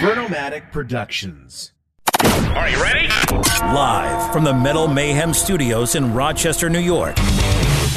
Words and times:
Vernomatic 0.00 0.72
Productions. 0.72 1.72
Are 2.24 2.70
you 2.70 2.82
ready? 2.82 3.08
Live 3.60 4.32
from 4.32 4.44
the 4.44 4.54
Metal 4.54 4.88
Mayhem 4.88 5.34
Studios 5.34 5.94
in 5.94 6.14
Rochester, 6.14 6.70
New 6.70 6.78
York. 6.78 7.14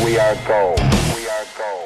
We 0.03 0.19
are 0.19 0.35
gold. 0.45 1.08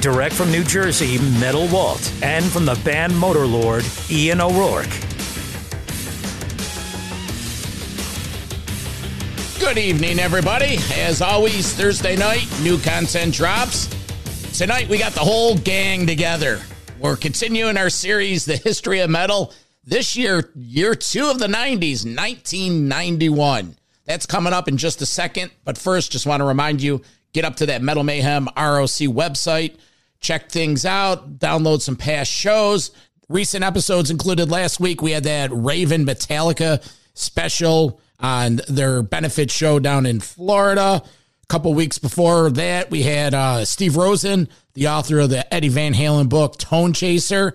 direct 0.00 0.34
from 0.34 0.50
New 0.50 0.64
Jersey, 0.64 1.18
Metal 1.40 1.66
Walt, 1.68 2.12
and 2.22 2.44
from 2.44 2.64
the 2.64 2.74
band 2.84 3.12
Motorlord, 3.12 4.10
Ian 4.10 4.40
O'Rourke. 4.40 4.88
Good 9.58 9.78
evening, 9.78 10.18
everybody. 10.18 10.78
As 10.94 11.20
always, 11.20 11.74
Thursday 11.74 12.16
night, 12.16 12.46
new 12.62 12.78
content 12.78 13.34
drops. 13.34 13.88
Tonight, 14.56 14.88
we 14.88 14.98
got 14.98 15.12
the 15.12 15.20
whole 15.20 15.56
gang 15.58 16.06
together. 16.06 16.60
We're 16.98 17.16
continuing 17.16 17.76
our 17.76 17.90
series, 17.90 18.44
The 18.44 18.56
History 18.56 19.00
of 19.00 19.10
Metal. 19.10 19.52
This 19.84 20.16
year, 20.16 20.50
year 20.54 20.94
two 20.94 21.28
of 21.30 21.38
the 21.38 21.46
90s, 21.48 22.04
1991. 22.04 23.76
That's 24.04 24.26
coming 24.26 24.52
up 24.52 24.68
in 24.68 24.76
just 24.76 25.02
a 25.02 25.06
second. 25.06 25.50
But 25.64 25.76
first, 25.76 26.12
just 26.12 26.26
want 26.26 26.40
to 26.40 26.44
remind 26.44 26.80
you 26.80 27.02
get 27.32 27.44
up 27.44 27.56
to 27.56 27.66
that 27.66 27.82
Metal 27.82 28.02
Mayhem 28.02 28.46
ROC 28.56 29.08
website, 29.08 29.76
check 30.20 30.50
things 30.50 30.84
out, 30.84 31.38
download 31.38 31.80
some 31.80 31.96
past 31.96 32.30
shows. 32.30 32.90
Recent 33.28 33.62
episodes 33.62 34.10
included 34.10 34.50
last 34.50 34.80
week, 34.80 35.02
we 35.02 35.12
had 35.12 35.24
that 35.24 35.50
Raven 35.52 36.06
Metallica 36.06 36.82
special 37.14 38.00
on 38.20 38.60
their 38.68 39.02
benefit 39.02 39.50
show 39.50 39.78
down 39.78 40.06
in 40.06 40.20
Florida. 40.20 41.02
A 41.02 41.46
couple 41.48 41.72
weeks 41.74 41.98
before 41.98 42.50
that, 42.50 42.90
we 42.90 43.02
had 43.02 43.34
uh, 43.34 43.64
Steve 43.64 43.96
Rosen, 43.96 44.48
the 44.74 44.88
author 44.88 45.20
of 45.20 45.30
the 45.30 45.52
Eddie 45.52 45.68
Van 45.68 45.94
Halen 45.94 46.28
book 46.28 46.58
Tone 46.58 46.92
Chaser, 46.92 47.54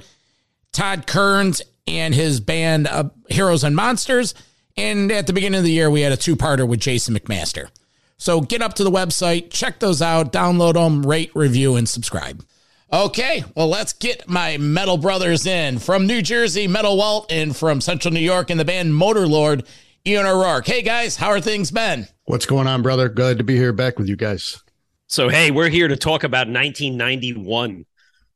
Todd 0.71 1.05
Kerns, 1.05 1.61
and 1.87 2.13
his 2.13 2.39
band 2.39 2.87
uh, 2.87 3.09
Heroes 3.29 3.63
and 3.63 3.75
Monsters. 3.75 4.33
And 4.75 5.11
at 5.11 5.27
the 5.27 5.33
beginning 5.33 5.59
of 5.59 5.63
the 5.63 5.71
year, 5.71 5.89
we 5.89 6.01
had 6.01 6.11
a 6.11 6.17
two 6.17 6.35
parter 6.35 6.67
with 6.67 6.79
Jason 6.79 7.15
McMaster. 7.15 7.69
So 8.17 8.41
get 8.41 8.61
up 8.61 8.75
to 8.75 8.83
the 8.83 8.91
website, 8.91 9.49
check 9.49 9.79
those 9.79 10.01
out, 10.01 10.31
download 10.31 10.73
them, 10.75 11.05
rate, 11.05 11.31
review, 11.35 11.75
and 11.75 11.87
subscribe. 11.87 12.43
Okay, 12.93 13.43
well, 13.55 13.69
let's 13.69 13.91
get 13.91 14.29
my 14.29 14.57
metal 14.57 14.97
brothers 14.97 15.47
in. 15.47 15.79
From 15.79 16.05
New 16.05 16.21
Jersey, 16.21 16.67
Metal 16.67 16.95
Walt, 16.95 17.31
and 17.31 17.57
from 17.57 17.81
Central 17.81 18.13
New 18.13 18.19
York, 18.19 18.51
and 18.51 18.59
the 18.59 18.65
band 18.65 18.93
Motorlord, 18.93 19.65
Ian 20.05 20.27
O'Rourke. 20.27 20.67
Hey, 20.67 20.83
guys, 20.83 21.15
how 21.15 21.29
are 21.29 21.41
things 21.41 21.71
been? 21.71 22.07
What's 22.25 22.45
going 22.45 22.67
on, 22.67 22.83
brother? 22.83 23.09
Glad 23.09 23.39
to 23.39 23.43
be 23.43 23.55
here 23.55 23.73
back 23.73 23.97
with 23.97 24.07
you 24.07 24.15
guys. 24.15 24.61
So, 25.07 25.27
hey, 25.27 25.49
we're 25.49 25.69
here 25.69 25.87
to 25.87 25.97
talk 25.97 26.23
about 26.23 26.45
1991. 26.45 27.83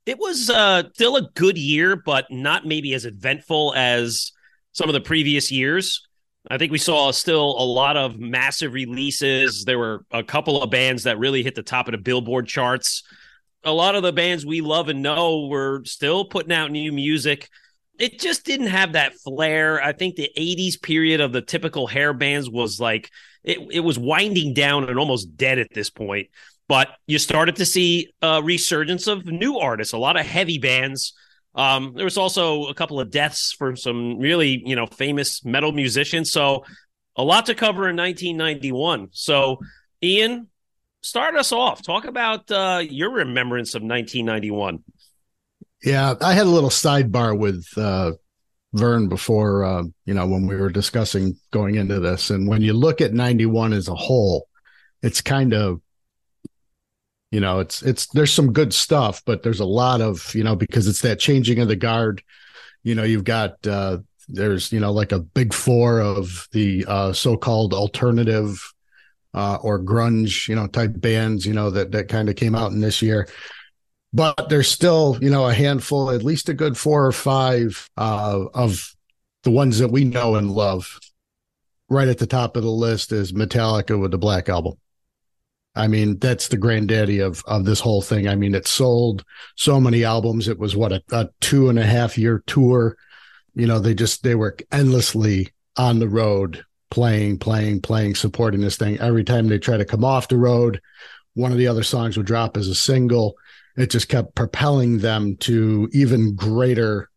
It 0.08 0.18
was 0.18 0.50
uh, 0.50 0.90
still 0.92 1.18
a 1.18 1.30
good 1.36 1.60
year, 1.60 1.96
but 1.96 2.26
not 2.32 2.66
maybe 2.66 2.96
as 2.96 3.06
eventful 3.06 3.76
as 3.76 4.32
some 4.72 4.90
of 4.90 4.94
the 4.94 5.02
previous 5.02 5.52
years. 5.52 6.02
I 6.50 6.58
think 6.58 6.72
we 6.72 6.80
saw 6.80 7.12
still 7.12 7.56
a 7.60 7.64
lot 7.64 7.96
of 7.96 8.18
massive 8.18 8.74
releases. 8.74 9.66
There 9.66 9.78
were 9.78 10.04
a 10.10 10.24
couple 10.24 10.64
of 10.64 10.72
bands 10.72 11.04
that 11.04 11.20
really 11.20 11.44
hit 11.44 11.54
the 11.54 11.62
top 11.62 11.88
of 11.88 11.92
the 11.92 12.00
Billboard 12.00 12.48
charts. 12.48 13.04
A 13.68 13.72
lot 13.72 13.96
of 13.96 14.04
the 14.04 14.14
bands 14.14 14.46
we 14.46 14.62
love 14.62 14.88
and 14.88 15.02
know 15.02 15.48
were 15.48 15.84
still 15.84 16.24
putting 16.24 16.54
out 16.54 16.72
new 16.72 16.92
music. 16.94 17.50
It 18.00 18.20
just 18.20 18.46
didn't 18.46 18.68
have 18.68 18.94
that 18.94 19.16
flair. 19.16 19.84
I 19.84 19.92
think 19.92 20.16
the 20.16 20.32
80s 20.38 20.82
period 20.82 21.20
of 21.20 21.34
the 21.34 21.42
typical 21.42 21.86
hair 21.86 22.14
bands 22.14 22.50
was 22.50 22.80
like 22.80 23.12
it, 23.44 23.60
it 23.72 23.80
was 23.82 24.00
winding 24.00 24.54
down 24.54 24.88
and 24.90 24.98
almost 24.98 25.36
dead 25.36 25.60
at 25.60 25.74
this 25.74 25.90
point. 25.90 26.30
But 26.70 26.90
you 27.08 27.20
started 27.20 27.58
to 27.58 27.66
see 27.66 28.14
a 28.22 28.42
resurgence 28.42 29.08
of 29.08 29.26
new 29.26 29.58
artists, 29.58 29.94
a 29.94 29.98
lot 29.98 30.18
of 30.18 30.26
heavy 30.26 30.60
bands. 30.60 31.14
Um, 31.54 31.92
there 31.94 32.06
was 32.06 32.18
also 32.18 32.68
a 32.68 32.74
couple 32.74 33.02
of 33.02 33.12
deaths 33.12 33.52
for 33.52 33.76
some 33.76 34.18
really, 34.20 34.64
you 34.66 34.78
know, 34.78 34.86
famous 34.86 35.44
metal 35.44 35.74
musicians. 35.74 36.32
So 36.32 36.64
a 37.18 37.24
lot 37.24 37.48
to 37.48 37.56
cover 37.56 37.90
in 37.90 37.98
1991. 37.98 39.10
So, 39.12 39.60
Ian, 40.02 40.48
start 41.08 41.36
us 41.36 41.52
off. 41.52 41.82
Talk 41.82 42.06
about 42.06 42.50
uh, 42.52 42.84
your 42.88 43.12
remembrance 43.12 43.76
of 43.76 43.82
1991. 43.82 44.84
Yeah, 45.84 46.16
I 46.22 46.34
had 46.34 46.48
a 46.48 46.50
little 46.50 46.70
sidebar 46.70 47.38
with 47.38 47.66
uh, 47.78 48.14
Vern 48.74 49.08
before, 49.08 49.64
uh, 49.64 49.84
you 50.06 50.14
know, 50.14 50.28
when 50.28 50.48
we 50.48 50.56
were 50.56 50.70
discussing 50.70 51.38
going 51.52 51.76
into 51.76 52.00
this. 52.00 52.30
And 52.30 52.48
when 52.48 52.62
you 52.62 52.74
look 52.74 53.00
at 53.00 53.14
91 53.14 53.74
as 53.74 53.88
a 53.88 53.96
whole, 53.96 54.48
it's 55.02 55.22
kind 55.22 55.54
of 55.54 55.82
you 57.32 57.40
know 57.40 57.60
it's 57.60 57.82
it's 57.82 58.08
there's 58.08 58.32
some 58.32 58.54
good 58.54 58.74
stuff 58.74 59.22
but 59.26 59.44
there's 59.44 59.60
a 59.60 59.66
lot 59.66 60.00
of 60.00 60.34
you 60.34 60.44
know 60.44 60.56
because 60.56 60.88
it's 60.88 61.02
that 61.02 61.20
changing 61.20 61.60
of 61.60 61.68
the 61.68 61.76
guard 61.76 62.24
you 62.84 62.96
know 62.96 63.04
you've 63.04 63.26
got 63.26 63.66
uh 63.68 63.98
there's 64.30 64.72
you 64.72 64.80
know 64.80 64.92
like 64.92 65.12
a 65.12 65.20
big 65.20 65.54
four 65.54 66.00
of 66.00 66.48
the 66.54 66.86
uh 66.88 67.12
so-called 67.12 67.74
alternative 67.74 68.74
uh 69.34 69.58
or 69.62 69.80
grunge 69.80 70.48
you 70.48 70.56
know 70.56 70.68
type 70.68 70.92
bands 70.96 71.46
you 71.46 71.54
know 71.54 71.70
that 71.70 71.92
that 71.92 72.08
kind 72.08 72.30
of 72.30 72.36
came 72.36 72.56
out 72.56 72.72
in 72.72 72.82
this 72.82 73.02
year 73.02 73.28
but 74.14 74.50
there's 74.50 74.70
still 74.70 75.18
you 75.22 75.30
know 75.30 75.48
a 75.48 75.54
handful 75.54 76.12
at 76.12 76.24
least 76.24 76.50
a 76.50 76.54
good 76.54 76.78
four 76.78 77.06
or 77.06 77.12
five 77.12 77.90
uh 77.98 78.46
of 78.54 78.94
the 79.44 79.52
ones 79.52 79.80
that 79.80 79.92
we 79.92 80.04
know 80.04 80.36
and 80.36 80.52
love 80.52 81.00
right 81.90 82.08
at 82.08 82.18
the 82.18 82.28
top 82.28 82.56
of 82.56 82.64
the 82.64 82.70
list 82.70 83.12
is 83.12 83.32
metallica 83.34 84.00
with 84.00 84.12
the 84.12 84.18
black 84.18 84.50
album 84.50 84.74
I 85.78 85.88
mean, 85.88 86.18
that's 86.18 86.48
the 86.48 86.58
granddaddy 86.58 87.20
of 87.20 87.44
of 87.46 87.66
this 87.66 87.80
whole 87.80 88.02
thing. 88.02 88.28
I 88.28 88.36
mean, 88.36 88.56
it 88.56 88.68
sold 88.68 89.24
so 89.56 89.80
many 89.80 90.04
albums. 90.04 90.48
It 90.48 90.58
was 90.58 90.76
what 90.76 90.92
a, 90.92 91.04
a 91.12 91.30
two 91.40 91.70
and 91.70 91.78
a 91.78 91.86
half 91.86 92.18
year 92.18 92.44
tour. 92.48 92.98
you 93.54 93.68
know, 93.68 93.80
they 93.80 93.94
just 93.94 94.24
they 94.24 94.36
were 94.36 94.58
endlessly 94.72 95.50
on 95.78 96.00
the 96.00 96.10
road 96.10 96.66
playing, 96.90 97.40
playing, 97.40 97.82
playing, 97.82 98.16
supporting 98.16 98.62
this 98.62 98.78
thing. 98.78 99.00
Every 99.00 99.24
time 99.24 99.48
they 99.48 99.60
try 99.60 99.78
to 99.78 99.86
come 99.86 100.06
off 100.06 100.28
the 100.28 100.38
road, 100.38 100.82
one 101.34 101.52
of 101.52 101.58
the 101.58 101.68
other 101.68 101.84
songs 101.84 102.18
would 102.18 102.26
drop 102.26 102.58
as 102.58 102.68
a 102.68 102.76
single. 102.76 103.36
It 103.76 103.92
just 103.92 104.10
kept 104.10 104.36
propelling 104.36 105.00
them 105.00 105.38
to 105.38 105.88
even 105.94 106.36
greater 106.36 107.10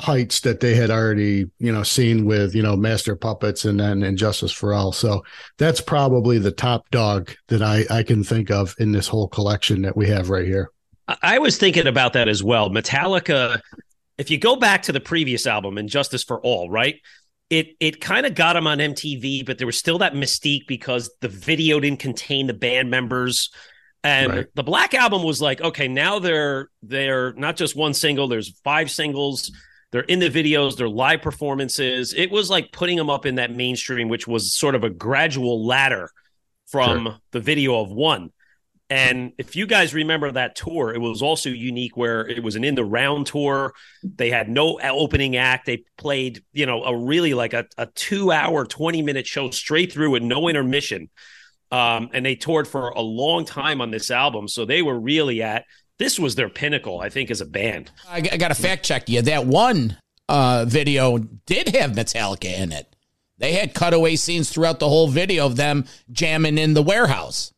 heights 0.00 0.40
that 0.40 0.58
they 0.60 0.74
had 0.74 0.90
already, 0.90 1.48
you 1.58 1.70
know, 1.70 1.84
seen 1.84 2.24
with, 2.24 2.54
you 2.54 2.62
know, 2.62 2.74
Master 2.74 3.14
Puppets 3.14 3.64
and 3.64 3.78
then 3.78 4.02
And 4.02 4.18
Justice 4.18 4.50
for 4.50 4.74
All. 4.74 4.90
So 4.90 5.22
that's 5.58 5.80
probably 5.80 6.38
the 6.38 6.50
top 6.50 6.90
dog 6.90 7.30
that 7.48 7.62
I, 7.62 7.84
I 7.88 8.02
can 8.02 8.24
think 8.24 8.50
of 8.50 8.74
in 8.78 8.90
this 8.90 9.06
whole 9.06 9.28
collection 9.28 9.82
that 9.82 9.96
we 9.96 10.08
have 10.08 10.30
right 10.30 10.46
here. 10.46 10.70
I 11.22 11.38
was 11.38 11.58
thinking 11.58 11.86
about 11.86 12.14
that 12.14 12.26
as 12.26 12.42
well. 12.42 12.70
Metallica, 12.70 13.60
if 14.18 14.30
you 14.30 14.38
go 14.38 14.56
back 14.56 14.82
to 14.84 14.92
the 14.92 15.00
previous 15.00 15.46
album, 15.46 15.78
And 15.78 15.88
Justice 15.88 16.24
for 16.24 16.40
All, 16.40 16.70
right? 16.70 16.96
It 17.52 17.76
it 17.80 18.00
kind 18.00 18.26
of 18.26 18.34
got 18.34 18.54
them 18.54 18.66
on 18.66 18.78
MTV, 18.78 19.44
but 19.44 19.58
there 19.58 19.66
was 19.66 19.78
still 19.78 19.98
that 19.98 20.14
mystique 20.14 20.66
because 20.66 21.10
the 21.20 21.28
video 21.28 21.78
didn't 21.80 22.00
contain 22.00 22.46
the 22.46 22.54
band 22.54 22.90
members. 22.90 23.50
And 24.04 24.32
right. 24.32 24.46
the 24.54 24.64
Black 24.64 24.94
Album 24.94 25.22
was 25.22 25.40
like, 25.40 25.60
okay, 25.60 25.86
now 25.86 26.18
they're 26.18 26.68
they're 26.82 27.34
not 27.34 27.56
just 27.56 27.76
one 27.76 27.94
single, 27.94 28.26
there's 28.26 28.58
five 28.64 28.90
singles 28.90 29.52
they're 29.92 30.00
in 30.00 30.18
the 30.18 30.30
videos, 30.30 30.76
they're 30.76 30.88
live 30.88 31.20
performances. 31.20 32.14
It 32.14 32.30
was 32.30 32.48
like 32.48 32.72
putting 32.72 32.96
them 32.96 33.10
up 33.10 33.26
in 33.26 33.36
that 33.36 33.54
mainstream, 33.54 34.08
which 34.08 34.26
was 34.26 34.56
sort 34.56 34.74
of 34.74 34.84
a 34.84 34.90
gradual 34.90 35.66
ladder 35.66 36.10
from 36.66 37.04
sure. 37.04 37.18
the 37.32 37.40
video 37.40 37.78
of 37.78 37.92
one. 37.92 38.30
And 38.92 39.32
if 39.38 39.56
you 39.56 39.66
guys 39.66 39.94
remember 39.94 40.30
that 40.32 40.54
tour, 40.54 40.92
it 40.92 41.00
was 41.00 41.22
also 41.22 41.48
unique 41.48 41.96
where 41.96 42.28
it 42.28 42.42
was 42.42 42.56
an 42.56 42.64
in 42.64 42.74
the 42.74 42.84
round 42.84 43.26
tour. 43.26 43.72
They 44.02 44.28
had 44.28 44.50
no 44.50 44.78
opening 44.82 45.34
act. 45.34 45.64
They 45.64 45.84
played, 45.96 46.44
you 46.52 46.66
know, 46.66 46.84
a 46.84 46.94
really 46.94 47.32
like 47.32 47.54
a, 47.54 47.64
a 47.78 47.86
two 47.86 48.30
hour, 48.30 48.66
20 48.66 49.00
minute 49.00 49.26
show 49.26 49.48
straight 49.50 49.92
through 49.92 50.10
with 50.10 50.22
no 50.22 50.46
intermission. 50.46 51.08
Um, 51.70 52.10
and 52.12 52.26
they 52.26 52.34
toured 52.34 52.68
for 52.68 52.90
a 52.90 53.00
long 53.00 53.46
time 53.46 53.80
on 53.80 53.90
this 53.90 54.10
album. 54.10 54.46
So 54.46 54.66
they 54.66 54.82
were 54.82 55.00
really 55.00 55.42
at 55.42 55.64
this 55.96 56.18
was 56.18 56.34
their 56.34 56.50
pinnacle, 56.50 57.00
I 57.00 57.08
think, 57.08 57.30
as 57.30 57.40
a 57.40 57.46
band. 57.46 57.90
I, 58.06 58.18
I 58.30 58.36
got 58.36 58.48
to 58.48 58.54
fact 58.54 58.84
check 58.84 59.08
you. 59.08 59.22
That 59.22 59.46
one 59.46 59.96
uh, 60.28 60.66
video 60.68 61.16
did 61.16 61.68
have 61.68 61.92
Metallica 61.92 62.58
in 62.58 62.72
it. 62.72 62.94
They 63.38 63.54
had 63.54 63.72
cutaway 63.72 64.16
scenes 64.16 64.50
throughout 64.50 64.80
the 64.80 64.88
whole 64.88 65.08
video 65.08 65.46
of 65.46 65.56
them 65.56 65.86
jamming 66.10 66.58
in 66.58 66.74
the 66.74 66.82
warehouse. 66.82 67.54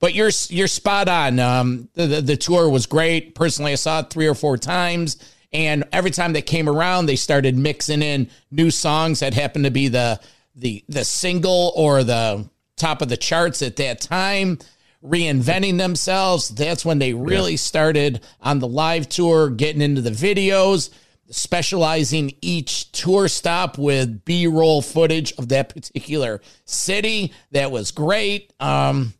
But 0.00 0.14
you're 0.14 0.30
you're 0.48 0.68
spot 0.68 1.08
on. 1.08 1.38
Um, 1.38 1.88
the, 1.94 2.06
the, 2.06 2.20
the 2.20 2.36
tour 2.36 2.68
was 2.68 2.86
great. 2.86 3.34
Personally, 3.34 3.72
I 3.72 3.76
saw 3.76 4.00
it 4.00 4.10
three 4.10 4.26
or 4.26 4.34
four 4.34 4.56
times, 4.56 5.16
and 5.52 5.84
every 5.92 6.10
time 6.10 6.32
they 6.32 6.42
came 6.42 6.68
around, 6.68 7.06
they 7.06 7.16
started 7.16 7.56
mixing 7.56 8.02
in 8.02 8.30
new 8.50 8.70
songs 8.70 9.20
that 9.20 9.34
happened 9.34 9.64
to 9.64 9.70
be 9.70 9.88
the 9.88 10.20
the 10.54 10.84
the 10.88 11.04
single 11.04 11.72
or 11.74 12.04
the 12.04 12.48
top 12.76 13.02
of 13.02 13.08
the 13.08 13.16
charts 13.16 13.60
at 13.62 13.76
that 13.76 14.00
time 14.00 14.58
reinventing 15.04 15.78
themselves. 15.78 16.48
That's 16.48 16.84
when 16.84 16.98
they 16.98 17.14
really 17.14 17.52
yeah. 17.52 17.58
started 17.58 18.20
on 18.40 18.58
the 18.58 18.68
live 18.68 19.08
tour, 19.08 19.50
getting 19.50 19.82
into 19.82 20.00
the 20.00 20.10
videos, 20.10 20.90
specializing 21.30 22.34
each 22.40 22.90
tour 22.92 23.28
stop 23.28 23.78
with 23.78 24.24
B 24.24 24.46
roll 24.46 24.82
footage 24.82 25.32
of 25.38 25.48
that 25.48 25.68
particular 25.68 26.40
city. 26.64 27.32
That 27.52 27.70
was 27.70 27.90
great. 27.90 28.52
Um, 28.60 29.14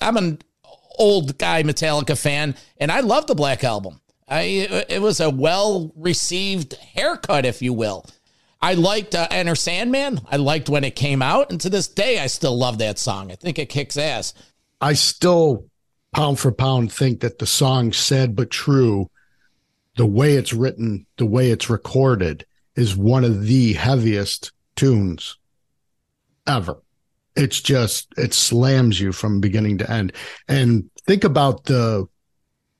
I'm 0.00 0.16
an 0.16 0.38
old 0.98 1.38
guy 1.38 1.62
Metallica 1.62 2.18
fan, 2.18 2.54
and 2.78 2.90
I 2.90 3.00
love 3.00 3.26
the 3.26 3.34
Black 3.34 3.64
Album. 3.64 4.00
I 4.28 4.84
it 4.88 5.02
was 5.02 5.20
a 5.20 5.30
well 5.30 5.92
received 5.96 6.74
haircut, 6.74 7.44
if 7.44 7.62
you 7.62 7.72
will. 7.72 8.06
I 8.62 8.74
liked 8.74 9.14
uh, 9.14 9.28
Enter 9.30 9.54
Sandman. 9.54 10.22
I 10.30 10.36
liked 10.36 10.70
when 10.70 10.84
it 10.84 10.96
came 10.96 11.20
out, 11.20 11.50
and 11.50 11.60
to 11.60 11.68
this 11.68 11.86
day, 11.86 12.18
I 12.18 12.28
still 12.28 12.56
love 12.56 12.78
that 12.78 12.98
song. 12.98 13.30
I 13.30 13.34
think 13.34 13.58
it 13.58 13.68
kicks 13.68 13.98
ass. 13.98 14.32
I 14.80 14.94
still 14.94 15.66
pound 16.14 16.38
for 16.38 16.50
pound 16.50 16.92
think 16.92 17.20
that 17.20 17.38
the 17.38 17.46
song 17.46 17.92
Sad 17.92 18.34
But 18.34 18.50
True, 18.50 19.10
the 19.96 20.06
way 20.06 20.34
it's 20.34 20.54
written, 20.54 21.06
the 21.18 21.26
way 21.26 21.50
it's 21.50 21.68
recorded 21.68 22.46
is 22.74 22.96
one 22.96 23.24
of 23.24 23.44
the 23.44 23.74
heaviest 23.74 24.52
tunes 24.76 25.36
ever. 26.46 26.78
It's 27.36 27.60
just 27.60 28.12
it 28.16 28.32
slams 28.32 29.00
you 29.00 29.12
from 29.12 29.40
beginning 29.40 29.78
to 29.78 29.90
end. 29.90 30.12
And 30.48 30.90
think 31.06 31.24
about 31.24 31.64
the 31.64 32.06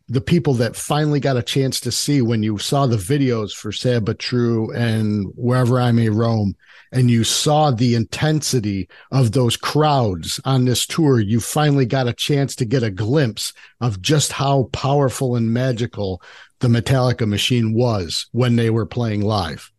the 0.09 0.21
people 0.21 0.53
that 0.55 0.77
finally 0.77 1.19
got 1.19 1.39
a 1.39 1.43
chance 1.43 1.81
to 1.81 1.91
see 1.91 2.21
when 2.21 2.43
you 2.43 2.59
saw 2.59 2.87
the 2.87 2.97
videos 2.97 3.53
for 3.53 3.73
Sad 3.73 4.05
But 4.05 4.19
True 4.19 4.71
and 4.73 5.27
Wherever 5.35 5.81
I 5.81 5.93
May 5.93 6.11
Roam 6.11 6.55
and 6.93 7.11
you 7.11 7.25
saw 7.25 7.71
the 7.71 7.95
intensity 7.95 8.89
of 9.11 9.33
those 9.33 9.57
crowds 9.57 10.41
on 10.45 10.67
this 10.67 10.87
tour, 10.87 11.21
you 11.21 11.41
finally 11.41 11.87
got 11.87 12.07
a 12.07 12.13
chance 12.13 12.55
to 12.57 12.67
get 12.67 12.83
a 12.83 12.91
glimpse 12.91 13.55
of 13.81 14.03
just 14.03 14.33
how 14.33 14.65
powerful 14.73 15.37
and 15.37 15.53
magical 15.53 16.21
the 16.61 16.69
Metallica 16.69 17.27
machine 17.27 17.73
was 17.73 18.27
when 18.33 18.57
they 18.57 18.69
were 18.69 18.87
playing 18.87 19.23
live. 19.23 19.71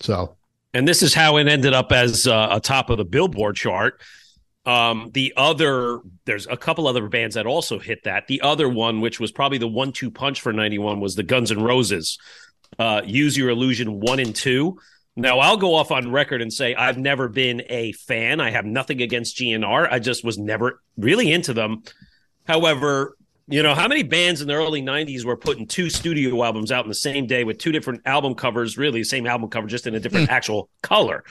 So, 0.00 0.36
and 0.74 0.86
this 0.86 1.02
is 1.02 1.14
how 1.14 1.36
it 1.36 1.48
ended 1.48 1.74
up 1.74 1.92
as 1.92 2.26
uh, 2.26 2.48
a 2.50 2.60
top 2.60 2.90
of 2.90 2.98
the 2.98 3.04
Billboard 3.04 3.56
chart. 3.56 4.00
Um, 4.64 5.10
the 5.12 5.34
other, 5.36 6.00
there's 6.24 6.46
a 6.46 6.56
couple 6.56 6.86
other 6.86 7.08
bands 7.08 7.34
that 7.34 7.46
also 7.46 7.78
hit 7.78 8.04
that. 8.04 8.28
The 8.28 8.42
other 8.42 8.68
one, 8.68 9.00
which 9.00 9.18
was 9.18 9.32
probably 9.32 9.58
the 9.58 9.68
one-two 9.68 10.10
punch 10.10 10.40
for 10.40 10.52
'91, 10.52 11.00
was 11.00 11.16
the 11.16 11.24
Guns 11.24 11.50
N' 11.50 11.62
Roses. 11.62 12.18
Uh, 12.78 13.02
Use 13.04 13.36
Your 13.36 13.50
Illusion 13.50 14.00
one 14.00 14.20
and 14.20 14.34
two 14.34 14.78
now, 15.14 15.40
I'll 15.40 15.58
go 15.58 15.74
off 15.74 15.90
on 15.90 16.10
record 16.10 16.40
and 16.40 16.52
say 16.52 16.74
I've 16.74 16.96
never 16.96 17.28
been 17.28 17.62
a 17.68 17.92
fan. 17.92 18.40
I 18.40 18.50
have 18.50 18.64
nothing 18.64 19.02
against 19.02 19.36
GNR. 19.36 19.88
I 19.90 19.98
just 19.98 20.24
was 20.24 20.38
never 20.38 20.80
really 20.96 21.30
into 21.30 21.52
them. 21.52 21.82
However, 22.46 23.16
you 23.48 23.62
know, 23.62 23.74
how 23.74 23.88
many 23.88 24.02
bands 24.02 24.40
in 24.40 24.48
the 24.48 24.54
early 24.54 24.82
90s 24.82 25.24
were 25.24 25.36
putting 25.36 25.66
two 25.66 25.90
studio 25.90 26.42
albums 26.42 26.72
out 26.72 26.84
in 26.84 26.88
the 26.88 26.94
same 26.94 27.26
day 27.26 27.44
with 27.44 27.58
two 27.58 27.72
different 27.72 28.02
album 28.06 28.34
covers, 28.34 28.78
really 28.78 29.00
the 29.00 29.04
same 29.04 29.26
album 29.26 29.50
cover, 29.50 29.66
just 29.66 29.86
in 29.86 29.94
a 29.94 30.00
different 30.00 30.28
hmm. 30.28 30.34
actual 30.34 30.68
color? 30.82 31.24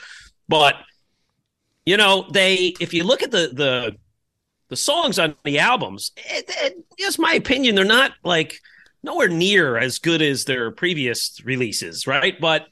But, 0.48 0.76
you 1.86 1.96
know, 1.96 2.26
they, 2.30 2.74
if 2.80 2.94
you 2.94 3.04
look 3.04 3.22
at 3.22 3.30
the, 3.30 3.50
the, 3.52 3.96
the 4.68 4.76
songs 4.76 5.18
on 5.18 5.36
the 5.44 5.58
albums, 5.58 6.12
it, 6.16 6.44
it, 6.48 6.84
just 6.98 7.18
my 7.18 7.32
opinion, 7.32 7.74
they're 7.74 7.84
not 7.84 8.12
like 8.24 8.58
nowhere 9.02 9.28
near 9.28 9.78
as 9.78 9.98
good 9.98 10.22
as 10.22 10.44
their 10.44 10.70
previous 10.70 11.40
releases, 11.44 12.06
right? 12.06 12.40
But, 12.40 12.66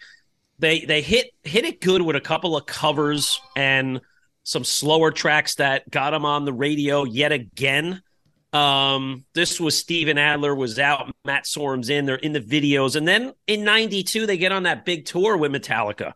they 0.60 0.84
they 0.84 1.00
hit 1.00 1.32
hit 1.42 1.64
it 1.64 1.80
good 1.80 2.02
with 2.02 2.16
a 2.16 2.20
couple 2.20 2.56
of 2.56 2.66
covers 2.66 3.40
and 3.56 4.00
some 4.44 4.64
slower 4.64 5.10
tracks 5.10 5.56
that 5.56 5.90
got 5.90 6.10
them 6.10 6.24
on 6.24 6.44
the 6.44 6.52
radio 6.52 7.04
yet 7.04 7.32
again. 7.32 8.02
Um, 8.52 9.24
this 9.32 9.60
was 9.60 9.78
Steven 9.78 10.18
Adler 10.18 10.54
was 10.54 10.78
out, 10.78 11.14
Matt 11.24 11.46
Sorum's 11.46 11.88
in, 11.88 12.06
they're 12.06 12.16
in 12.16 12.32
the 12.32 12.40
videos, 12.40 12.96
and 12.96 13.06
then 13.06 13.32
in 13.46 13.62
'92 13.62 14.26
they 14.26 14.36
get 14.36 14.50
on 14.50 14.64
that 14.64 14.84
big 14.84 15.04
tour 15.04 15.36
with 15.36 15.52
Metallica, 15.52 16.14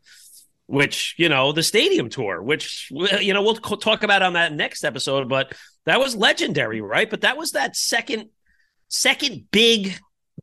which 0.67 1.15
you 1.17 1.29
know 1.29 1.53
the 1.53 1.63
stadium 1.63 2.09
tour, 2.09 2.43
which 2.43 2.91
you 2.91 3.33
know 3.33 3.43
we'll 3.43 3.55
talk 3.55 4.03
about 4.03 4.23
on 4.23 4.33
that 4.33 4.53
next 4.53 4.83
episode, 4.83 5.29
but 5.29 5.53
that 5.87 6.01
was 6.01 6.17
legendary, 6.17 6.81
right? 6.81 7.09
But 7.09 7.21
that 7.21 7.37
was 7.37 7.53
that 7.53 7.77
second 7.77 8.31
second 8.89 9.45
big 9.53 9.97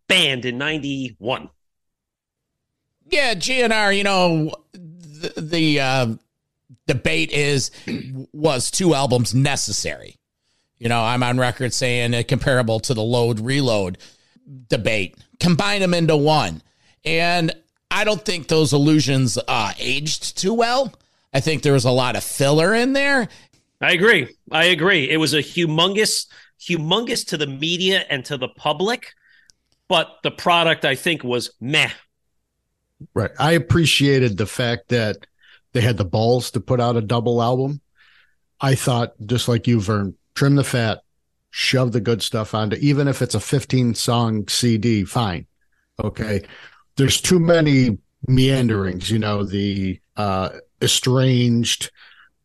band 0.08 0.46
in 0.46 0.58
'91. 0.58 1.50
Yeah, 3.10 3.34
GNR, 3.34 3.98
you 3.98 4.04
know, 4.06 4.54
the, 4.72 5.34
the 5.36 5.80
uh, 5.82 6.08
debate 6.88 7.32
is 7.32 7.72
was 8.32 8.72
two 8.72 8.94
albums 8.94 9.36
necessary? 9.36 10.21
You 10.82 10.90
know, 10.90 11.04
I'm 11.04 11.22
on 11.22 11.38
record 11.38 11.76
saying 11.76 12.16
it 12.16 12.28
comparable 12.28 12.80
to 12.80 12.96
the 12.96 13.04
load 13.04 13.40
reload 13.40 14.00
debate. 14.68 15.16
Combine 15.40 15.80
them 15.80 15.94
into 15.94 16.18
one. 16.18 16.64
And 17.06 17.54
I 17.92 18.04
don't 18.04 18.26
think 18.26 18.48
those 18.48 18.74
illusions 18.74 19.38
uh, 19.48 19.74
aged 19.78 20.40
too 20.40 20.56
well. 20.56 20.92
I 21.36 21.40
think 21.40 21.62
there 21.62 21.74
was 21.74 21.86
a 21.86 21.92
lot 21.92 22.16
of 22.16 22.24
filler 22.24 22.74
in 22.74 22.94
there. 22.94 23.30
I 23.80 23.92
agree. 23.92 24.36
I 24.52 24.66
agree. 24.66 25.08
It 25.08 25.18
was 25.18 25.36
a 25.36 25.44
humongous, 25.44 26.26
humongous 26.60 27.28
to 27.28 27.38
the 27.38 27.46
media 27.46 28.04
and 28.10 28.26
to 28.26 28.38
the 28.38 28.48
public, 28.48 29.14
but 29.88 30.18
the 30.24 30.32
product 30.32 30.84
I 30.84 30.96
think 30.96 31.24
was 31.24 31.52
meh 31.62 31.92
Right. 33.14 33.32
I 33.38 33.52
appreciated 33.52 34.36
the 34.36 34.48
fact 34.48 34.90
that 34.90 35.28
they 35.74 35.82
had 35.82 35.98
the 35.98 36.06
balls 36.06 36.50
to 36.52 36.60
put 36.60 36.82
out 36.82 36.98
a 36.98 37.02
double 37.02 37.42
album. 37.42 37.82
I 38.60 38.74
thought, 38.74 39.14
just 39.24 39.48
like 39.48 39.68
you, 39.68 39.80
Vern, 39.80 40.16
trim 40.36 40.56
the 40.56 40.64
fat, 40.64 41.02
shove 41.50 41.92
the 41.92 42.02
good 42.02 42.22
stuff 42.22 42.54
onto, 42.54 42.78
even 42.78 43.08
if 43.08 43.22
it's 43.22 43.36
a 43.36 43.40
15 43.40 43.96
song 43.96 44.48
CD, 44.48 45.04
fine. 45.04 45.46
Okay. 46.04 46.42
There's 46.96 47.22
too 47.22 47.40
many 47.40 47.98
meanderings, 48.28 49.10
you 49.10 49.20
know, 49.20 49.44
the 49.44 50.00
uh, 50.18 50.50
estranged, 50.82 51.92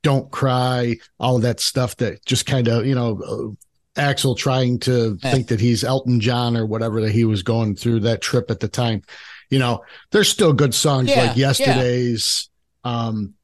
don't 0.02 0.30
cry, 0.30 0.96
all 1.18 1.38
that 1.40 1.60
stuff 1.60 1.96
that 1.96 2.24
just 2.24 2.46
kind 2.46 2.68
of, 2.68 2.86
you 2.86 2.94
know, 2.94 3.56
uh, 3.96 4.00
Axl 4.00 4.36
trying 4.36 4.78
to 4.80 5.16
think 5.22 5.48
that 5.48 5.60
he's 5.60 5.84
Elton 5.84 6.20
John 6.20 6.56
or 6.56 6.66
whatever 6.66 7.00
that 7.00 7.12
he 7.12 7.24
was 7.24 7.42
going 7.42 7.76
through 7.76 8.00
that 8.00 8.20
trip 8.20 8.50
at 8.50 8.60
the 8.60 8.68
time 8.68 9.02
you 9.50 9.58
know, 9.58 9.84
there's 10.10 10.28
still 10.28 10.52
good 10.52 10.74
songs 10.74 11.08
Yeah, 11.08 11.26
like 11.26 11.36
Yesterday's. 11.36 12.48
Um, 12.84 13.34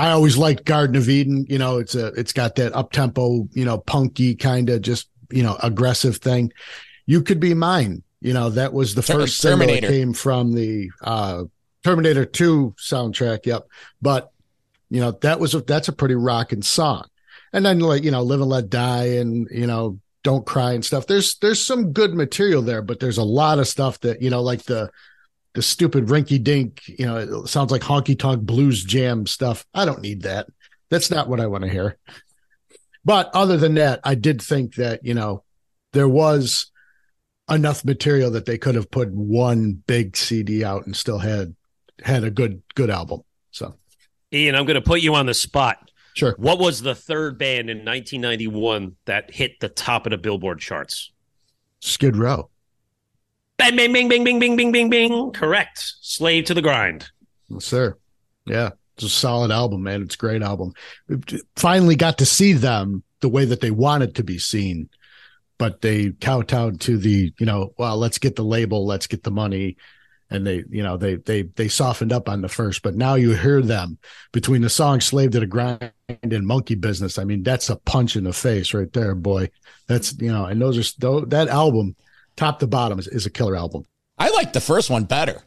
I 0.00 0.12
always 0.12 0.38
liked 0.38 0.64
Garden 0.64 0.96
of 0.96 1.10
Eden. 1.10 1.44
You 1.50 1.58
know, 1.58 1.76
it's 1.76 1.94
a 1.94 2.06
it's 2.08 2.32
got 2.32 2.54
that 2.54 2.74
up 2.74 2.90
tempo, 2.90 3.46
you 3.52 3.66
know, 3.66 3.76
punky 3.76 4.34
kind 4.34 4.70
of 4.70 4.80
just 4.80 5.10
you 5.30 5.42
know 5.42 5.58
aggressive 5.62 6.16
thing. 6.16 6.54
You 7.04 7.22
could 7.22 7.38
be 7.38 7.52
mine. 7.52 8.02
You 8.22 8.32
know, 8.32 8.48
that 8.48 8.72
was 8.72 8.94
the 8.94 9.02
first 9.02 9.38
single 9.38 9.58
that 9.58 9.66
Terminator. 9.66 9.88
came 9.88 10.14
from 10.14 10.54
the 10.54 10.90
uh, 11.02 11.44
Terminator 11.84 12.24
Two 12.24 12.74
soundtrack. 12.78 13.44
Yep, 13.44 13.68
but 14.00 14.32
you 14.88 15.02
know 15.02 15.10
that 15.20 15.38
was 15.38 15.54
a, 15.54 15.60
that's 15.60 15.88
a 15.88 15.92
pretty 15.92 16.14
rocking 16.14 16.62
song. 16.62 17.04
And 17.52 17.66
then 17.66 17.80
like 17.80 18.02
you 18.02 18.10
know, 18.10 18.22
Live 18.22 18.40
and 18.40 18.48
Let 18.48 18.70
Die, 18.70 19.04
and 19.04 19.48
you 19.50 19.66
know, 19.66 20.00
Don't 20.22 20.46
Cry 20.46 20.72
and 20.72 20.84
stuff. 20.84 21.06
There's 21.08 21.36
there's 21.40 21.62
some 21.62 21.92
good 21.92 22.14
material 22.14 22.62
there, 22.62 22.80
but 22.80 23.00
there's 23.00 23.18
a 23.18 23.22
lot 23.22 23.58
of 23.58 23.68
stuff 23.68 24.00
that 24.00 24.22
you 24.22 24.30
know, 24.30 24.40
like 24.40 24.62
the 24.62 24.90
the 25.54 25.62
stupid 25.62 26.06
rinky 26.06 26.42
dink, 26.42 26.82
you 26.86 27.06
know, 27.06 27.16
it 27.16 27.48
sounds 27.48 27.72
like 27.72 27.82
honky 27.82 28.18
tonk 28.18 28.42
blues 28.42 28.84
jam 28.84 29.26
stuff. 29.26 29.66
I 29.74 29.84
don't 29.84 30.00
need 30.00 30.22
that. 30.22 30.46
That's 30.90 31.10
not 31.10 31.28
what 31.28 31.40
I 31.40 31.46
want 31.46 31.64
to 31.64 31.70
hear. 31.70 31.96
But 33.04 33.30
other 33.34 33.56
than 33.56 33.74
that, 33.74 34.00
I 34.04 34.14
did 34.14 34.42
think 34.42 34.74
that, 34.76 35.04
you 35.04 35.14
know, 35.14 35.42
there 35.92 36.08
was 36.08 36.70
enough 37.50 37.84
material 37.84 38.30
that 38.32 38.46
they 38.46 38.58
could 38.58 38.74
have 38.74 38.90
put 38.90 39.10
one 39.10 39.82
big 39.86 40.16
CD 40.16 40.62
out 40.64 40.86
and 40.86 40.96
still 40.96 41.18
had 41.18 41.54
had 42.02 42.24
a 42.24 42.30
good 42.30 42.62
good 42.74 42.90
album. 42.90 43.22
So 43.50 43.74
Ian, 44.32 44.54
I'm 44.54 44.64
going 44.64 44.76
to 44.76 44.80
put 44.80 45.00
you 45.00 45.14
on 45.14 45.26
the 45.26 45.34
spot. 45.34 45.90
sure. 46.14 46.34
What 46.38 46.58
was 46.58 46.82
the 46.82 46.94
third 46.94 47.38
band 47.38 47.68
in 47.68 47.78
1991 47.78 48.96
that 49.06 49.34
hit 49.34 49.58
the 49.60 49.68
top 49.68 50.06
of 50.06 50.10
the 50.10 50.18
Billboard 50.18 50.60
charts? 50.60 51.10
Skid 51.80 52.16
Row. 52.16 52.50
Bang, 53.60 53.76
bang, 53.76 53.92
bing, 53.92 54.08
bing, 54.08 54.24
bing, 54.24 54.38
bing, 54.38 54.56
bing, 54.56 54.72
bing, 54.72 54.88
bing. 54.88 55.32
Correct. 55.32 55.92
Slave 56.00 56.46
to 56.46 56.54
the 56.54 56.62
grind. 56.62 57.10
Yes, 57.48 57.66
sir. 57.66 57.94
Yeah. 58.46 58.70
It's 58.94 59.04
a 59.04 59.10
solid 59.10 59.50
album, 59.50 59.82
man. 59.82 60.00
It's 60.00 60.14
a 60.14 60.18
great 60.18 60.40
album. 60.40 60.72
We 61.08 61.18
Finally 61.56 61.96
got 61.96 62.16
to 62.18 62.24
see 62.24 62.54
them 62.54 63.02
the 63.20 63.28
way 63.28 63.44
that 63.44 63.60
they 63.60 63.70
wanted 63.70 64.14
to 64.14 64.24
be 64.24 64.38
seen, 64.38 64.88
but 65.58 65.82
they 65.82 66.12
kowtowed 66.22 66.80
to 66.80 66.96
the, 66.96 67.34
you 67.38 67.44
know, 67.44 67.74
well, 67.76 67.98
let's 67.98 68.16
get 68.16 68.34
the 68.34 68.42
label, 68.42 68.86
let's 68.86 69.06
get 69.06 69.24
the 69.24 69.30
money. 69.30 69.76
And 70.30 70.46
they, 70.46 70.64
you 70.70 70.82
know, 70.82 70.96
they 70.96 71.16
they 71.16 71.42
they 71.42 71.68
softened 71.68 72.14
up 72.14 72.30
on 72.30 72.40
the 72.40 72.48
first, 72.48 72.80
but 72.80 72.94
now 72.94 73.14
you 73.16 73.34
hear 73.34 73.60
them 73.60 73.98
between 74.32 74.62
the 74.62 74.70
song 74.70 75.02
"Slave 75.02 75.32
to 75.32 75.40
the 75.40 75.46
Grind" 75.46 75.92
and 76.08 76.46
"Monkey 76.46 76.76
Business." 76.76 77.18
I 77.18 77.24
mean, 77.24 77.42
that's 77.42 77.68
a 77.68 77.76
punch 77.76 78.16
in 78.16 78.24
the 78.24 78.32
face 78.32 78.72
right 78.72 78.90
there, 78.94 79.14
boy. 79.14 79.50
That's 79.86 80.16
you 80.18 80.32
know, 80.32 80.46
and 80.46 80.62
those 80.62 80.78
are 80.78 81.26
that 81.26 81.48
album, 81.48 81.96
top 82.40 82.58
to 82.60 82.66
bottom, 82.66 82.98
is, 82.98 83.06
is 83.06 83.26
a 83.26 83.30
killer 83.30 83.54
album. 83.54 83.84
I 84.18 84.30
like 84.30 84.52
the 84.52 84.60
first 84.60 84.90
one 84.90 85.04
better. 85.04 85.42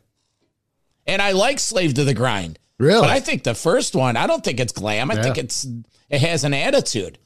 And 1.05 1.21
I 1.21 1.31
like 1.31 1.59
Slave 1.59 1.95
to 1.95 2.03
the 2.03 2.13
Grind. 2.13 2.59
Really? 2.77 3.01
But 3.01 3.09
I 3.09 3.19
think 3.19 3.43
the 3.43 3.55
first 3.55 3.95
one, 3.95 4.15
I 4.15 4.27
don't 4.27 4.43
think 4.43 4.59
it's 4.59 4.71
glam. 4.71 5.11
I 5.11 5.15
Yeah. 5.15 5.23
think 5.23 5.37
it's 5.37 5.67
it 6.09 6.21
has 6.21 6.43
an 6.43 6.53
attitude. 6.53 7.17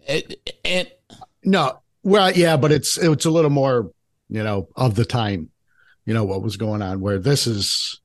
It, 0.00 0.54
it 0.64 1.00
No, 1.44 1.80
well, 2.02 2.32
yeah, 2.32 2.56
but 2.56 2.72
it's 2.72 2.98
it's 2.98 3.26
a 3.26 3.30
little 3.30 3.50
more, 3.50 3.92
you 4.28 4.42
know, 4.42 4.68
of 4.76 4.94
the 4.94 5.04
time, 5.04 5.50
you 6.06 6.14
know, 6.14 6.24
what 6.24 6.42
was 6.42 6.56
going 6.56 6.82
on. 6.82 7.00
Where 7.00 7.18
this 7.18 7.46
is, 7.46 8.00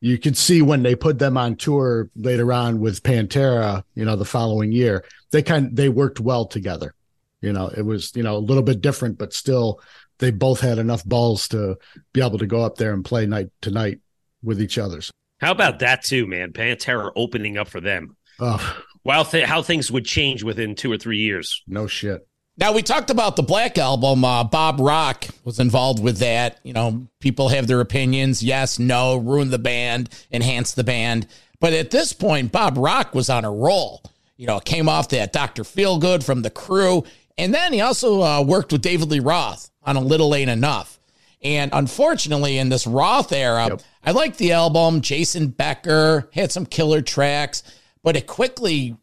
you 0.00 0.18
could 0.18 0.36
see 0.36 0.62
when 0.62 0.82
they 0.82 0.94
put 0.94 1.18
them 1.18 1.36
on 1.36 1.56
tour 1.56 2.10
later 2.16 2.52
on 2.52 2.80
with 2.80 3.02
Pantera, 3.02 3.82
you 3.94 4.04
know, 4.04 4.16
the 4.16 4.24
following 4.24 4.72
year, 4.72 5.04
they 5.30 5.42
kind 5.42 5.76
they 5.76 5.88
worked 5.88 6.20
well 6.20 6.46
together. 6.46 6.94
You 7.40 7.52
know, 7.52 7.68
it 7.68 7.82
was 7.82 8.12
you 8.14 8.22
know 8.22 8.36
a 8.36 8.46
little 8.48 8.62
bit 8.62 8.80
different, 8.80 9.18
but 9.18 9.32
still, 9.32 9.80
they 10.18 10.30
both 10.30 10.60
had 10.60 10.78
enough 10.78 11.04
balls 11.04 11.48
to 11.48 11.76
be 12.12 12.20
able 12.22 12.38
to 12.38 12.46
go 12.46 12.62
up 12.62 12.76
there 12.76 12.92
and 12.92 13.04
play 13.04 13.26
night 13.26 13.48
to 13.62 13.70
night 13.70 14.00
with 14.42 14.60
each 14.60 14.78
other's. 14.78 15.10
How 15.40 15.50
about 15.52 15.80
that 15.80 16.02
too, 16.04 16.26
man? 16.26 16.52
Pantera 16.52 17.10
opening 17.16 17.58
up 17.58 17.68
for 17.68 17.80
them. 17.80 18.16
Oh, 18.40 18.82
Wow, 19.04 19.22
th- 19.22 19.44
how 19.46 19.62
things 19.62 19.88
would 19.90 20.04
change 20.04 20.42
within 20.42 20.74
two 20.74 20.90
or 20.90 20.98
three 20.98 21.18
years. 21.18 21.62
no 21.68 21.86
shit. 21.86 22.26
Now 22.58 22.72
we 22.72 22.80
talked 22.82 23.10
about 23.10 23.36
the 23.36 23.42
Black 23.42 23.76
album. 23.78 24.24
Uh, 24.24 24.42
Bob 24.42 24.80
Rock 24.80 25.26
was 25.44 25.60
involved 25.60 26.02
with 26.02 26.18
that. 26.18 26.58
You 26.64 26.72
know, 26.72 27.06
people 27.20 27.50
have 27.50 27.66
their 27.66 27.80
opinions. 27.82 28.42
Yes, 28.42 28.78
no, 28.78 29.16
ruin 29.16 29.50
the 29.50 29.58
band, 29.58 30.08
enhance 30.32 30.72
the 30.72 30.82
band. 30.82 31.26
But 31.60 31.74
at 31.74 31.90
this 31.90 32.12
point, 32.14 32.50
Bob 32.52 32.78
Rock 32.78 33.14
was 33.14 33.28
on 33.30 33.44
a 33.44 33.52
roll. 33.52 34.02
You 34.38 34.46
know, 34.46 34.58
came 34.58 34.88
off 34.88 35.10
that 35.10 35.32
Dr. 35.34 35.62
Feelgood 35.64 36.24
from 36.24 36.42
the 36.42 36.50
Crüe, 36.50 37.06
and 37.38 37.52
then 37.54 37.72
he 37.74 37.80
also 37.82 38.22
uh, 38.22 38.42
worked 38.42 38.72
with 38.72 38.82
David 38.82 39.10
Lee 39.10 39.20
Roth 39.20 39.70
on 39.86 39.96
A 39.96 40.00
Little 40.00 40.34
Ain't 40.34 40.50
Enough. 40.50 40.98
And 41.42 41.70
unfortunately, 41.72 42.58
in 42.58 42.68
this 42.70 42.86
Roth 42.86 43.32
era, 43.32 43.68
Yep. 43.70 43.82
I 44.04 44.10
liked 44.12 44.38
the 44.38 44.52
album. 44.52 45.00
Jason 45.00 45.48
Becker 45.48 46.28
had 46.32 46.50
some 46.52 46.66
killer 46.66 47.02
tracks, 47.02 47.62
but 48.02 48.16
it 48.16 48.26
quickly, 48.26 48.96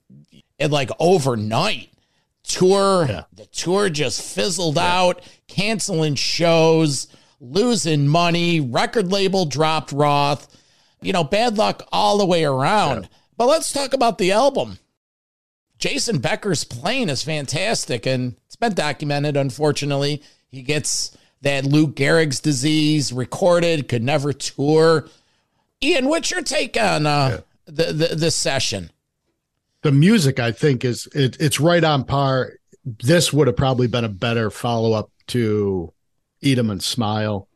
it 0.59 0.71
like 0.71 0.89
overnight, 0.99 1.89
tour 2.43 3.05
Yeah. 3.07 3.23
the 3.33 3.45
tour 3.45 3.89
just 3.89 4.21
fizzled 4.21 4.77
out 4.77 5.21
canceling 5.47 6.15
shows 6.15 7.07
losing 7.39 8.05
money 8.07 8.59
record 8.59 9.11
label 9.11 9.45
dropped 9.45 9.93
roth 9.93 10.47
you 11.01 11.13
know 11.13 11.23
bad 11.23 11.57
luck 11.57 11.87
all 11.93 12.17
the 12.17 12.25
way 12.25 12.43
around 12.43 13.07
but 13.37 13.47
let's 13.47 13.71
talk 13.71 13.93
about 13.93 14.17
the 14.17 14.31
album 14.33 14.77
jason 15.77 16.19
becker's 16.19 16.63
playing 16.65 17.07
is 17.09 17.23
fantastic 17.23 18.05
and 18.05 18.35
it's 18.45 18.55
been 18.57 18.73
documented 18.73 19.35
unfortunately 19.37 20.21
he 20.53 20.61
gets 20.61 21.17
that 21.41 21.65
lou 21.65 21.87
gehrig's 21.87 22.39
disease 22.39 23.11
recorded 23.11 23.89
could 23.89 24.03
never 24.03 24.31
tour. 24.31 25.09
Ian 25.81 26.07
what's 26.07 26.31
your 26.31 26.43
take 26.43 26.77
on 26.77 27.05
uh 27.05 27.41
the, 27.65 27.85
the 27.91 28.15
this 28.15 28.35
session? 28.35 28.91
The 29.81 29.91
music 29.91 30.39
i 30.39 30.51
think 30.51 30.85
is 30.85 31.07
it, 31.13 31.35
it's 31.41 31.59
right 31.59 31.83
on 31.83 32.05
par. 32.05 32.53
This 32.85 33.33
would 33.33 33.47
have 33.47 33.57
probably 33.57 33.87
been 33.87 34.05
a 34.05 34.09
better 34.09 34.49
follow-up 34.51 35.09
to 35.27 35.91
eat 36.41 36.59
'em 36.59 36.69
and 36.69 36.81
smile 36.83 37.47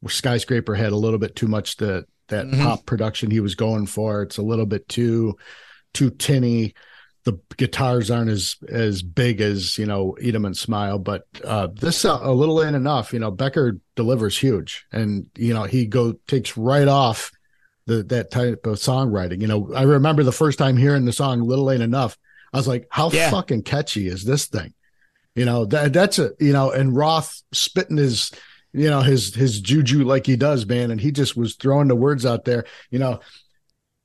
where 0.00 0.10
skyscraper 0.10 0.74
had 0.74 0.92
a 0.92 0.96
little 0.96 1.18
bit 1.18 1.36
too 1.36 1.46
much 1.48 1.76
the 1.76 2.04
that 2.28 2.46
Mhm. 2.46 2.62
pop 2.62 2.84
production 2.86 3.30
he 3.30 3.40
was 3.40 3.54
going 3.54 3.86
for. 3.86 4.22
It's 4.22 4.36
a 4.38 4.42
little 4.42 4.66
bit 4.66 4.88
too 4.88 5.36
too 5.94 6.10
tinny 6.10 6.74
the 7.24 7.38
guitars 7.56 8.10
aren't 8.10 8.30
as 8.30 8.56
as 8.68 9.02
big 9.02 9.40
as 9.40 9.76
you 9.76 9.84
know 9.86 10.16
eat 10.20 10.34
'em 10.34 10.44
and 10.46 10.56
smile 10.56 10.98
but 10.98 11.26
uh 11.44 11.68
this 11.74 12.04
uh, 12.04 12.18
a 12.22 12.32
little 12.32 12.62
ain't 12.62 12.74
enough 12.76 13.12
you 13.12 13.18
know 13.18 13.30
becker 13.30 13.78
delivers 13.94 14.38
huge 14.38 14.86
and 14.92 15.26
you 15.36 15.52
know 15.52 15.64
he 15.64 15.84
go 15.86 16.12
takes 16.26 16.56
right 16.56 16.88
off 16.88 17.30
the 17.86 18.02
that 18.04 18.30
type 18.30 18.66
of 18.66 18.76
songwriting. 18.76 19.40
You 19.40 19.48
know, 19.48 19.72
I 19.74 19.82
remember 19.82 20.22
the 20.22 20.30
first 20.32 20.58
time 20.58 20.76
hearing 20.76 21.06
the 21.06 21.12
song 21.12 21.40
"Little 21.42 21.70
Ain't 21.70 21.82
Enough." 21.82 22.16
I 22.52 22.56
was 22.58 22.68
like, 22.68 22.86
"How 22.90 23.10
Yeah. 23.10 23.30
fucking 23.30 23.62
catchy 23.62 24.06
is 24.06 24.22
this 24.24 24.46
thing?" 24.46 24.74
You 25.34 25.44
know, 25.44 25.64
that 25.64 25.92
that's 25.92 26.18
a 26.18 26.30
you 26.38 26.52
know, 26.52 26.70
and 26.70 26.94
Roth 26.94 27.42
spitting 27.52 27.96
his 27.96 28.30
you 28.72 28.88
know 28.90 29.00
his 29.00 29.34
his 29.34 29.60
juju 29.60 30.04
like 30.04 30.26
he 30.26 30.36
does, 30.36 30.66
man, 30.66 30.90
and 30.92 31.00
he 31.00 31.10
just 31.10 31.36
was 31.36 31.56
throwing 31.56 31.88
the 31.88 31.96
words 31.96 32.24
out 32.24 32.44
there. 32.44 32.64
You 32.90 32.98
know, 33.00 33.20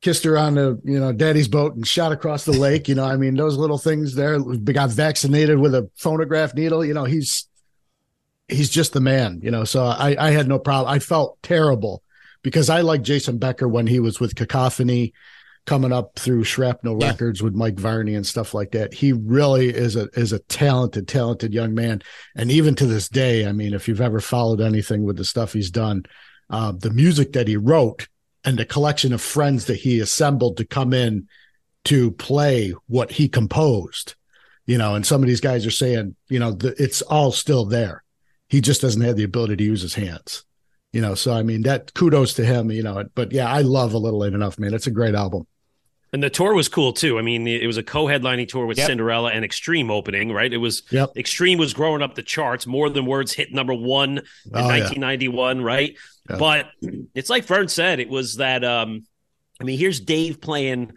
kissed 0.05 0.23
her 0.23 0.37
on 0.37 0.53
the 0.53 0.79
you 0.83 0.99
know 0.99 1.11
daddy's 1.11 1.47
boat 1.47 1.73
and 1.73 1.87
shot 1.87 2.11
across 2.11 2.45
the 2.45 2.51
lake. 2.51 2.87
You 2.87 2.93
know, 2.93 3.05
I 3.05 3.17
mean 3.17 3.33
those 3.33 3.57
little 3.57 3.79
things 3.79 4.13
there. 4.13 4.39
Got 4.39 4.91
vaccinated 4.91 5.57
with 5.57 5.73
a 5.73 5.89
phonograph 5.95 6.53
needle. 6.53 6.85
You 6.85 6.93
know, 6.93 7.05
he's 7.05 7.47
he's 8.47 8.69
just 8.69 8.93
the 8.93 9.01
man. 9.01 9.39
You 9.41 9.49
know, 9.49 9.63
so 9.63 9.83
I 9.83 10.15
I 10.19 10.29
had 10.29 10.47
no 10.47 10.59
problem. 10.59 10.93
I 10.93 10.99
felt 10.99 11.41
terrible 11.41 12.03
because 12.43 12.69
I 12.69 12.81
like 12.81 13.01
Jason 13.01 13.39
Becker 13.39 13.67
when 13.67 13.87
he 13.87 13.99
was 13.99 14.19
with 14.19 14.35
Cacophony, 14.35 15.13
coming 15.65 15.91
up 15.91 16.19
through 16.19 16.43
Shrapnel 16.43 16.99
Yeah. 17.01 17.09
Records 17.09 17.41
with 17.41 17.55
Mike 17.55 17.79
Varney 17.79 18.13
and 18.13 18.27
stuff 18.27 18.53
like 18.53 18.73
that. 18.73 18.93
He 18.93 19.11
really 19.11 19.69
is 19.69 19.95
a 19.95 20.07
is 20.13 20.33
a 20.33 20.39
talented, 20.39 21.07
talented 21.07 21.51
young 21.51 21.73
man. 21.73 22.03
And 22.35 22.51
even 22.51 22.75
to 22.75 22.85
this 22.85 23.09
day, 23.09 23.47
I 23.47 23.53
mean, 23.53 23.73
if 23.73 23.87
you've 23.87 24.01
ever 24.01 24.19
followed 24.19 24.61
anything 24.61 25.03
with 25.03 25.17
the 25.17 25.25
stuff 25.25 25.53
he's 25.53 25.71
done, 25.71 26.05
uh, 26.51 26.73
the 26.77 26.91
music 26.91 27.33
that 27.33 27.47
he 27.47 27.57
wrote 27.57 28.07
and 28.45 28.57
the 28.57 28.65
collection 28.65 29.13
of 29.13 29.21
friends 29.21 29.65
that 29.65 29.77
he 29.77 29.99
assembled 29.99 30.57
to 30.57 30.65
come 30.65 30.93
in 30.93 31.27
to 31.85 32.11
play 32.11 32.73
what 32.87 33.11
he 33.11 33.27
composed, 33.27 34.15
you 34.65 34.77
know, 34.77 34.95
and 34.95 35.05
some 35.05 35.21
of 35.21 35.27
these 35.27 35.41
guys 35.41 35.65
are 35.65 35.71
saying, 35.71 36.15
you 36.29 36.39
know, 36.39 36.51
the, 36.51 36.75
it's 36.81 37.01
all 37.03 37.31
still 37.31 37.65
there. 37.65 38.03
He 38.47 38.61
just 38.61 38.81
doesn't 38.81 39.01
have 39.01 39.17
the 39.17 39.23
ability 39.23 39.57
to 39.57 39.63
use 39.63 39.81
his 39.81 39.95
hands 39.95 40.45
you 40.95 41.01
know 41.01 41.13
so 41.13 41.33
i 41.33 41.43
mean 41.43 41.61
that 41.63 41.93
kudos 41.93 42.33
to 42.35 42.45
him 42.45 42.71
you 42.71 42.81
know 42.81 43.03
but 43.15 43.33
yeah 43.33 43.51
i 43.51 43.59
love 43.59 43.93
a 43.93 43.97
little 43.97 44.23
ain't 44.23 44.33
enough 44.33 44.57
man 44.57 44.73
it's 44.73 44.87
a 44.87 44.91
great 44.91 45.13
album 45.13 45.45
And 46.15 46.23
the 46.23 46.29
tour 46.29 46.53
was 46.53 46.69
cool 46.69 46.93
too. 46.93 47.19
I 47.19 47.21
mean, 47.21 47.45
it 47.45 47.67
was 47.67 47.75
a 47.75 47.83
co-headlining 47.83 48.47
tour 48.47 48.65
with 48.65 48.77
Yep. 48.77 48.87
Cinderella 48.87 49.31
and 49.31 49.43
Extreme 49.43 49.91
opening, 49.91 50.31
right? 50.31 50.51
It 50.53 50.59
was 50.59 50.83
Yep. 50.89 51.17
Extreme 51.17 51.57
was 51.57 51.73
growing 51.73 52.01
up 52.01 52.15
the 52.15 52.23
charts. 52.23 52.65
More 52.65 52.89
than 52.89 53.05
words 53.05 53.33
hit 53.33 53.51
number 53.51 53.73
one 53.73 54.19
in 54.19 54.23
Oh, 54.53 54.59
yeah. 54.61 54.67
1991, 54.67 55.61
right? 55.61 55.93
Yeah. 56.29 56.37
But 56.37 56.67
it's 57.13 57.29
like 57.29 57.43
Vern 57.43 57.67
said, 57.67 57.99
it 57.99 58.07
was 58.07 58.35
that. 58.37 58.63
um 58.63 59.05
I 59.59 59.65
mean, 59.65 59.77
here's 59.77 59.99
Dave 59.99 60.39
playing 60.39 60.93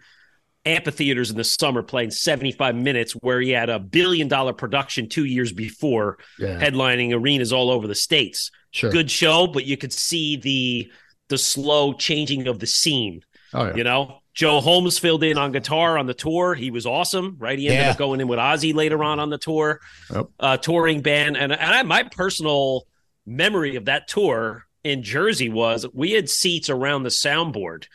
amphitheaters 0.65 1.31
in 1.31 1.35
the 1.37 1.43
summer, 1.43 1.83
playing 1.83 2.11
75 2.11 2.75
minutes, 2.77 3.11
where 3.11 3.41
he 3.41 3.49
had 3.49 3.69
a 3.69 3.77
billion 3.79 4.29
dollar 4.29 4.53
production 4.53 5.09
two 5.09 5.25
years 5.25 5.51
before, 5.51 6.17
yeah 6.37 6.59
headlining 6.61 7.13
arenas 7.13 7.51
all 7.51 7.69
over 7.71 7.87
the 7.87 7.95
states. 7.95 8.51
sure 8.71 8.89
Good 8.89 9.11
show, 9.11 9.47
but 9.47 9.65
you 9.65 9.75
could 9.75 9.91
see 9.91 10.37
the 10.37 10.89
the 11.27 11.37
slow 11.37 11.91
changing 11.93 12.47
of 12.47 12.59
the 12.59 12.67
scene. 12.67 13.19
Oh 13.53 13.65
yeah. 13.65 13.75
You 13.75 13.83
know, 13.83 14.21
Joe 14.39 14.61
Holmes 14.61 14.97
filled 14.97 15.21
in 15.23 15.37
on 15.37 15.51
guitar 15.51 15.97
on 15.97 16.05
the 16.05 16.13
tour. 16.13 16.55
He 16.55 16.71
was 16.71 16.85
awesome, 16.85 17.35
right? 17.39 17.59
He 17.59 17.67
ended 17.67 17.83
Yeah. 17.83 17.91
up 17.91 17.97
going 17.97 18.21
in 18.21 18.29
with 18.29 18.39
Ozzy 18.39 18.73
later 18.73 19.03
on 19.03 19.19
on 19.19 19.29
the 19.29 19.37
tour, 19.37 19.81
Yep. 20.13 20.25
uh, 20.39 20.55
touring 20.55 21.01
band. 21.01 21.35
And, 21.35 21.51
and 21.51 21.61
I, 21.61 21.83
my 21.83 22.03
personal 22.03 22.87
memory 23.25 23.75
of 23.75 23.85
that 23.85 24.07
tour 24.07 24.65
in 24.85 25.03
Jersey 25.03 25.49
was 25.49 25.85
we 25.93 26.11
had 26.11 26.29
seats 26.29 26.69
around 26.69 27.03
the 27.03 27.09
soundboard 27.09 27.87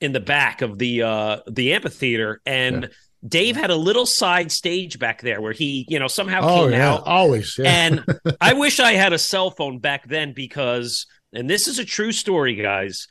in 0.00 0.12
the 0.12 0.20
back 0.20 0.62
of 0.62 0.78
the 0.78 1.02
uh, 1.02 1.36
the 1.46 1.74
amphitheater, 1.74 2.40
and 2.46 2.88
Dave 3.28 3.54
had 3.54 3.68
a 3.70 3.76
little 3.76 4.06
side 4.06 4.50
stage 4.50 4.98
back 4.98 5.20
there 5.20 5.42
where 5.42 5.52
he, 5.52 5.84
you 5.90 5.98
know, 5.98 6.08
somehow 6.08 6.40
Oh 6.42 6.64
came 6.64 6.72
yeah. 6.72 6.94
out. 6.94 7.06
Always. 7.06 7.54
Yeah. 7.58 7.68
And 7.68 8.04
I 8.40 8.54
wish 8.54 8.80
I 8.80 8.94
had 8.94 9.12
a 9.12 9.18
cell 9.18 9.50
phone 9.50 9.78
back 9.78 10.08
then 10.08 10.32
because, 10.32 11.06
and 11.34 11.50
this 11.50 11.68
is 11.68 11.78
a 11.78 11.84
true 11.84 12.12
story, 12.12 12.54
guys. 12.54 13.06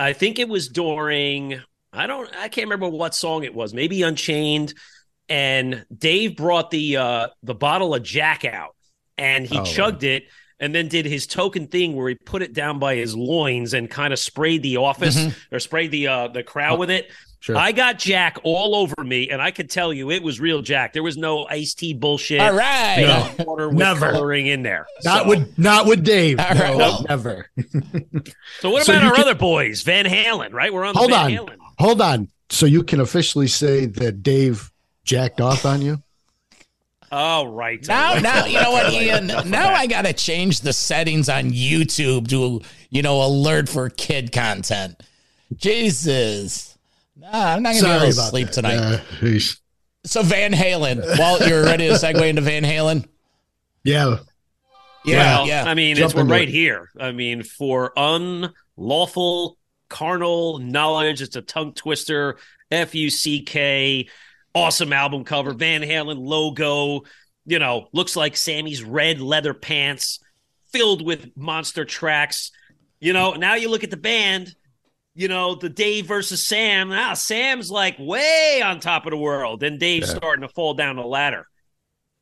I 0.00 0.12
think 0.14 0.38
it 0.40 0.48
was 0.48 0.68
during, 0.68 1.62
I 1.92 2.06
don't, 2.06 2.28
I 2.36 2.48
can't 2.48 2.66
remember 2.66 2.88
what 2.88 3.14
song 3.14 3.44
it 3.44 3.54
was, 3.54 3.72
maybe 3.74 4.02
Unchained. 4.02 4.74
And 5.30 5.84
Dave 5.96 6.36
brought 6.36 6.70
the 6.70 6.96
uh 6.96 7.28
the 7.42 7.54
bottle 7.54 7.94
of 7.94 8.02
Jack 8.02 8.44
out 8.46 8.74
and 9.18 9.44
he 9.46 9.56
Oh, 9.56 9.60
wow. 9.60 9.64
chugged 9.64 10.02
it 10.04 10.24
and 10.58 10.74
then 10.74 10.88
did 10.88 11.04
his 11.04 11.26
token 11.26 11.66
thing 11.66 11.94
where 11.94 12.08
he 12.08 12.14
put 12.14 12.40
it 12.42 12.54
down 12.54 12.78
by 12.78 12.96
his 12.96 13.14
loins 13.14 13.74
and 13.74 13.90
kind 13.90 14.12
of 14.14 14.18
sprayed 14.18 14.62
the 14.62 14.78
office 14.78 15.18
or 15.52 15.58
sprayed 15.58 15.90
the 15.90 16.06
uh 16.08 16.28
the 16.28 16.42
crowd 16.42 16.78
with 16.78 16.90
it. 16.90 17.10
Sure. 17.40 17.56
I 17.56 17.70
got 17.70 17.98
Jack 18.00 18.38
all 18.42 18.74
over 18.74 19.04
me, 19.04 19.30
and 19.30 19.40
I 19.40 19.52
could 19.52 19.70
tell 19.70 19.92
you 19.92 20.10
it 20.10 20.24
was 20.24 20.40
real 20.40 20.60
Jack. 20.60 20.92
There 20.92 21.04
was 21.04 21.16
no 21.16 21.46
iced 21.46 21.78
tea 21.78 21.94
bullshit. 21.94 22.40
All 22.40 22.52
right. 22.52 23.30
Fake 23.36 23.46
water 23.46 23.68
with 23.68 23.78
Never. 23.78 24.10
coloring 24.10 24.46
in 24.48 24.62
there. 24.64 24.86
not 25.04 25.22
So- 25.24 25.28
with 25.28 25.58
not 25.58 25.86
with 25.86 26.02
Dave. 26.04 26.40
All 26.40 26.54
no, 26.54 26.60
right, 26.62 26.76
well- 26.76 27.06
never. 27.08 27.50
So 28.60 28.70
what 28.70 28.84
So 28.86 28.92
about 28.92 29.02
you 29.02 29.08
our 29.10 29.14
can- 29.14 29.22
other 29.24 29.34
boys? 29.36 29.82
Van 29.82 30.04
Halen, 30.06 30.52
right? 30.52 30.72
We're 30.72 30.84
on 30.84 30.94
the 30.94 30.98
Hold 31.00 31.10
Van 31.12 31.24
on. 31.26 31.30
Halen. 31.46 31.56
Hold 31.78 32.00
on. 32.00 32.28
So 32.50 32.66
you 32.66 32.82
can 32.82 33.00
officially 33.00 33.46
say 33.46 33.86
that 33.86 34.22
Dave 34.22 34.72
jacked 35.04 35.40
off 35.40 35.64
on 35.64 35.82
you? 35.82 36.02
Oh, 37.10 37.46
right. 37.46 37.86
Now, 37.88 38.14
now, 38.18 38.44
you 38.44 38.60
know 38.60 38.70
what, 38.72 38.92
Ian? 38.92 39.24
Enough 39.24 39.46
Now. 39.46 39.72
I 39.72 39.86
got 39.86 40.04
to 40.04 40.12
change 40.12 40.60
the 40.60 40.72
settings 40.72 41.28
on 41.28 41.50
YouTube 41.50 42.28
to, 42.28 42.60
you 42.90 43.02
know, 43.02 43.22
alert 43.22 43.68
for 43.68 43.88
kid 43.88 44.32
content. 44.32 45.02
Jesus. 45.56 46.76
Nah, 47.16 47.28
I'm 47.32 47.62
not 47.62 47.72
going 47.72 47.84
to 47.84 47.88
be 47.88 47.94
able 47.94 48.06
to 48.06 48.12
sleep 48.12 48.46
that. 48.48 48.52
tonight. 48.52 49.00
Uh. 49.22 49.38
So, 50.04 50.22
Van 50.22 50.52
Halen. 50.52 51.18
Walt, 51.18 51.46
you're 51.46 51.64
ready 51.64 51.88
to 51.88 51.94
segue 51.94 52.28
into 52.28 52.42
Van 52.42 52.64
Halen? 52.64 53.06
yeah. 53.84 54.18
Yeah, 55.04 55.38
well, 55.38 55.46
yeah. 55.46 55.64
I 55.64 55.74
mean, 55.74 55.96
Jump 55.96 56.10
it's 56.10 56.14
we're 56.14 56.24
right 56.24 56.48
it. 56.48 56.52
here. 56.52 56.90
I 57.00 57.12
mean, 57.12 57.42
for 57.42 57.92
unlawful 57.96 59.57
carnal 59.88 60.58
knowledge, 60.58 61.22
it's 61.22 61.36
a 61.36 61.42
tongue 61.42 61.74
twister. 61.74 62.38
F 62.70 62.94
U 62.94 63.08
C 63.08 63.42
K. 63.42 64.08
Awesome 64.54 64.92
album 64.92 65.24
cover. 65.24 65.52
Van 65.52 65.82
Halen 65.82 66.18
logo. 66.18 67.02
You 67.46 67.58
know, 67.58 67.88
looks 67.92 68.14
like 68.14 68.36
Sammy's 68.36 68.82
red 68.82 69.20
leather 69.20 69.54
pants 69.54 70.20
filled 70.70 71.04
with 71.04 71.34
monster 71.34 71.86
tracks. 71.86 72.50
You 73.00 73.14
know, 73.14 73.32
now 73.32 73.54
you 73.54 73.70
look 73.70 73.84
at 73.84 73.90
the 73.90 73.96
band. 73.96 74.54
You 75.14 75.28
know, 75.28 75.54
the 75.54 75.68
Dave 75.68 76.06
versus 76.06 76.44
Sam. 76.44 76.90
Now 76.90 77.14
Sam's 77.14 77.70
like 77.70 77.96
way 77.98 78.60
on 78.62 78.80
top 78.80 79.06
of 79.06 79.10
the 79.10 79.16
world, 79.16 79.62
and 79.62 79.80
Dave's 79.80 80.10
starting 80.10 80.42
to 80.42 80.52
fall 80.52 80.74
down 80.74 80.96
the 80.96 81.02
ladder. 81.02 81.46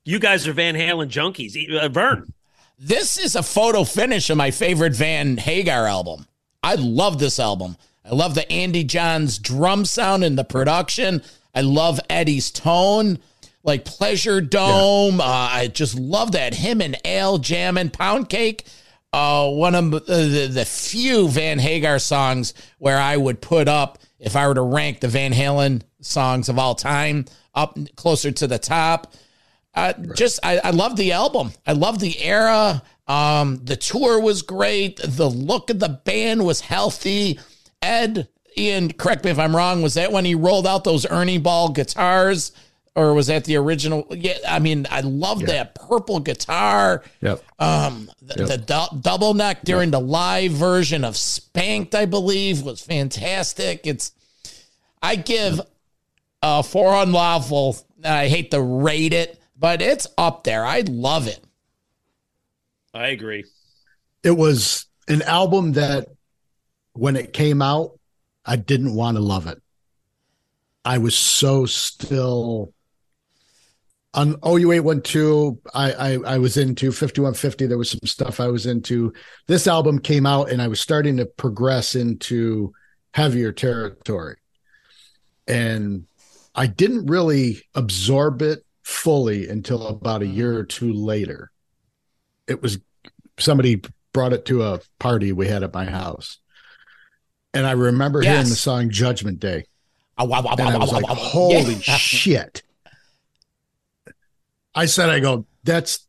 You 0.05 0.19
guys 0.19 0.47
are 0.47 0.53
Van 0.53 0.75
Halen 0.75 1.09
junkies. 1.09 1.71
Uh, 1.75 1.89
Vern. 1.89 2.33
This 2.79 3.17
is 3.17 3.35
a 3.35 3.43
photo 3.43 3.83
finish 3.83 4.29
of 4.29 4.37
my 4.37 4.51
favorite 4.51 4.95
Van 4.95 5.35
Hagar 5.35 5.87
album. 5.87 6.25
I 6.67 6.75
love 6.75 7.17
this 7.17 7.39
album. 7.39 7.77
I 8.03 8.13
love 8.13 8.35
the 8.35 8.51
Andy 8.51 8.83
Johns 8.83 9.37
drum 9.37 9.85
sound 9.85 10.25
and 10.25 10.37
the 10.37 10.43
production. 10.43 11.23
I 11.55 11.61
love 11.61 11.97
Eddie's 12.09 12.51
tone, 12.51 13.19
like 13.63 13.85
Pleasure 13.85 14.41
Dome. 14.41 15.21
Uh, 15.21 15.23
I 15.23 15.67
just 15.67 15.97
love 15.97 16.33
that. 16.33 16.53
Him 16.53 16.81
and 16.81 16.97
Al 17.07 17.37
jamming, 17.37 17.91
Pound 17.91 18.27
Cake. 18.27 18.67
Uh, 19.13 19.49
one 19.49 19.75
of 19.75 19.91
the, 19.91 19.99
the, 20.01 20.49
the 20.51 20.65
few 20.65 21.29
Van 21.29 21.57
Hagar 21.57 21.99
songs 21.99 22.53
where 22.79 22.99
I 22.99 23.15
would 23.15 23.39
put 23.39 23.69
up, 23.69 23.99
if 24.19 24.35
I 24.35 24.45
were 24.45 24.55
to 24.55 24.61
rank 24.61 24.99
the 24.99 25.07
Van 25.07 25.31
Halen 25.31 25.83
songs 26.01 26.49
of 26.49 26.59
all 26.59 26.75
time, 26.75 27.23
up 27.55 27.77
closer 27.95 28.29
to 28.29 28.45
the 28.45 28.59
top. 28.59 29.13
Uh, 29.73 29.93
Just, 30.15 30.41
I, 30.43 30.57
I 30.61 30.71
love 30.71 30.97
the 30.97 31.13
album. 31.13 31.53
I 31.65 31.71
love 31.71 31.99
the 31.99 32.21
era. 32.21 32.83
Um, 33.07 33.61
the 33.63 33.77
tour 33.77 34.19
was 34.19 34.41
great. 34.41 34.99
The 35.03 35.29
look 35.29 35.69
of 35.69 35.79
the 35.79 35.89
band 35.89 36.45
was 36.45 36.61
healthy. 36.61 37.39
Ed, 37.81 38.27
Ian, 38.57 38.91
correct 38.93 39.23
me 39.23 39.31
if 39.31 39.39
I'm 39.39 39.55
wrong. 39.55 39.81
Was 39.81 39.93
that 39.93 40.11
when 40.11 40.25
he 40.25 40.35
rolled 40.35 40.67
out 40.67 40.83
those 40.83 41.05
Ernie 41.05 41.37
Ball 41.37 41.69
guitars, 41.69 42.51
or 42.95 43.13
was 43.13 43.27
that 43.27 43.45
the 43.45 43.55
original? 43.55 44.07
Yeah, 44.09 44.37
I 44.47 44.59
mean, 44.59 44.87
I 44.89 45.01
love 45.01 45.45
that 45.45 45.75
purple 45.75 46.19
guitar. 46.19 47.03
Yep. 47.21 47.43
Um, 47.59 48.09
the, 48.21 48.45
the 48.45 48.57
dou- 48.57 48.99
double 48.99 49.35
neck 49.35 49.61
during 49.63 49.91
the 49.91 49.99
live 49.99 50.51
version 50.51 51.05
of 51.05 51.15
Spanked, 51.15 51.93
I 51.93 52.05
believe, 52.05 52.63
was 52.63 52.81
fantastic. 52.81 53.85
It's, 53.85 54.11
I 55.01 55.15
give 55.15 55.61
uh, 56.41 56.63
for 56.63 56.95
unlawful. 56.95 57.77
I 58.03 58.27
hate 58.27 58.51
to 58.51 58.61
rate 58.61 59.13
it, 59.13 59.39
but 59.57 59.81
it's 59.81 60.07
up 60.17 60.43
there. 60.43 60.65
I 60.65 60.81
love 60.81 61.27
it. 61.27 61.39
I 62.97 63.09
agree. 63.09 63.45
It 64.23 64.31
was 64.31 64.87
an 65.07 65.21
album 65.21 65.73
that 65.73 66.07
when 66.93 67.15
it 67.15 67.31
came 67.31 67.61
out, 67.61 67.99
I 68.43 68.55
didn't 68.55 68.95
want 68.95 69.17
to 69.17 69.23
love 69.23 69.47
it. 69.47 69.61
I 70.83 70.97
was 70.97 71.15
so 71.15 71.65
still 71.65 72.73
on 74.13 74.33
OU812. 74.35 75.59
I, 75.75 75.91
I 75.91 76.13
I 76.35 76.37
was 76.39 76.57
into 76.57 76.91
5150. 76.91 77.67
There 77.67 77.77
was 77.77 77.91
some 77.91 77.99
stuff 78.05 78.39
I 78.39 78.47
was 78.47 78.65
into. 78.65 79.13
This 79.47 79.67
album 79.67 79.99
came 79.99 80.25
out 80.25 80.49
and 80.49 80.61
I 80.61 80.67
was 80.67 80.79
starting 80.79 81.17
to 81.17 81.25
progress 81.25 81.93
into 81.93 82.73
heavier 83.13 83.51
territory. 83.51 84.37
And 85.47 86.07
I 86.55 86.67
didn't 86.67 87.05
really 87.05 87.61
absorb 87.75 88.41
it 88.41 88.65
fully 88.81 89.47
until 89.47 89.87
about 89.87 90.23
a 90.23 90.27
year 90.27 90.57
or 90.57 90.63
two 90.63 90.93
later. 90.93 91.51
It 92.47 92.61
was 92.61 92.79
somebody 93.39 93.81
brought 94.13 94.33
it 94.33 94.45
to 94.45 94.63
a 94.63 94.79
party 94.99 95.31
we 95.31 95.47
had 95.47 95.63
at 95.63 95.73
my 95.73 95.85
house. 95.85 96.39
And 97.53 97.65
I 97.65 97.71
remember 97.71 98.21
hearing 98.21 98.49
the 98.49 98.55
song 98.55 98.89
Judgment 98.89 99.39
Day. 99.39 99.65
Ah, 100.17 100.25
wah, 100.25 100.41
wah, 100.41 100.55
And 100.57 100.67
wah, 100.67 100.73
I 100.73 100.77
was 100.77 100.91
like, 100.91 101.05
holy 101.05 101.73
Yeah. 101.75 101.79
shit. 101.97 102.63
I 104.75 104.85
said, 104.85 105.09
I 105.09 105.19
go, 105.19 105.45
that's 105.63 106.07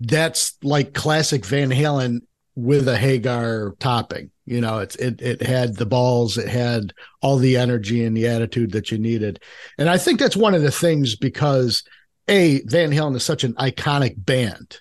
that's 0.00 0.56
like 0.62 0.94
classic 0.94 1.44
Van 1.44 1.70
Halen 1.70 2.20
with 2.54 2.88
a 2.88 2.96
Hagar 2.96 3.74
topping. 3.78 4.30
You 4.44 4.60
know, 4.60 4.78
it's 4.78 4.96
it 4.96 5.20
it 5.20 5.42
had 5.42 5.76
the 5.76 5.86
balls, 5.86 6.38
it 6.38 6.48
had 6.48 6.92
all 7.20 7.36
the 7.36 7.56
energy 7.56 8.04
and 8.04 8.16
the 8.16 8.26
attitude 8.28 8.72
that 8.72 8.90
you 8.90 8.98
needed. 8.98 9.40
And 9.76 9.88
I 9.88 9.98
think 9.98 10.18
that's 10.18 10.36
one 10.36 10.54
of 10.54 10.62
the 10.62 10.70
things 10.70 11.16
because 11.16 11.84
A, 12.28 12.62
Van 12.62 12.90
Halen 12.90 13.14
is 13.16 13.24
such 13.24 13.44
an 13.44 13.54
iconic 13.54 14.14
band, 14.24 14.80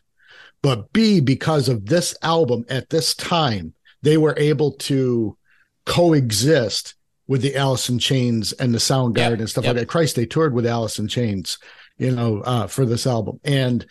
but 0.67 0.91
B, 0.91 1.21
because 1.21 1.69
of 1.69 1.85
this 1.85 2.13
album 2.21 2.65
at 2.67 2.89
this 2.89 3.15
time, 3.15 3.73
they 4.01 4.17
were 4.17 4.35
able 4.37 4.73
to 4.73 5.37
coexist 5.85 6.95
with 7.25 7.41
the 7.41 7.55
Alice 7.55 7.87
in 7.87 7.99
Chains 7.99 8.51
and 8.51 8.73
the 8.73 8.77
Soundgarden 8.77 9.15
Yep, 9.15 9.39
and 9.39 9.49
stuff 9.49 9.63
yep. 9.63 9.75
like 9.75 9.81
that. 9.83 9.87
Christ, 9.87 10.17
they 10.17 10.25
toured 10.25 10.53
with 10.53 10.65
Alice 10.65 10.99
in 10.99 11.07
Chains, 11.07 11.57
you 11.97 12.11
know, 12.11 12.41
uh, 12.41 12.67
for 12.67 12.85
this 12.85 13.07
album. 13.07 13.39
And 13.45 13.85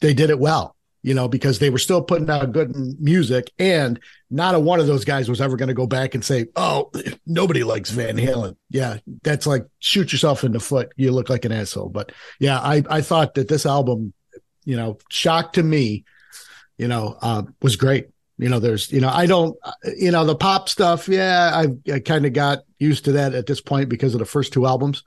they 0.00 0.12
did 0.12 0.30
it 0.30 0.40
well, 0.40 0.74
you 1.04 1.14
know, 1.14 1.28
because 1.28 1.60
they 1.60 1.70
were 1.70 1.78
still 1.78 2.02
putting 2.02 2.28
out 2.28 2.50
good 2.50 2.74
music. 3.00 3.52
And 3.56 4.00
not 4.28 4.56
a 4.56 4.58
one 4.58 4.80
of 4.80 4.88
those 4.88 5.04
guys 5.04 5.28
was 5.28 5.40
ever 5.40 5.56
going 5.56 5.68
to 5.68 5.74
go 5.74 5.86
back 5.86 6.16
and 6.16 6.24
say, 6.24 6.46
oh, 6.56 6.90
nobody 7.28 7.62
likes 7.62 7.90
Van 7.90 8.16
Halen. 8.16 8.56
Yeah, 8.70 8.96
that's 9.22 9.46
like 9.46 9.66
shoot 9.78 10.10
yourself 10.10 10.42
in 10.42 10.50
the 10.50 10.58
foot. 10.58 10.92
You 10.96 11.12
look 11.12 11.30
like 11.30 11.44
an 11.44 11.52
asshole. 11.52 11.90
But 11.90 12.10
yeah, 12.40 12.58
I, 12.58 12.82
I 12.90 13.02
thought 13.02 13.34
that 13.34 13.46
this 13.46 13.66
album, 13.66 14.14
you 14.64 14.76
know, 14.76 14.98
shock 15.10 15.52
to 15.54 15.62
me, 15.62 16.04
you 16.78 16.88
know, 16.88 17.16
uh, 17.22 17.42
was 17.62 17.76
great. 17.76 18.08
You 18.38 18.48
know, 18.48 18.58
there's, 18.58 18.90
you 18.90 19.00
know, 19.00 19.10
I 19.10 19.26
don't, 19.26 19.56
uh, 19.62 19.72
you 19.96 20.10
know, 20.10 20.24
the 20.24 20.34
pop 20.34 20.68
stuff. 20.68 21.08
Yeah, 21.08 21.50
I, 21.54 21.92
I 21.92 21.98
kind 22.00 22.24
of 22.24 22.32
got 22.32 22.60
used 22.78 23.04
to 23.04 23.12
that 23.12 23.34
at 23.34 23.46
this 23.46 23.60
point 23.60 23.88
because 23.88 24.14
of 24.14 24.18
the 24.18 24.24
first 24.24 24.52
two 24.52 24.66
albums. 24.66 25.02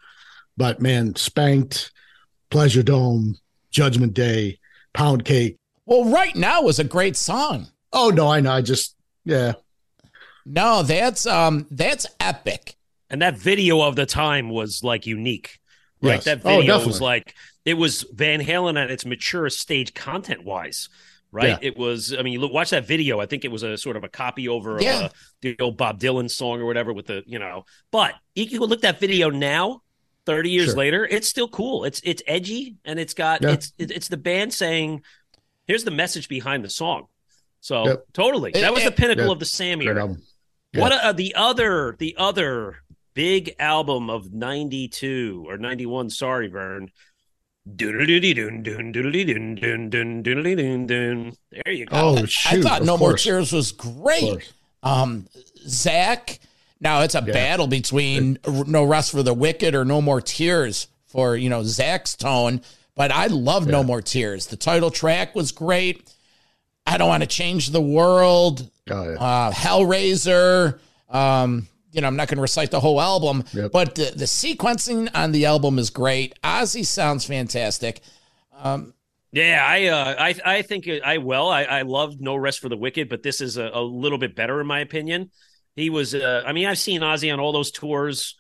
But 0.56 0.82
man, 0.82 1.16
Spanked, 1.16 1.92
Pleasure 2.52 2.84
Dome, 2.84 3.36
Judgment 3.72 4.14
Day, 4.14 4.60
Pound 4.94 5.26
Cake. 5.26 5.58
Well, 5.86 6.06
right 6.06 6.36
now 6.36 6.68
is 6.68 6.78
a 6.78 6.84
great 6.84 7.16
song. 7.16 7.68
Oh 7.92 8.10
no, 8.10 8.28
I 8.28 8.40
know. 8.40 8.52
I 8.52 8.62
just, 8.62 8.96
yeah, 9.26 9.54
No, 10.46 10.84
that's 10.84 11.26
um, 11.26 11.66
that's 11.72 12.06
epic. 12.20 12.76
And 13.10 13.22
that 13.22 13.38
video 13.38 13.82
of 13.82 13.96
the 13.96 14.06
time 14.06 14.50
was 14.50 14.84
like 14.84 15.06
unique, 15.08 15.60
right? 16.02 16.14
Yes. 16.16 16.26
That 16.26 16.42
Oh, 16.46 16.60
video 16.60 16.86
was 16.86 17.02
like 17.02 17.34
it 17.66 17.76
was 17.76 18.06
Van 18.14 18.40
Halen 18.42 18.82
at 18.82 18.92
its 18.92 19.06
mature 19.06 19.50
stage 19.50 19.94
content 19.94 20.44
wise. 20.44 20.90
right? 21.32 21.50
Yeah. 21.50 21.58
It 21.62 21.78
was. 21.78 22.14
I 22.14 22.22
mean, 22.22 22.34
you 22.34 22.40
look, 22.40 22.54
watch 22.54 22.70
that 22.72 22.86
video. 22.88 23.20
I 23.20 23.26
think 23.26 23.44
it 23.44 23.52
was 23.52 23.64
a 23.64 23.76
sort 23.78 23.98
of 23.98 24.04
a 24.04 24.10
copy 24.10 24.48
over 24.48 24.78
Yeah. 24.82 25.06
of 25.06 25.12
a, 25.12 25.14
the 25.42 25.56
old 25.60 25.78
Bob 25.78 26.00
Dylan 26.00 26.30
song 26.30 26.62
or 26.62 26.66
whatever 26.66 26.94
with 26.94 27.08
the 27.08 27.24
you 27.26 27.40
know. 27.40 27.66
But 27.92 28.14
you 28.36 28.48
can 28.48 28.60
look 28.60 28.82
that 28.82 29.00
video 29.00 29.30
now. 29.30 29.82
30 30.26 30.52
years 30.52 30.68
Sure. 30.68 30.76
later 30.78 31.06
it's 31.06 31.28
still 31.28 31.50
cool 31.50 31.84
it's 31.84 32.00
it's 32.06 32.24
edgy 32.26 32.78
and 32.86 32.98
it's 32.98 33.14
got 33.14 33.42
Yeah. 33.42 33.50
it's 33.52 33.74
it- 33.78 33.92
it's 33.92 34.08
the 34.08 34.16
band 34.16 34.54
saying 34.54 35.02
here's 35.68 35.84
the 35.84 35.92
message 35.92 36.30
behind 36.30 36.64
the 36.64 36.70
song 36.70 37.08
so 37.60 37.86
Yep. 37.88 38.06
totally 38.14 38.52
that 38.54 38.74
was 38.74 38.86
the 38.86 38.92
pinnacle 38.94 39.32
of 39.32 39.40
the 39.40 39.46
sam 39.46 39.80
Great 39.80 39.90
era 39.90 40.00
album. 40.04 40.24
what 40.76 40.94
uh, 40.94 41.12
the 41.12 41.36
other 41.36 41.98
the 42.00 42.16
other 42.18 42.78
big 43.14 43.54
album 43.60 44.10
of 44.10 44.32
92 44.32 45.44
or 45.46 45.58
91 45.58 46.10
sorry 46.10 46.48
vern 46.48 46.90
there 51.52 51.72
you 51.74 51.86
go 51.86 51.96
Oh, 51.96 52.18
I 52.46 52.62
thought 52.62 52.84
No 52.84 52.98
More 52.98 53.12
course. 53.12 53.24
Tears 53.24 53.54
was 53.54 53.72
great. 53.72 54.52
Um, 54.82 55.28
Zakk. 55.66 56.40
Now 56.82 57.02
it's 57.02 57.16
a 57.16 57.24
Yeah. 57.26 57.32
battle 57.34 57.68
between 57.68 58.38
No 58.46 58.84
Rest 58.84 59.12
for 59.12 59.24
the 59.24 59.34
Wicked 59.34 59.76
or 59.76 59.86
No 59.86 60.02
More 60.02 60.20
Tears 60.20 60.88
for 61.08 61.38
you 61.38 61.50
know 61.50 61.62
Zakk's 61.62 62.16
tone. 62.16 62.62
But 62.96 63.12
I 63.12 63.28
love 63.28 63.66
No 63.66 63.82
More 63.84 64.02
Tears. 64.02 64.48
The 64.48 64.58
title 64.58 64.92
track 64.92 65.34
was 65.34 65.52
great. 65.52 66.08
I 66.86 66.98
don't 66.98 67.08
want 67.08 67.22
to 67.24 67.28
change 67.28 67.70
the 67.70 67.82
world. 67.82 68.70
Yeah. 68.88 68.94
Uh, 68.96 69.52
Hellraiser. 69.52 70.80
Um, 71.10 71.68
you 71.94 72.02
know, 72.02 72.08
I'm 72.08 72.16
not 72.18 72.28
going 72.28 72.38
to 72.38 72.42
recite 72.42 72.72
the 72.72 72.80
whole 72.82 73.00
album, 73.00 73.44
Yep. 73.54 73.72
but 73.72 73.96
the, 73.96 74.12
the 74.16 74.26
sequencing 74.26 75.10
on 75.14 75.32
the 75.32 75.46
album 75.46 75.80
is 75.80 75.90
great. 75.90 76.34
Ozzy 76.44 76.86
sounds 76.86 77.26
fantastic. 77.26 78.02
Yeah, 79.32 79.66
I 79.68 79.86
uh, 79.88 80.16
I 80.20 80.36
I 80.46 80.62
think 80.62 80.88
I 81.04 81.18
well, 81.18 81.50
I 81.50 81.64
I 81.64 81.82
love 81.82 82.20
No 82.22 82.36
Rest 82.36 82.60
for 82.60 82.70
the 82.70 82.78
Wicked, 82.78 83.10
but 83.10 83.24
this 83.24 83.42
is 83.42 83.58
a, 83.58 83.72
a 83.74 83.82
little 83.82 84.18
bit 84.20 84.36
better 84.36 84.62
in 84.62 84.68
my 84.68 84.80
opinion. 84.80 85.32
He 85.76 85.90
was, 85.90 86.14
uh, 86.14 86.44
I 86.46 86.54
mean, 86.54 86.68
I've 86.68 86.78
seen 86.78 87.02
Ozzy 87.02 87.34
on 87.34 87.40
all 87.40 87.52
those 87.52 87.72
tours, 87.72 88.36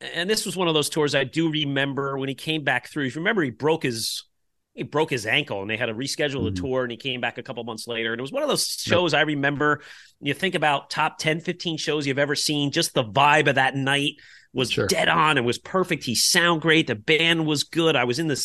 and 0.00 0.30
this 0.30 0.46
was 0.46 0.56
one 0.56 0.66
of 0.66 0.72
those 0.72 0.88
tours 0.88 1.14
I 1.14 1.24
do 1.24 1.50
remember 1.50 2.16
when 2.18 2.30
he 2.30 2.34
came 2.34 2.64
back 2.64 2.88
through. 2.88 3.04
If 3.06 3.14
you 3.16 3.20
remember, 3.20 3.42
he 3.42 3.50
broke 3.50 3.82
his 3.82 4.24
he 4.74 4.82
broke 4.82 5.10
his 5.10 5.24
ankle, 5.26 5.60
and 5.62 5.70
they 5.70 5.76
had 5.76 5.86
to 5.86 5.94
reschedule 5.94 6.44
the 6.44 6.50
Mhm. 6.50 6.56
tour, 6.62 6.82
and 6.82 6.90
he 6.90 6.96
came 6.96 7.20
back 7.20 7.38
a 7.38 7.42
couple 7.42 7.62
months 7.64 7.86
later, 7.86 8.12
and 8.12 8.20
it 8.20 8.22
was 8.22 8.32
one 8.32 8.42
of 8.42 8.48
those 8.48 8.66
shows 8.66 9.14
I 9.14 9.20
remember. 9.22 9.82
You 10.20 10.34
think 10.34 10.54
about 10.54 10.90
top 10.90 11.18
10, 11.18 11.40
15 11.40 11.76
shows 11.76 12.06
you've 12.06 12.18
ever 12.18 12.34
seen, 12.34 12.70
just 12.70 12.92
the 12.94 13.04
vibe 13.04 13.48
of 13.48 13.54
that 13.54 13.76
night 13.76 14.14
was 14.52 14.70
Sure. 14.70 14.86
dead 14.86 15.08
on 15.08 15.36
and 15.36 15.46
was 15.46 15.58
perfect. 15.58 16.04
He 16.04 16.14
sound 16.14 16.60
great. 16.60 16.86
The 16.86 16.94
band 16.94 17.46
was 17.46 17.64
good. 17.64 17.96
I 17.96 18.04
was 18.04 18.18
in 18.18 18.28
the 18.28 18.40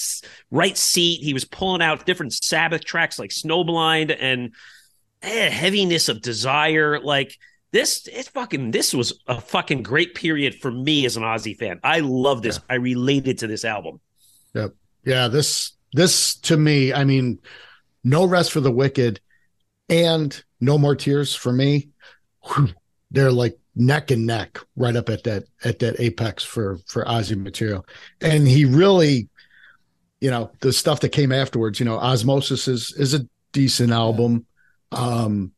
right 0.49 0.77
seat. 0.77 1.21
He 1.23 1.33
was 1.33 1.45
pulling 1.45 1.81
out 1.83 2.05
different 2.05 2.33
Sabbath 2.33 2.83
tracks 2.83 3.19
like 3.19 3.29
Snowblind 3.31 4.15
and 4.19 4.53
eh, 5.21 5.49
heaviness 5.49 6.09
of 6.09 6.21
desire. 6.21 6.99
Like 6.99 7.37
this, 7.73 8.07
it's 8.07 8.29
fucking. 8.29 8.71
This 8.71 8.93
was 8.93 9.19
a 9.27 9.39
fucking 9.39 9.83
great 9.83 10.15
period 10.15 10.55
for 10.55 10.71
me 10.71 11.05
as 11.05 11.17
an 11.17 11.23
Ozzy 11.23 11.55
fan. 11.57 11.79
I 11.83 11.99
love 11.99 12.41
this. 12.41 12.59
I 12.69 12.75
related 12.75 13.39
to 13.39 13.47
this 13.47 13.63
album. 13.65 13.99
Yep. 14.55 14.73
Yeah, 15.05 15.27
this 15.27 15.73
this 15.93 16.35
to 16.35 16.57
me, 16.57 16.93
I 16.93 17.03
mean, 17.03 17.39
no 18.03 18.25
rest 18.25 18.51
for 18.51 18.59
the 18.59 18.71
wicked 18.71 19.19
and 19.89 20.43
no 20.59 20.77
more 20.77 20.95
tears 20.95 21.35
for 21.35 21.51
me. 21.51 21.89
whew, 22.45 22.69
they're 23.11 23.31
like 23.31 23.57
neck 23.75 24.11
and 24.11 24.25
neck 24.25 24.59
right 24.75 24.95
up 24.95 25.09
at 25.09 25.23
that 25.23 25.43
at 25.63 25.79
that 25.79 25.99
apex 25.99 26.43
for 26.43 26.77
for 26.85 27.03
Ozzy 27.05 27.41
material. 27.41 27.85
And 28.21 28.47
he 28.47 28.65
really, 28.65 29.29
you 30.19 30.29
know, 30.29 30.51
the 30.59 30.73
stuff 30.73 30.99
that 31.01 31.09
came 31.09 31.31
afterwards, 31.31 31.79
you 31.79 31.85
know, 31.85 31.97
Osmosis 31.97 32.67
is 32.67 32.93
is 32.93 33.13
a 33.13 33.27
decent 33.51 33.91
album. 33.91 34.45
Um 34.91 35.53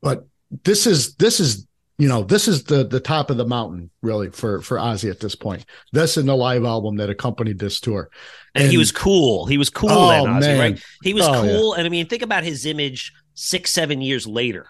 but 0.00 0.26
this 0.64 0.86
is 0.86 1.14
this 1.14 1.40
is 1.40 1.66
you 2.02 2.08
know 2.08 2.24
this 2.24 2.48
is 2.48 2.64
the 2.64 2.82
the 2.84 2.98
top 2.98 3.30
of 3.30 3.36
the 3.36 3.46
mountain 3.46 3.88
really 4.02 4.28
for 4.30 4.60
for 4.60 4.76
Ozzy 4.76 5.08
at 5.08 5.20
this 5.20 5.36
point. 5.36 5.64
This 5.92 6.16
and 6.16 6.28
the 6.28 6.34
live 6.34 6.64
album 6.64 6.96
that 6.96 7.08
accompanied 7.10 7.60
this 7.60 7.78
tour. 7.78 8.10
And, 8.56 8.68
he 8.70 8.76
was 8.76 8.90
cool. 8.90 9.46
He 9.46 9.56
was 9.56 9.70
cool 9.70 9.88
Oh, 9.90 10.08
then, 10.10 10.24
Ozzy, 10.26 10.40
man. 10.40 10.58
right? 10.72 10.84
He 11.04 11.14
was 11.14 11.26
Oh, 11.28 11.42
yeah. 11.44 11.52
cool. 11.52 11.74
And 11.74 11.86
I 11.86 11.90
mean, 11.90 12.06
think 12.06 12.22
about 12.22 12.42
his 12.42 12.66
image 12.66 13.12
six, 13.34 13.70
seven 13.70 14.00
years 14.02 14.26
later, 14.26 14.66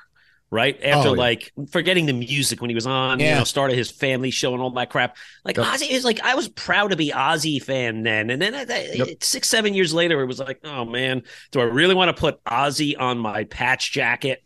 right? 0.51 0.77
After 0.85 1.09
Oh, 1.09 1.15
yeah. 1.15 1.21
like 1.21 1.53
forgetting 1.71 2.05
the 2.05 2.13
music 2.13 2.61
when 2.61 2.69
he 2.71 2.75
was 2.75 2.87
on, 2.87 3.19
you 3.19 3.25
Yeah. 3.27 3.39
know, 3.39 3.45
started 3.45 3.77
his 3.77 3.91
family 3.91 4.31
show 4.31 4.53
and 4.53 4.63
all 4.63 4.71
that 4.73 4.91
crap. 4.91 5.17
Like 5.45 5.57
Yep. 5.57 5.67
Ozzy 5.67 5.91
is 5.91 6.05
like, 6.05 6.21
I 6.23 6.35
was 6.35 6.49
proud 6.49 6.91
to 6.91 6.97
be 6.97 7.11
Ozzy 7.13 7.63
fan 7.63 8.03
then. 8.03 8.29
And 8.31 8.43
then 8.43 8.55
uh, 8.55 8.65
that- 8.67 8.95
Yep. 8.97 9.25
six, 9.25 9.49
seven 9.49 9.73
years 9.75 9.93
later, 9.95 10.21
it 10.21 10.27
was 10.27 10.39
like, 10.39 10.61
oh 10.65 10.85
man, 10.85 11.23
do 11.51 11.61
I 11.61 11.65
really 11.65 11.95
want 11.95 12.15
to 12.15 12.21
put 12.21 12.45
Ozzy 12.45 12.95
on 13.01 13.19
my 13.19 13.45
patch 13.45 13.91
jacket? 13.91 14.45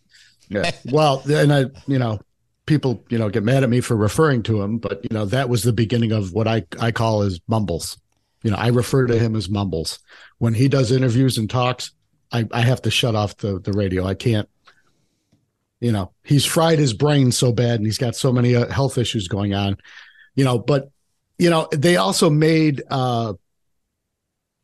Yeah. 0.48 0.70
Well, 0.92 1.22
and 1.28 1.52
I, 1.52 1.64
you 1.88 1.98
know, 1.98 2.20
people, 2.66 3.04
you 3.08 3.18
know, 3.18 3.28
get 3.28 3.44
mad 3.44 3.62
at 3.62 3.70
me 3.70 3.80
for 3.80 3.96
referring 3.96 4.42
to 4.44 4.60
him, 4.60 4.78
but 4.78 5.00
you 5.02 5.14
know, 5.14 5.24
that 5.26 5.48
was 5.48 5.62
the 5.62 5.72
beginning 5.72 6.12
of 6.12 6.32
what 6.32 6.46
I 6.46 6.64
I 6.80 6.92
call 6.92 7.22
as 7.22 7.40
mumbles. 7.48 7.98
You 8.42 8.50
know, 8.50 8.56
I 8.56 8.68
refer 8.68 9.06
to 9.06 9.18
him 9.18 9.34
as 9.34 9.48
mumbles. 9.48 9.98
When 10.38 10.54
he 10.54 10.68
does 10.68 10.92
interviews 10.92 11.38
and 11.38 11.48
talks, 11.48 11.92
I 12.30 12.46
I 12.52 12.60
have 12.60 12.82
to 12.82 12.90
shut 12.90 13.14
off 13.14 13.36
the 13.38 13.60
the 13.60 13.72
radio. 13.72 14.04
I 14.04 14.14
can't. 14.14 14.48
You 15.80 15.92
know, 15.92 16.12
he's 16.24 16.44
fried 16.44 16.78
his 16.78 16.92
brain 16.92 17.32
so 17.32 17.52
bad, 17.52 17.76
and 17.76 17.86
he's 17.86 17.98
got 17.98 18.16
so 18.16 18.32
many 18.32 18.56
uh, 18.56 18.66
health 18.68 18.98
issues 18.98 19.28
going 19.28 19.54
on. 19.54 19.76
You 20.34 20.44
know, 20.44 20.58
but 20.58 20.90
you 21.38 21.50
know, 21.50 21.68
they 21.72 21.96
also 21.96 22.30
made 22.30 22.82
uh 22.90 23.34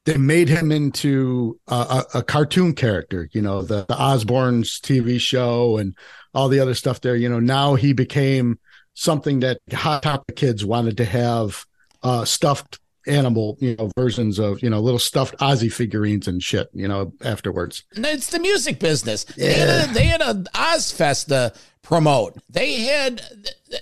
they 0.04 0.16
made 0.16 0.48
him 0.48 0.72
into 0.72 1.60
a, 1.68 1.74
a, 1.74 2.18
a 2.18 2.22
cartoon 2.22 2.74
character, 2.74 3.28
you 3.32 3.40
know, 3.40 3.62
the, 3.62 3.86
the 3.86 3.94
Osbournes 3.94 4.80
TV 4.80 5.20
show 5.20 5.76
and 5.76 5.96
all 6.34 6.48
the 6.48 6.60
other 6.60 6.74
stuff 6.74 7.00
there. 7.00 7.16
You 7.16 7.28
know, 7.28 7.40
now 7.40 7.74
he 7.74 7.92
became 7.92 8.58
something 8.94 9.40
that 9.40 9.58
Hot 9.72 10.02
Topic 10.02 10.36
kids 10.36 10.64
wanted 10.64 10.96
to 10.98 11.04
have 11.04 11.64
uh, 12.02 12.24
stuffed 12.24 12.78
animal, 13.06 13.56
you 13.60 13.74
know, 13.76 13.90
versions 13.96 14.38
of, 14.38 14.62
you 14.62 14.70
know, 14.70 14.80
little 14.80 14.98
stuffed 14.98 15.36
Ozzy 15.38 15.72
figurines 15.72 16.28
and 16.28 16.42
shit, 16.42 16.70
you 16.72 16.86
know, 16.86 17.12
afterwards. 17.22 17.84
And 17.96 18.06
it's 18.06 18.30
the 18.30 18.38
music 18.38 18.78
business. 18.78 19.24
They 19.24 19.54
had 19.54 19.90
a, 19.90 19.92
they 19.92 20.04
had 20.04 20.20
a 20.20 20.34
Ozzfest 20.54 21.26
to 21.28 21.52
promote. 21.82 22.36
They 22.48 22.82
had 22.82 23.22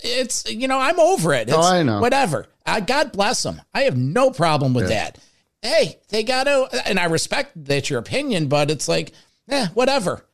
it's 0.03 0.51
you 0.51 0.67
know 0.67 0.79
I'm 0.79 0.99
over 0.99 1.33
it. 1.33 1.49
It's 1.49 1.57
Oh, 1.57 1.61
I 1.61 1.83
know. 1.83 2.01
Whatever. 2.01 2.47
I 2.65 2.79
God 2.79 3.11
bless 3.11 3.43
them. 3.43 3.61
I 3.73 3.81
have 3.81 3.97
no 3.97 4.31
problem 4.31 4.73
with 4.73 4.89
that. 4.89 5.17
Hey, 5.61 5.99
they 6.09 6.23
got 6.23 6.45
to, 6.45 6.67
and 6.87 6.97
I 6.97 7.05
respect 7.05 7.51
that 7.65 7.87
your 7.87 7.99
opinion, 7.99 8.47
but 8.47 8.71
it's 8.71 8.87
like, 8.87 9.11
eh, 9.47 9.67
whatever. 9.75 10.25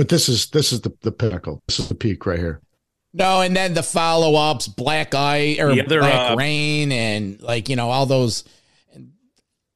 But 0.00 0.08
this 0.08 0.30
is 0.30 0.46
this 0.48 0.72
is 0.72 0.80
the, 0.80 0.96
the 1.02 1.12
pinnacle. 1.12 1.62
This 1.66 1.78
is 1.78 1.90
the 1.90 1.94
peak 1.94 2.24
right 2.24 2.38
here. 2.38 2.62
No, 3.12 3.42
and 3.42 3.54
then 3.54 3.74
the 3.74 3.82
follow 3.82 4.34
ups, 4.34 4.66
Black 4.66 5.14
Eye 5.14 5.58
or 5.60 5.74
The 5.74 5.84
other, 5.84 5.98
Black 6.00 6.30
uh, 6.30 6.36
Rain, 6.36 6.90
and 6.90 7.38
like 7.42 7.68
you 7.68 7.76
know 7.76 7.90
all 7.90 8.06
those 8.06 8.44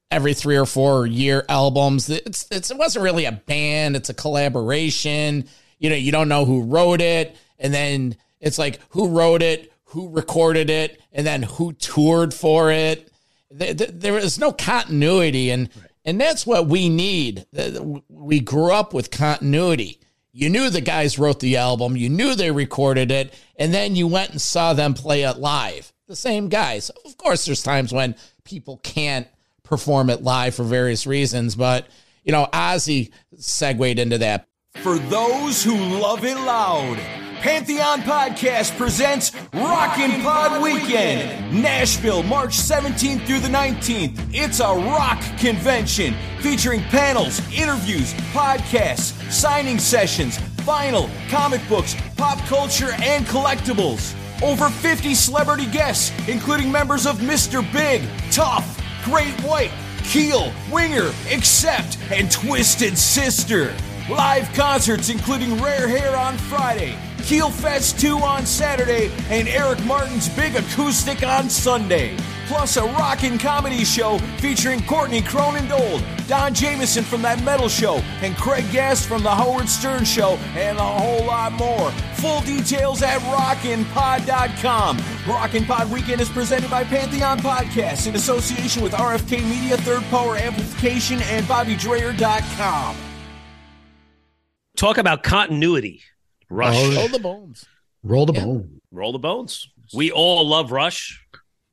every 0.09 0.33
three 0.33 0.55
or 0.57 0.65
four 0.65 1.05
year 1.05 1.45
albums. 1.47 2.09
It's, 2.09 2.47
it's 2.49 2.71
it 2.71 2.77
wasn't 2.77 3.03
really 3.03 3.25
a 3.25 3.33
band; 3.33 3.95
it's 3.95 4.09
a 4.09 4.15
collaboration. 4.15 5.47
You 5.77 5.91
know, 5.91 5.95
you 5.95 6.11
don't 6.11 6.27
know 6.27 6.43
who 6.43 6.63
wrote 6.63 7.01
it, 7.01 7.35
and 7.59 7.71
then 7.71 8.15
it's 8.39 8.57
like 8.57 8.79
who 8.89 9.09
wrote 9.09 9.43
it, 9.43 9.71
who 9.83 10.09
recorded 10.09 10.71
it, 10.71 10.99
and 11.11 11.27
then 11.27 11.43
who 11.43 11.73
toured 11.73 12.33
for 12.33 12.71
it. 12.71 13.11
There, 13.51 13.75
there- 13.75 13.91
there 13.91 14.17
is 14.17 14.39
no 14.39 14.51
continuity, 14.51 15.51
and 15.51 15.69
and 16.03 16.19
that's 16.19 16.47
what 16.47 16.65
we 16.65 16.89
need. 16.89 17.45
We 18.09 18.39
grew 18.39 18.71
up 18.71 18.91
with 18.91 19.11
continuity. 19.11 19.99
You 20.37 20.49
knew 20.49 20.69
the 20.69 20.81
guys 20.81 21.17
wrote 21.17 21.39
the 21.39 21.55
album, 21.55 21.95
you 21.95 22.09
knew 22.09 22.35
they 22.35 22.51
recorded 22.51 23.09
it, 23.09 23.33
and 23.55 23.73
then 23.73 23.95
you 23.95 24.05
went 24.05 24.31
and 24.31 24.41
saw 24.41 24.73
them 24.73 24.93
play 24.93 25.23
it 25.23 25.37
live. 25.37 25.93
The 26.09 26.15
same 26.17 26.49
guys. 26.49 26.89
Of 26.89 27.15
course, 27.15 27.45
there's 27.45 27.63
times 27.63 27.93
when 27.93 28.17
people 28.43 28.81
can't 28.83 29.29
perform 29.63 30.09
it 30.09 30.23
live 30.23 30.53
for 30.53 30.63
various 30.63 31.07
reasons, 31.07 31.55
but 31.55 31.87
you 32.25 32.33
know, 32.33 32.49
Ozzy 32.51 33.13
segued 33.37 33.97
into 33.97 34.17
that. 34.17 34.45
For 34.75 34.97
those 34.97 35.63
who 35.63 35.77
love 35.77 36.25
it 36.25 36.35
loud, 36.35 36.99
Pantheon 37.45 38.01
Podcast 38.01 38.75
presents 38.75 39.31
Rockin' 39.53 40.23
Pod 40.23 40.63
Weekend, 40.63 41.61
Nashville, 41.61 42.23
March 42.23 42.57
17th 42.57 43.23
through 43.27 43.39
the 43.39 43.47
19th. 43.47 44.19
It's 44.33 44.61
a 44.61 44.73
rock 44.73 45.21
convention 45.37 46.15
featuring 46.39 46.81
panels, 46.85 47.39
interviews, 47.55 48.15
podcasts, 48.33 49.13
signing 49.31 49.77
sessions, 49.77 50.39
vinyl, 50.65 51.07
comic 51.29 51.61
books, 51.69 51.95
pop 52.17 52.39
culture, 52.47 52.93
and 53.03 53.27
collectibles. 53.27 54.15
Over 54.41 54.71
50 54.71 55.13
celebrity 55.13 55.67
guests, 55.67 56.11
including 56.27 56.71
members 56.71 57.05
of 57.05 57.17
Mr. 57.17 57.61
Big, 57.71 58.01
Tough, 58.31 58.81
Great 59.03 59.39
White, 59.41 59.71
Keel, 60.03 60.51
Winger, 60.71 61.11
Accept, 61.31 61.99
and 62.11 62.31
Twisted 62.31 62.97
Sister. 62.97 63.71
Live 64.09 64.51
concerts 64.53 65.09
including 65.09 65.61
Rare 65.61 65.87
Hair 65.87 66.15
on 66.15 66.37
Friday, 66.37 66.95
Keel 67.25 67.49
Fest 67.49 67.99
2 67.99 68.19
on 68.19 68.45
Saturday, 68.45 69.11
and 69.29 69.47
Eric 69.47 69.83
Martin's 69.85 70.29
Big 70.29 70.55
Acoustic 70.55 71.23
on 71.23 71.49
Sunday. 71.49 72.15
Plus, 72.45 72.77
a 72.77 72.83
rockin' 72.83 73.39
comedy 73.39 73.83
show 73.83 74.19
featuring 74.37 74.79
Courtney 74.85 75.23
Cronin-Dold, 75.23 76.03
Don 76.27 76.53
Jamieson 76.53 77.03
from 77.03 77.23
That 77.23 77.43
Metal 77.43 77.67
Show, 77.67 77.95
and 78.21 78.35
Craig 78.37 78.63
Gass 78.71 79.03
from 79.03 79.23
The 79.23 79.31
Howard 79.31 79.67
Stern 79.67 80.05
Show, 80.05 80.37
and 80.53 80.77
a 80.77 80.83
whole 80.83 81.25
lot 81.25 81.53
more. 81.53 81.89
Full 82.17 82.41
details 82.41 83.01
at 83.01 83.19
rockinpod.com. 83.21 85.01
Rockin' 85.27 85.65
Pod 85.65 85.91
Weekend 85.91 86.21
is 86.21 86.29
presented 86.29 86.69
by 86.69 86.83
Pantheon 86.83 87.39
Podcasts 87.39 88.05
in 88.05 88.13
association 88.13 88.83
with 88.83 88.93
RFK 88.93 89.43
Media, 89.49 89.77
Third 89.77 90.03
Power 90.11 90.35
Amplification, 90.35 91.19
and 91.23 91.43
BobbyDreyer.com. 91.47 92.95
Talk 94.77 94.99
about 94.99 95.23
continuity. 95.23 96.03
Rush. 96.49 96.75
Oh, 96.77 96.95
Roll 96.95 97.07
the 97.09 97.19
bones. 97.19 97.65
Roll 98.03 98.25
the 98.25 98.33
Yeah. 98.33 98.45
bone. 98.45 98.81
Roll 98.91 99.11
the 99.11 99.19
bones. 99.19 99.67
We 99.93 100.11
all 100.11 100.47
love 100.47 100.71
Rush. 100.71 101.25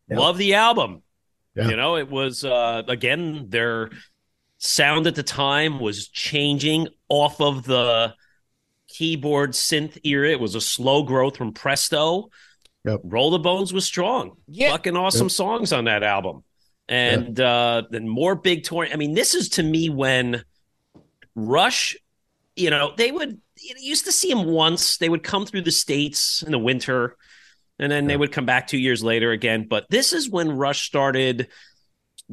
Yeah. 0.09 0.19
Love 0.19 0.39
the 0.39 0.55
album. 0.55 1.03
Yeah. 1.55 1.69
You 1.69 1.77
know, 1.77 1.97
it 1.97 2.09
was 2.11 2.45
uh 2.45 2.83
again 2.89 3.47
their 3.51 3.91
sound 4.59 5.07
at 5.07 5.15
the 5.15 5.23
time 5.23 5.79
was 5.81 6.09
changing 6.09 6.89
off 7.09 7.41
of 7.41 7.65
the 7.65 8.15
keyboard 8.89 9.51
synth 9.53 9.99
era. 10.05 10.31
It 10.31 10.41
was 10.41 10.55
a 10.55 10.61
slow 10.61 11.03
growth 11.03 11.37
from 11.37 11.53
Presto. 11.53 12.31
Yep. 12.85 13.01
Roll 13.05 13.31
the 13.31 13.39
Bones 13.39 13.73
was 13.73 13.85
strong. 13.85 14.37
Yeah. 14.49 14.71
Fucking 14.71 14.97
awesome 14.97 15.27
Yep. 15.27 15.33
songs 15.33 15.73
on 15.73 15.85
that 15.85 16.03
album. 16.03 16.45
And 16.89 17.39
uh 17.39 17.83
then 17.91 18.09
more 18.09 18.35
big 18.35 18.65
tour. 18.65 18.87
I 18.91 18.97
mean, 18.97 19.15
this 19.15 19.35
is 19.35 19.51
to 19.51 19.63
me 19.63 19.89
when 19.91 20.45
Rush, 21.35 21.97
you 22.57 22.71
know, 22.71 22.93
they 22.97 23.11
would 23.11 23.41
you 23.59 23.75
used 23.79 24.05
to 24.07 24.13
see 24.13 24.29
them 24.29 24.45
once. 24.45 24.99
They 24.99 25.09
would 25.09 25.23
come 25.23 25.47
through 25.47 25.63
the 25.63 25.71
states 25.73 26.43
in 26.43 26.53
the 26.53 26.59
winter, 26.59 27.17
and 27.79 27.91
then 27.91 28.07
they 28.07 28.17
would 28.17 28.33
come 28.33 28.47
back 28.47 28.67
two 28.67 28.79
years 28.79 29.03
later 29.03 29.31
again. 29.31 29.67
But 29.69 29.87
this 29.89 30.13
is 30.13 30.29
when 30.29 30.53
Rush 30.53 30.83
started 30.87 31.49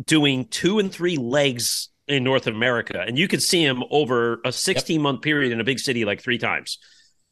doing 0.04 0.46
two 0.48 0.80
and 0.80 0.92
three 0.92 1.18
legs 1.18 1.90
in 2.08 2.24
North 2.24 2.48
America, 2.48 3.04
and 3.06 3.18
you 3.18 3.28
could 3.28 3.42
see 3.42 3.64
him 3.64 3.84
over 3.92 4.42
a 4.44 4.52
16 4.52 5.02
month 5.02 5.22
period 5.22 5.52
in 5.52 5.62
a 5.62 5.64
big 5.64 5.80
city 5.80 6.06
like 6.06 6.22
three 6.22 6.38
times. 6.40 6.80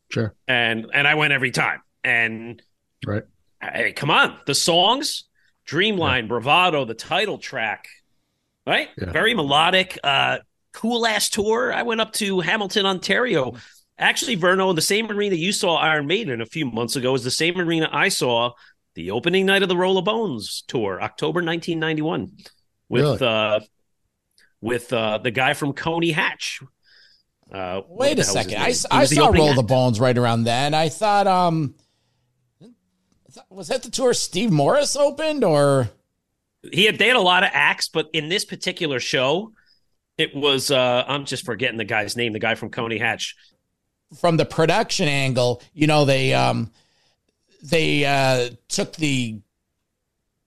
Sure. 0.10 0.36
And 0.48 0.88
and 0.94 1.08
I 1.08 1.16
went 1.16 1.34
every 1.34 1.52
time. 1.52 1.82
And 2.04 2.62
Right. 3.06 3.24
hey, 3.62 3.92
come 3.94 4.10
on, 4.10 4.38
the 4.46 4.56
songs, 4.56 5.26
Dreamline, 5.68 6.28
Bravado, 6.28 6.86
the 6.86 6.94
title 6.94 7.38
track, 7.38 7.88
right? 8.66 8.90
Yeah. 8.98 9.12
Very 9.12 9.34
melodic, 9.34 10.00
uh, 10.04 10.40
cool 10.74 11.06
ass 11.08 11.30
tour. 11.30 11.74
I 11.74 11.84
went 11.84 12.02
up 12.02 12.14
to 12.14 12.40
Hamilton, 12.40 12.86
Ontario. 12.86 13.56
Actually, 13.98 14.38
Verno, 14.38 14.76
the 14.76 14.82
same 14.82 15.10
arena 15.10 15.36
you 15.36 15.52
saw 15.52 15.76
Iron 15.78 16.06
Maiden 16.08 16.42
a 16.42 16.46
few 16.46 16.66
months 16.66 16.96
ago 16.96 17.16
is 17.16 17.24
the 17.24 17.32
same 17.32 17.60
arena 17.60 17.90
I 17.92 18.10
saw 18.10 18.52
the 18.94 19.12
opening 19.12 19.46
night 19.46 19.64
of 19.64 19.70
the 19.70 19.78
Roll 19.78 19.98
of 19.98 20.06
Bones 20.06 20.64
tour, 20.68 21.02
October 21.02 21.40
1991, 21.44 22.32
with 22.90 23.04
Really? 23.04 23.18
uh, 23.28 23.60
with 24.62 24.92
uh, 24.94 25.18
the 25.20 25.32
guy 25.32 25.54
from 25.54 25.74
Coney 25.74 26.12
Hatch. 26.12 26.62
Uh, 27.52 27.82
Wait 27.88 28.18
a 28.20 28.24
hell 28.24 28.36
was 28.36 28.46
his 28.46 28.52
second. 28.52 28.58
I? 28.92 29.00
I 29.02 29.06
saw 29.06 29.28
Roll 29.30 29.54
the. 29.54 29.64
Bones 29.64 30.00
right 30.00 30.18
around 30.18 30.44
then. 30.44 30.74
I 30.74 30.90
thought, 30.90 31.28
um, 31.28 31.76
was 33.50 33.68
that 33.70 33.84
the 33.84 33.90
tour 33.92 34.14
Steve 34.14 34.52
Morse 34.52 34.96
opened 34.96 35.44
or? 35.44 35.90
he 36.72 36.86
had 36.86 36.98
they 36.98 37.08
had 37.08 37.16
a 37.16 37.22
lot 37.22 37.44
of 37.44 37.50
acts, 37.54 37.88
but 37.88 38.10
in 38.14 38.30
this 38.30 38.44
particular 38.44 39.00
show, 39.00 39.54
it 40.18 40.36
was 40.36 40.72
uh 40.72 41.04
I'm 41.08 41.26
just 41.26 41.46
forgetting 41.46 41.78
the 41.78 41.86
guy's 41.86 42.16
name, 42.16 42.34
the 42.34 42.40
guy 42.40 42.56
from 42.56 42.70
Coney 42.70 42.98
Hatch. 42.98 43.36
from 44.20 44.38
the 44.38 44.46
production 44.46 45.08
angle, 45.08 45.62
you 45.74 45.88
know, 45.88 46.06
they 46.06 46.34
um 46.34 46.72
they 47.64 48.06
uh 48.06 48.50
took 48.68 48.96
the 48.96 49.40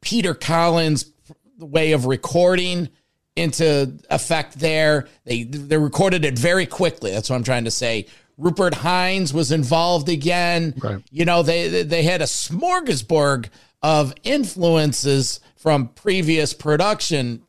Peter 0.01 0.35
Collins 0.35 1.13
way 1.59 1.93
of 1.93 2.07
recording 2.07 2.89
into 3.37 3.97
effect 4.11 4.59
there. 4.59 5.09
They 5.25 5.45
they 5.45 5.77
recorded 5.79 6.25
it 6.25 6.39
very 6.39 6.67
quickly. 6.67 7.11
That's 7.11 7.31
what 7.31 7.37
I'm 7.37 7.45
trying 7.45 7.65
to 7.65 7.71
say. 7.71 8.07
Rupert 8.39 8.75
Hines 8.75 9.35
was 9.35 9.53
involved 9.53 10.09
again. 10.09 10.75
Right. 10.79 11.03
You 11.11 11.25
know, 11.27 11.43
they 11.43 11.69
they- 11.69 11.83
they 11.83 12.03
had 12.03 12.23
a 12.23 12.27
smorgasbord 12.27 13.49
of 13.83 14.15
influences 14.25 15.41
from 15.57 15.89
previous 15.89 16.55
production 16.55 17.43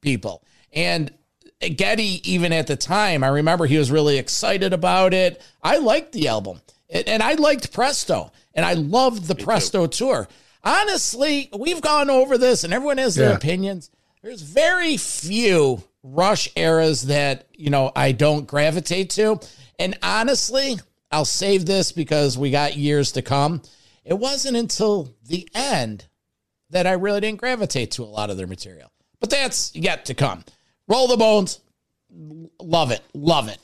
people. 0.00 0.42
And 0.72 1.10
Geddy, 1.60 2.20
even 2.30 2.52
at 2.52 2.66
the 2.66 2.76
time, 2.76 3.22
I 3.22 3.28
remember 3.28 3.66
he 3.66 3.76
was 3.78 3.90
really 3.90 4.18
excited 4.18 4.72
about 4.72 5.12
it. 5.14 5.42
I 5.62 5.76
liked 5.78 6.12
the 6.12 6.28
album 6.28 6.60
and 6.88 7.06
and 7.08 7.22
I 7.22 7.34
liked 7.34 7.72
Presto 7.72 8.32
and 8.54 8.64
I 8.64 8.72
loved 8.74 9.26
the 9.26 9.34
Presto 9.34 9.86
tour. 9.86 10.26
Honestly, 10.64 11.48
we've 11.58 11.80
gone 11.80 12.10
over 12.10 12.38
this 12.38 12.64
and 12.64 12.72
everyone 12.72 12.98
has 12.98 13.14
their 13.14 13.30
Yeah. 13.30 13.36
opinions. 13.36 13.90
There's 14.22 14.42
very 14.42 14.96
few 14.96 15.82
Rush 16.02 16.48
eras 16.56 17.02
that, 17.08 17.46
you 17.54 17.68
know, 17.68 17.92
I 17.94 18.12
don't 18.12 18.46
gravitate 18.46 19.10
to. 19.10 19.38
And 19.78 19.98
honestly, 20.02 20.78
I'll 21.12 21.26
save 21.26 21.66
this 21.66 21.92
because 21.92 22.38
we 22.38 22.50
got 22.50 22.76
years 22.76 23.12
to 23.12 23.22
come. 23.22 23.60
It 24.04 24.14
wasn't 24.14 24.56
until 24.56 25.14
the 25.26 25.46
end 25.54 26.06
that 26.70 26.86
I 26.86 26.92
really 26.92 27.20
didn't 27.20 27.38
gravitate 27.40 27.90
to 27.92 28.02
a 28.02 28.06
lot 28.06 28.30
of 28.30 28.36
their 28.38 28.46
material. 28.46 28.90
But 29.20 29.28
that's 29.28 29.74
yet 29.74 30.06
to 30.06 30.14
come. 30.14 30.44
Roll 30.90 31.06
the 31.06 31.16
bones. 31.16 31.60
Love 32.60 32.90
it. 32.90 33.00
Love 33.14 33.48
it. 33.48 33.58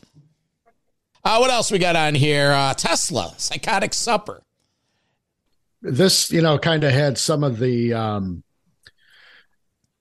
Uh, 1.25 1.39
what 1.39 1.51
else 1.51 1.71
we 1.73 1.79
got 1.79 1.97
on 1.97 2.15
here? 2.15 2.53
Uh, 2.53 2.73
Tesla, 2.73 3.35
Psychotic 3.37 3.93
Supper. 3.93 4.43
this 5.83 6.31
you 6.31 6.41
know 6.41 6.57
kind 6.59 6.85
of 6.85 6.93
had 6.93 7.19
some 7.19 7.43
of 7.45 7.59
the 7.59 7.93
um 7.93 8.43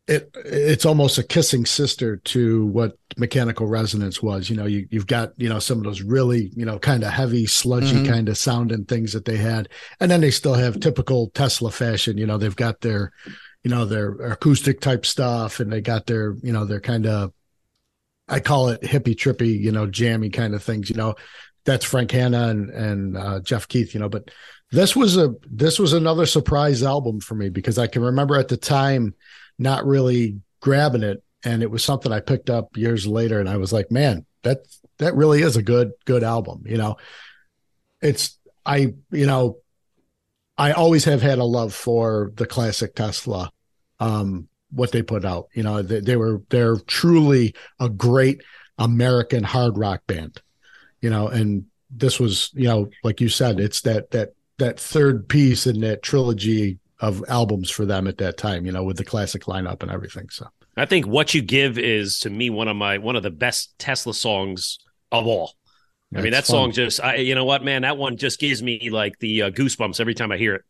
it 0.08 0.30
it's 0.46 0.86
almost 0.86 1.18
a 1.18 1.24
kissing 1.24 1.66
sister 1.66 2.18
to 2.18 2.66
what 2.68 2.98
mechanical 3.18 3.66
resonance 3.68 4.22
was 4.22 4.50
you 4.50 4.56
know 4.56 4.66
you, 4.66 4.88
you've 4.92 5.08
got 5.08 5.34
you 5.38 5.50
know 5.50 5.60
some 5.60 5.80
of 5.80 5.84
those 5.84 6.02
really 6.02 6.52
you 6.56 6.64
know 6.66 6.78
kind 6.80 7.04
of 7.04 7.12
heavy 7.12 7.46
sludgy 7.46 7.96
Mhm. 8.04 8.08
kind 8.08 8.30
of 8.30 8.38
sound 8.38 8.72
and 8.72 8.88
things 8.88 9.14
that 9.14 9.26
they 9.26 9.38
had 9.38 9.68
and 10.00 10.10
then 10.12 10.22
they 10.22 10.32
still 10.32 10.54
have 10.54 10.80
typical 10.80 11.30
tesla 11.32 11.72
fashion 11.72 12.18
you 12.18 12.26
know 12.28 12.38
they've 12.38 12.56
got 12.56 12.82
their 12.82 13.12
you 13.66 13.72
know 13.72 13.84
their 13.84 14.12
acoustic 14.32 14.80
type 14.80 15.08
stuff 15.08 15.60
and 15.60 15.74
they 15.74 15.82
got 15.82 16.06
their 16.06 16.36
you 16.44 16.54
know 16.54 16.66
their 16.66 16.80
kind 16.80 17.08
of 17.08 17.34
i 18.30 18.40
call 18.40 18.70
it 18.70 18.82
hippie 18.82 19.16
trippy 19.16 19.60
you 19.60 19.72
know 19.72 19.88
jammy 19.88 20.30
kind 20.30 20.54
of 20.54 20.64
things 20.64 20.90
you 20.90 20.96
know. 20.96 21.16
That's 21.66 21.84
frank 21.84 22.12
hannon 22.12 22.70
and 22.70 22.70
and 22.70 23.18
uh, 23.18 23.40
jeff 23.40 23.68
keith 23.68 23.96
you 23.96 24.00
know 24.00 24.08
but 24.08 24.30
this 24.72 24.96
was 24.96 25.18
a 25.18 25.34
this 25.50 25.80
was 25.80 25.94
another 25.94 26.28
surprise 26.28 26.84
album 26.84 27.20
for 27.20 27.34
me 27.34 27.50
because 27.50 27.80
I 27.80 27.88
can 27.88 28.04
remember 28.04 28.36
at 28.36 28.50
the 28.50 28.58
time 28.58 29.16
not 29.58 29.86
really 29.86 30.42
grabbing 30.60 31.02
it 31.02 31.24
and 31.44 31.64
it 31.64 31.72
was 31.72 31.84
something 31.84 32.12
I 32.12 32.20
picked 32.20 32.52
up 32.52 32.78
years 32.78 33.08
later 33.08 33.40
and 33.40 33.50
I 33.50 33.58
was 33.58 33.74
like 33.74 33.90
man 33.90 34.28
that 34.44 34.60
that 35.00 35.16
really 35.16 35.42
is 35.42 35.58
a 35.58 35.64
good 35.64 35.92
good 36.06 36.24
album 36.24 36.64
you 36.68 36.78
know. 36.78 36.98
It's 38.00 38.38
I 38.64 38.94
you 39.12 39.26
know 39.26 39.58
I 40.56 40.74
always 40.74 41.06
have 41.06 41.24
had 41.24 41.40
a 41.40 41.44
love 41.44 41.74
for 41.74 42.32
the 42.36 42.46
classic 42.46 42.94
Tesla 42.94 43.52
um 44.00 44.48
what 44.72 44.92
they 44.92 45.02
put 45.02 45.26
out 45.26 45.48
you 45.54 45.64
know 45.64 45.82
they, 45.82 46.00
they 46.00 46.16
were 46.16 46.42
they're 46.50 46.78
truly 46.78 47.54
a 47.80 47.90
great 47.90 48.42
American 48.78 49.44
hard 49.44 49.78
rock 49.78 50.02
band 50.08 50.42
you 51.02 51.10
know 51.10 51.28
and 51.28 51.66
this 51.90 52.20
was 52.20 52.52
you 52.54 52.68
know 52.68 52.90
like 53.04 53.22
you 53.22 53.30
said 53.30 53.60
it's 53.60 53.82
that 53.82 54.12
that 54.12 54.34
that 54.58 54.80
third 54.80 55.28
piece 55.28 55.68
in 55.68 55.82
that 55.82 56.02
trilogy 56.02 56.80
of 57.00 57.24
albums 57.28 57.70
for 57.70 57.86
them 57.86 58.08
at 58.08 58.18
that 58.20 58.38
time, 58.38 58.66
you 58.66 58.72
know, 58.72 58.84
with 58.84 58.98
the 58.98 59.04
classic 59.04 59.44
lineup 59.44 59.82
and 59.82 59.92
everything. 59.92 60.30
So 60.30 60.48
I 60.78 60.86
think 60.86 61.06
what 61.06 61.34
you 61.34 61.42
give 61.42 61.78
is 61.78 62.20
to 62.20 62.30
me 62.30 62.50
one 62.50 62.68
of 62.68 62.76
my 62.76 62.98
one 62.98 63.16
of 63.16 63.24
the 63.24 63.32
best 63.32 63.78
Tesla 63.80 64.14
songs 64.14 64.80
of 65.12 65.28
all. 65.28 65.54
I 66.16 66.22
mean, 66.22 66.32
that 66.32 66.46
fun. 66.46 66.54
song 66.56 66.72
just, 66.72 67.04
I, 67.04 67.16
you 67.16 67.36
know 67.36 67.44
what, 67.44 67.62
man, 67.62 67.82
that 67.82 67.98
one 67.98 68.16
just 68.16 68.40
gives 68.40 68.64
me 68.64 68.90
like 68.90 69.20
the 69.20 69.44
uh, 69.44 69.50
goosebumps 69.50 70.00
every 70.00 70.14
time 70.14 70.32
I 70.32 70.38
hear 70.38 70.56
it. 70.56 70.62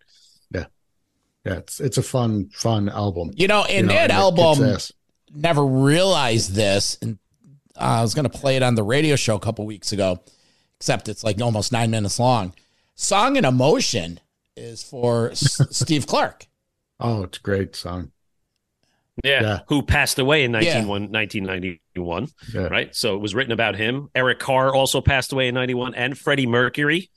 Yeah, 1.46 1.54
it's 1.58 1.80
it's 1.80 1.98
a 1.98 2.04
fun 2.04 2.50
fun 2.54 2.90
album. 2.90 3.32
You 3.36 3.48
know, 3.48 3.64
and 3.64 3.72
You 3.76 3.84
know, 3.84 3.94
that 3.94 4.12
and 4.12 4.12
album 4.12 4.58
kicks 4.58 4.92
never 5.34 5.66
realized 5.66 6.54
this. 6.54 6.98
And 7.02 7.18
uh, 7.78 8.00
I 8.00 8.02
was 8.02 8.14
going 8.14 8.30
to 8.30 8.36
play 8.38 8.56
it 8.56 8.64
on 8.64 8.76
the 8.76 8.84
radio 8.84 9.16
show 9.16 9.36
a 9.36 9.40
couple 9.40 9.66
weeks 9.66 9.92
ago, 9.92 10.22
except 10.80 11.08
it's 11.10 11.24
like 11.24 11.42
almost 11.42 11.72
nine 11.72 11.92
minutes 11.92 12.20
long. 12.20 12.54
Song 12.96 13.36
and 13.38 13.46
Emotion 13.46 14.20
is 14.56 14.82
for 14.82 15.32
S- 15.32 15.60
Steve 15.78 16.08
Clark. 16.08 16.48
Oh, 17.00 17.24
it's 17.24 17.38
a 17.38 17.42
great 17.42 17.76
song. 17.76 18.12
Yeah. 19.24 19.42
Yeah. 19.42 19.60
Who 19.68 19.82
passed 19.82 20.20
away 20.20 20.44
in 20.46 20.52
19, 20.54 20.72
Yeah. 20.74 20.86
1991, 20.88 22.28
Yeah. 22.54 22.62
right? 22.68 22.96
So 22.96 23.16
it 23.16 23.20
was 23.20 23.36
written 23.36 23.52
about 23.54 23.76
him. 23.76 24.10
Eric 24.16 24.40
Carr 24.40 24.74
also 24.74 25.02
passed 25.02 25.32
away 25.34 25.48
in 25.48 25.56
91 25.56 25.96
and 25.96 26.18
Freddie 26.18 26.48
Mercury. 26.48 27.10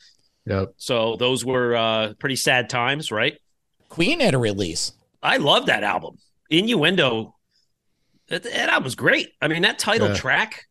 Yep. 0.47 0.75
So 0.77 1.17
those 1.17 1.45
were 1.45 1.77
uh, 1.77 2.15
pretty 2.19 2.37
sad 2.37 2.71
times, 2.71 3.11
right? 3.11 3.39
Queen 3.89 4.21
had 4.21 4.35
a 4.35 4.39
release. 4.39 4.93
I 5.23 5.39
love 5.39 5.67
that 5.67 5.83
album. 5.83 6.19
Innuendo. 6.51 7.35
That, 8.29 8.43
that 8.45 8.69
album 8.69 8.85
was 8.85 8.95
great. 8.95 9.29
I 9.41 9.49
mean, 9.49 9.63
that 9.63 9.79
title 9.79 10.09
Yeah. 10.09 10.15
track. 10.15 10.67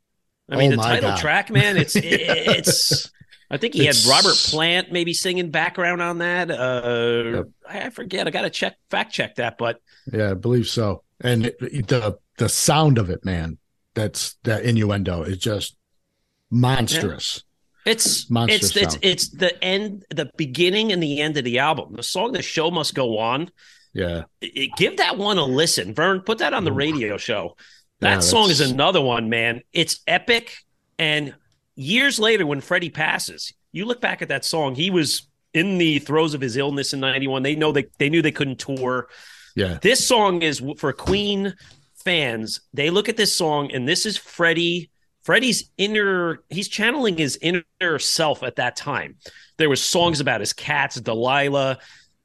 I 0.50 0.56
mean, 0.56 0.74
Oh 0.74 0.78
the 0.78 0.82
title 0.84 1.10
God. 1.12 1.20
track, 1.20 1.50
man. 1.50 1.76
It's 1.78 1.96
it's 2.02 3.12
I 3.50 3.58
think 3.58 3.74
he 3.74 3.82
It's- 3.82 4.04
had 4.06 4.12
Robert 4.12 4.36
Plant 4.36 4.92
maybe 4.92 5.14
singing 5.14 5.52
background 5.52 6.02
on 6.02 6.20
that. 6.20 6.52
Uh, 6.52 7.44
I 7.68 7.88
I 7.88 7.90
forget. 7.90 8.28
I 8.28 8.32
got 8.32 8.42
to 8.44 8.50
check 8.50 8.76
fact 8.90 9.14
check 9.14 9.36
that, 9.36 9.58
but 9.58 9.82
Yeah, 10.12 10.32
I 10.32 10.34
believe 10.36 10.68
so. 10.68 11.04
And 11.22 11.48
it, 11.48 11.88
the 11.88 12.18
the 12.38 12.48
sound 12.50 12.98
of 12.98 13.10
it, 13.10 13.26
man, 13.26 13.58
that's 13.96 14.36
that 14.44 14.64
innuendo 14.64 15.24
is 15.24 15.38
just 15.38 15.76
monstrous. 16.52 17.44
It's 17.88 18.30
Monster 18.30 18.56
it's 18.56 18.76
it's 18.76 18.98
it's 19.02 19.30
the 19.30 19.64
end, 19.64 20.06
the 20.10 20.30
beginning 20.38 20.92
and 20.92 21.02
the 21.02 21.22
end 21.22 21.38
of 21.38 21.44
the 21.44 21.60
album. 21.60 21.94
The 21.96 22.04
song 22.04 22.34
"The 22.34 22.42
Show 22.42 22.70
Must 22.72 22.94
Go 22.94 23.18
On." 23.18 23.50
Yeah. 23.94 24.24
It- 24.42 24.72
give 24.78 24.98
that 24.98 25.18
one 25.18 25.38
a 25.38 25.46
listen, 25.46 25.94
Vern. 25.94 26.22
Put 26.22 26.40
that 26.40 26.54
on 26.54 26.66
the 26.66 26.72
radio 26.72 27.18
show. 27.18 27.56
That 28.00 28.16
Yeah, 28.16 28.20
song 28.20 28.50
is 28.50 28.62
another 28.62 29.02
one, 29.02 29.30
man. 29.30 29.62
It's 29.74 30.02
epic. 30.06 30.56
And 31.00 31.34
years 31.76 32.20
later, 32.20 32.46
when 32.46 32.62
Freddie 32.62 32.90
passes, 32.92 33.54
you 33.72 33.86
look 33.86 34.02
back 34.02 34.22
at 34.22 34.28
that 34.30 34.46
song. 34.46 34.76
He 34.76 34.90
was 34.90 35.28
in 35.54 35.78
the 35.78 36.00
throes 36.00 36.34
of 36.34 36.42
his 36.42 36.58
illness 36.58 36.94
in 36.94 37.00
'91. 37.00 37.42
They 37.44 37.56
know 37.56 37.72
they 37.72 37.86
they 37.98 38.10
knew 38.10 38.22
they 38.22 38.32
couldn't 38.32 38.60
tour. 38.60 39.08
Yeah. 39.56 39.80
This 39.82 40.08
song 40.08 40.44
is 40.44 40.62
for 40.78 40.94
Queen 40.94 41.56
fans. 42.04 42.62
They 42.74 42.90
look 42.90 43.10
at 43.10 43.18
this 43.18 43.34
song, 43.34 43.72
and 43.72 43.88
this 43.88 44.06
is 44.06 44.18
Freddie. 44.18 44.92
Freddie's 45.28 45.70
inner. 45.78 46.40
He's 46.50 46.70
channeling 46.70 47.18
his 47.18 47.38
inner 47.42 48.00
self 48.00 48.44
at 48.44 48.56
that 48.56 48.78
time. 48.78 49.18
There 49.58 49.70
was 49.70 49.84
songs 49.84 50.22
about 50.22 50.40
his 50.40 50.54
cats, 50.54 50.96
Delilah. 50.96 51.80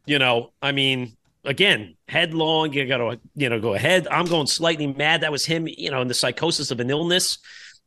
You 0.07 0.21
know, 0.21 0.53
I 0.63 0.71
mean, 0.71 1.17
again, 1.45 1.97
headlong. 2.07 2.73
You 2.73 2.87
got 2.87 2.99
to, 2.99 3.19
you 3.35 3.49
know, 3.49 3.59
go 3.59 3.75
ahead. 3.75 4.07
I'm 4.07 4.27
going 4.27 4.47
slightly 4.47 4.87
mad. 4.87 5.23
That 5.23 5.33
was 5.33 5.45
him. 5.45 5.67
You 5.67 5.91
know, 5.91 6.01
in 6.01 6.07
the 6.07 6.15
psychosis 6.15 6.71
of 6.71 6.79
an 6.79 6.91
illness, 6.91 7.39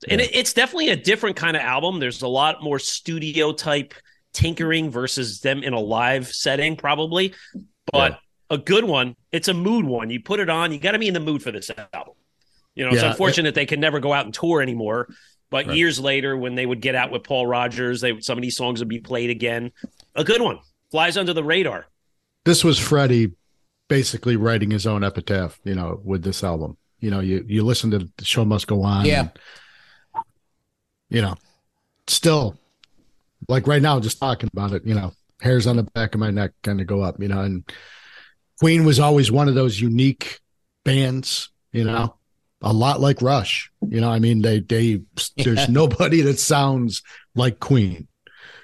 and 0.09 0.19
it, 0.19 0.35
it's 0.35 0.51
definitely 0.51 0.89
a 0.89 0.97
different 0.97 1.37
kind 1.37 1.55
of 1.55 1.63
album. 1.63 2.01
There's 2.01 2.21
a 2.21 2.27
lot 2.27 2.61
more 2.61 2.77
studio 2.77 3.53
type 3.53 3.93
tinkering 4.33 4.91
versus 4.91 5.39
them 5.39 5.63
in 5.63 5.71
a 5.71 5.79
live 5.79 6.27
setting, 6.27 6.75
probably. 6.75 7.33
But 7.89 8.19
a 8.49 8.57
good 8.57 8.83
one. 8.83 9.15
It's 9.31 9.47
a 9.47 9.53
mood 9.53 9.85
one. 9.85 10.09
You 10.09 10.19
put 10.19 10.41
it 10.41 10.49
on, 10.49 10.73
you 10.73 10.79
got 10.79 10.91
to 10.91 10.99
be 10.99 11.07
in 11.07 11.13
the 11.13 11.21
mood 11.21 11.41
for 11.41 11.53
this 11.53 11.71
album. 11.93 12.14
You 12.75 12.85
know, 12.85 12.91
it's 12.91 13.01
Yeah, 13.01 13.11
unfortunate 13.11 13.55
they 13.55 13.65
can 13.65 13.79
never 13.79 13.99
go 13.99 14.13
out 14.13 14.25
and 14.25 14.33
tour 14.33 14.61
anymore. 14.61 15.07
But 15.49 15.67
Right. 15.67 15.77
years 15.77 15.99
later, 15.99 16.35
when 16.35 16.55
they 16.55 16.65
would 16.65 16.81
get 16.81 16.95
out 16.95 17.11
with 17.11 17.23
Paul 17.23 17.47
Rodgers, 17.47 18.01
they 18.01 18.19
some 18.19 18.37
of 18.37 18.41
these 18.41 18.57
songs 18.57 18.79
would 18.79 18.89
be 18.89 18.99
played 18.99 19.29
again. 19.29 19.71
A 20.15 20.23
good 20.23 20.41
one 20.41 20.59
flies 20.91 21.17
under 21.17 21.33
the 21.33 21.43
radar. 21.43 21.87
This 22.43 22.63
was 22.63 22.77
Freddie 22.77 23.31
basically 23.87 24.35
writing 24.35 24.71
his 24.71 24.85
own 24.85 25.03
epitaph, 25.03 25.59
you 25.63 25.75
know, 25.75 26.01
with 26.03 26.23
this 26.23 26.43
album. 26.43 26.77
You 26.99 27.11
know, 27.11 27.19
you 27.19 27.45
you 27.47 27.63
listen 27.63 27.91
to 27.91 28.09
the 28.17 28.25
show 28.25 28.43
must 28.45 28.67
go 28.67 28.83
on. 28.83 29.05
Yeah. 29.05 29.19
and, 29.21 29.31
you 31.09 31.21
know, 31.21 31.35
still 32.07 32.57
like 33.47 33.67
right 33.67 33.81
now, 33.81 33.99
just 33.99 34.19
talking 34.19 34.49
about 34.51 34.73
it, 34.73 34.85
you 34.85 34.95
know, 34.95 35.11
hairs 35.41 35.67
on 35.67 35.75
the 35.75 35.83
back 35.83 36.13
of 36.15 36.19
my 36.19 36.31
neck 36.31 36.51
kind 36.63 36.81
of 36.81 36.87
go 36.87 37.01
up, 37.01 37.21
you 37.21 37.27
know, 37.27 37.41
and 37.41 37.63
Queen 38.59 38.85
was 38.85 38.99
always 38.99 39.31
one 39.31 39.47
of 39.47 39.55
those 39.55 39.79
unique 39.79 40.39
bands, 40.83 41.49
you 41.71 41.83
know, 41.83 42.15
a 42.65 42.73
lot 42.73 42.99
like 42.99 43.21
Rush. 43.21 43.71
You 43.87 44.01
know, 44.01 44.09
I 44.11 44.19
mean, 44.19 44.41
they 44.41 44.59
they 44.59 45.01
there's 45.37 45.59
Yeah. 45.59 45.67
nobody 45.69 46.21
that 46.21 46.39
sounds 46.39 47.01
like 47.35 47.59
Queen, 47.59 48.07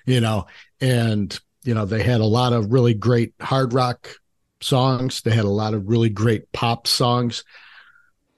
you 0.06 0.20
know, 0.20 0.48
and 0.82 1.40
you 1.64 1.74
know 1.74 1.86
they 1.86 2.04
had 2.04 2.20
a 2.20 2.26
lot 2.26 2.52
of 2.52 2.72
really 2.74 2.94
great 2.96 3.34
hard 3.40 3.74
rock 3.74 4.16
songs. 4.60 5.22
They 5.22 5.32
had 5.32 5.46
a 5.46 5.50
lot 5.50 5.74
of 5.74 5.88
really 5.88 6.10
great 6.10 6.52
pop 6.52 6.88
songs. 6.88 7.44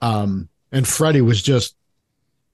Um, 0.01 0.49
and 0.71 0.87
Freddie 0.87 1.21
was 1.21 1.41
just, 1.41 1.75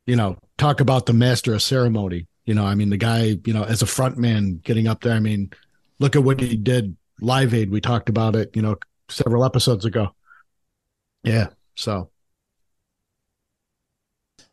you 0.05 0.15
know, 0.15 0.37
talk 0.57 0.79
about 0.79 1.05
the 1.07 1.13
master 1.13 1.53
of 1.53 1.61
ceremony. 1.63 2.27
You 2.45 2.53
know, 2.53 2.65
I 2.65 2.75
mean, 2.75 2.89
the 2.89 2.97
guy, 2.97 3.37
you 3.43 3.53
know, 3.53 3.63
as 3.63 3.81
a 3.81 3.85
front 3.87 4.17
man 4.17 4.59
getting 4.63 4.87
up 4.87 5.01
there. 5.01 5.13
I 5.13 5.19
mean, 5.19 5.51
look 5.99 6.15
at 6.15 6.23
what 6.23 6.39
he 6.39 6.55
did 6.55 6.95
Live 7.21 7.53
Aid. 7.53 7.71
We 7.71 7.81
talked 7.81 8.09
about 8.09 8.35
it, 8.35 8.55
you 8.55 8.61
know, 8.61 8.77
several 9.07 9.43
episodes 9.45 9.85
ago. 9.85 10.13
Yeah. 11.23 11.47
So 11.75 12.09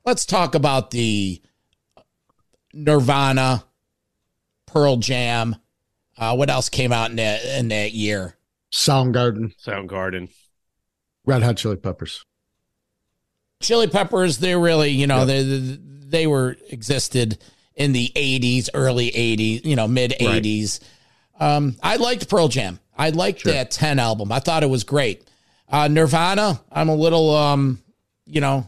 Let's 0.06 0.24
talk 0.24 0.54
about 0.54 0.92
the 0.92 1.42
Nirvana, 2.72 3.64
Pearl 4.66 4.98
Jam. 4.98 5.56
Uh, 6.16 6.36
what 6.36 6.48
else 6.48 6.68
came 6.68 6.92
out 6.92 7.10
in 7.10 7.16
that 7.16 7.44
in 7.44 7.68
that 7.68 7.92
year? 7.92 8.36
Soundgarden, 8.72 9.52
Soundgarden. 9.60 10.30
Red 11.24 11.42
Hot 11.42 11.56
Chili 11.56 11.74
Peppers. 11.74 12.24
Chili 13.60 13.88
Peppers. 13.88 14.38
They 14.38 14.54
really, 14.54 14.90
you 14.90 15.08
know, 15.08 15.26
they 15.26 15.42
they 15.42 16.28
were 16.28 16.56
existed 16.70 17.38
in 17.74 17.92
the 17.92 18.12
'80s, 18.14 18.68
early 18.74 19.10
'80s, 19.10 19.64
you 19.64 19.74
know, 19.74 19.88
mid 19.88 20.12
'80s. 20.20 20.78
Um, 21.40 21.74
I 21.82 21.96
liked 21.96 22.30
Pearl 22.30 22.46
Jam. 22.46 22.78
I 22.96 23.10
liked 23.10 23.44
that 23.44 23.70
10 23.70 23.98
album. 23.98 24.32
I 24.32 24.38
thought 24.38 24.62
it 24.62 24.70
was 24.70 24.84
great. 24.84 25.28
Uh, 25.68 25.86
Nirvana, 25.88 26.62
I'm 26.72 26.88
a 26.88 26.94
little, 26.94 27.34
um, 27.34 27.82
you 28.24 28.40
know, 28.40 28.66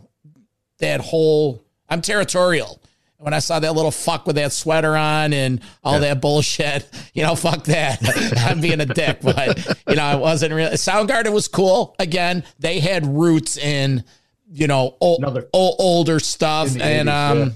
that 0.78 1.00
whole, 1.00 1.62
I'm 1.88 2.00
territorial. 2.02 2.80
When 3.20 3.34
I 3.34 3.40
saw 3.40 3.58
that 3.58 3.74
little 3.74 3.90
fuck 3.90 4.28
with 4.28 4.36
that 4.36 4.52
sweater 4.52 4.96
on 4.96 5.32
and 5.32 5.60
all 5.82 5.98
that 5.98 6.20
bullshit, 6.20 6.88
you 7.14 7.24
know, 7.24 7.34
fuck 7.34 7.64
that. 7.64 7.98
I'm 8.38 8.60
being 8.60 8.80
a 8.80 8.86
dick, 8.86 9.18
but, 9.22 9.58
you 9.88 9.96
know, 9.96 10.04
I 10.04 10.14
wasn't 10.14 10.54
really. 10.54 10.76
Soundgarden 10.76 11.32
was 11.32 11.48
cool. 11.48 11.96
Again, 11.98 12.44
they 12.60 12.78
had 12.78 13.04
roots 13.06 13.56
in, 13.56 14.04
you 14.52 14.68
know, 14.68 14.96
old, 15.00 15.18
Another- 15.18 15.48
old, 15.52 15.76
older 15.80 16.20
stuff. 16.20 16.68
And, 16.78 17.08
80s, 17.08 17.12
um, 17.32 17.38
yeah. 17.38 17.48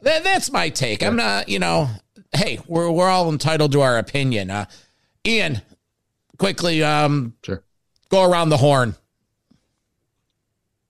that, 0.00 0.24
that's 0.24 0.50
my 0.50 0.70
take. 0.70 1.02
I'm 1.02 1.16
not, 1.16 1.50
you 1.50 1.58
know, 1.58 1.90
hey, 2.32 2.58
we're 2.66 2.90
we're 2.90 3.10
all 3.10 3.30
entitled 3.30 3.72
to 3.72 3.82
our 3.82 3.98
opinion. 3.98 4.50
Uh, 4.50 4.64
Ian, 5.26 5.60
quickly, 6.38 6.82
um, 6.82 7.34
Sure. 7.44 7.62
go 8.08 8.24
around 8.24 8.48
the 8.48 8.56
horn. 8.56 8.94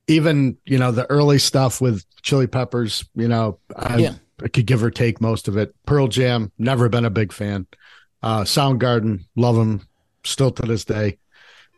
Even 0.06 0.56
you 0.64 0.78
know 0.78 0.90
the 0.92 1.08
early 1.10 1.38
stuff 1.38 1.80
with 1.80 2.04
chili 2.22 2.46
peppers 2.46 3.04
you 3.14 3.28
know 3.28 3.58
I, 3.74 3.96
Yeah. 3.98 4.14
I 4.42 4.48
could 4.48 4.66
give 4.66 4.82
or 4.82 4.90
take 4.90 5.20
most 5.20 5.46
of 5.46 5.56
it. 5.56 5.74
Pearl 5.86 6.08
jam 6.08 6.50
never 6.58 6.88
been 6.88 7.04
a 7.04 7.10
big 7.10 7.32
fan. 7.32 7.66
Uh 8.22 8.42
soundgarden 8.42 9.24
love 9.36 9.56
them 9.56 9.86
still 10.24 10.50
to 10.50 10.62
this 10.66 10.84
day. 10.84 11.18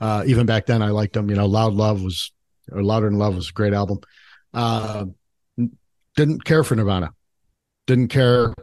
Uh 0.00 0.24
even 0.26 0.46
back 0.46 0.66
then 0.66 0.82
i 0.82 0.88
liked 0.90 1.12
them 1.14 1.28
you 1.30 1.36
know 1.36 1.46
loud 1.46 1.74
love 1.74 2.02
was 2.02 2.32
or 2.72 2.82
louder 2.82 3.08
than 3.08 3.18
love 3.18 3.36
was 3.36 3.50
a 3.50 3.52
great 3.52 3.74
album. 3.74 3.98
Uh 4.54 5.06
didn't 6.16 6.44
care 6.44 6.64
for 6.64 6.74
nirvana. 6.74 7.10
Didn't 7.86 8.08
care 8.08 8.54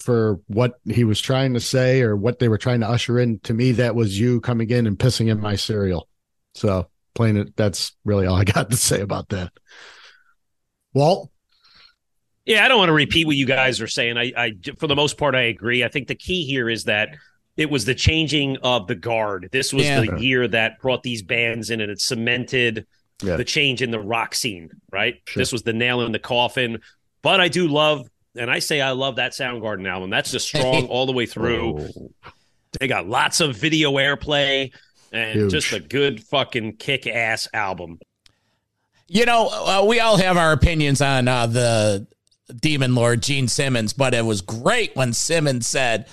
for 0.00 0.40
what 0.48 0.80
he 0.84 1.04
was 1.04 1.20
trying 1.20 1.54
to 1.54 1.60
say 1.60 2.00
or 2.02 2.16
what 2.16 2.38
they 2.38 2.48
were 2.48 2.58
trying 2.58 2.80
to 2.80 2.88
usher 2.88 3.18
in. 3.20 3.38
To 3.40 3.54
me 3.54 3.72
that 3.72 3.94
was 3.94 4.18
you 4.18 4.40
coming 4.40 4.70
in 4.70 4.86
and 4.86 4.98
pissing 4.98 5.30
in 5.30 5.40
my 5.40 5.54
cereal. 5.56 6.08
So 6.54 6.88
plain 7.14 7.36
it 7.36 7.56
that's 7.56 7.94
really 8.04 8.26
all 8.26 8.36
i 8.36 8.44
got 8.44 8.70
to 8.70 8.76
say 8.76 9.00
about 9.00 9.28
that 9.30 9.52
walt 10.94 11.30
Yeah, 12.44 12.64
I 12.64 12.68
don't 12.68 12.78
want 12.78 12.88
to 12.88 12.94
repeat 12.94 13.26
what 13.26 13.36
you 13.36 13.46
guys 13.46 13.80
are 13.80 13.86
saying. 13.86 14.18
I, 14.18 14.32
I, 14.36 14.52
for 14.78 14.88
the 14.88 14.96
most 14.96 15.16
part, 15.16 15.34
I 15.36 15.42
agree. 15.42 15.84
I 15.84 15.88
think 15.88 16.08
the 16.08 16.16
key 16.16 16.44
here 16.44 16.68
is 16.68 16.84
that 16.84 17.10
it 17.56 17.70
was 17.70 17.84
the 17.84 17.94
changing 17.94 18.56
of 18.64 18.88
the 18.88 18.96
guard. 18.96 19.48
This 19.52 19.72
was 19.72 19.84
Yeah. 19.84 20.00
the 20.00 20.20
year 20.20 20.48
that 20.48 20.80
brought 20.80 21.04
these 21.04 21.22
bands 21.22 21.70
in, 21.70 21.80
and 21.80 21.90
it 21.90 22.00
cemented 22.00 22.84
Yeah. 23.22 23.36
the 23.36 23.44
change 23.44 23.80
in 23.80 23.92
the 23.92 24.00
rock 24.00 24.34
scene. 24.34 24.70
Right. 24.90 25.22
Sure. 25.28 25.40
This 25.40 25.52
was 25.52 25.62
the 25.62 25.72
nail 25.72 26.00
in 26.02 26.10
the 26.10 26.18
coffin. 26.18 26.80
But 27.22 27.40
I 27.40 27.46
do 27.46 27.68
love, 27.68 28.08
and 28.34 28.50
I 28.50 28.58
say 28.58 28.80
I 28.80 28.90
love 28.90 29.16
that 29.16 29.32
Soundgarden 29.32 29.88
album. 29.88 30.10
That's 30.10 30.32
just 30.32 30.48
strong 30.48 30.86
all 30.92 31.06
the 31.06 31.12
way 31.12 31.26
through. 31.26 31.78
Oh. 31.96 32.10
They 32.80 32.88
got 32.88 33.06
lots 33.06 33.40
of 33.40 33.54
video 33.56 33.92
airplay 33.92 34.72
and 35.12 35.38
Huge. 35.40 35.50
just 35.52 35.72
a 35.72 35.80
good 35.80 36.22
fucking 36.24 36.76
kick 36.76 37.06
ass 37.06 37.48
album. 37.52 37.98
You 39.08 39.26
know, 39.26 39.48
uh, 39.48 39.84
we 39.86 40.00
all 40.00 40.16
have 40.16 40.36
our 40.36 40.52
opinions 40.52 41.02
on 41.02 41.28
uh, 41.28 41.46
the 41.46 42.06
Demon 42.60 42.94
Lord 42.94 43.22
Gene 43.22 43.46
Simmons, 43.48 43.92
but 43.92 44.14
it 44.14 44.24
was 44.24 44.40
great 44.40 44.96
when 44.96 45.12
Simmons 45.12 45.66
said 45.66 46.08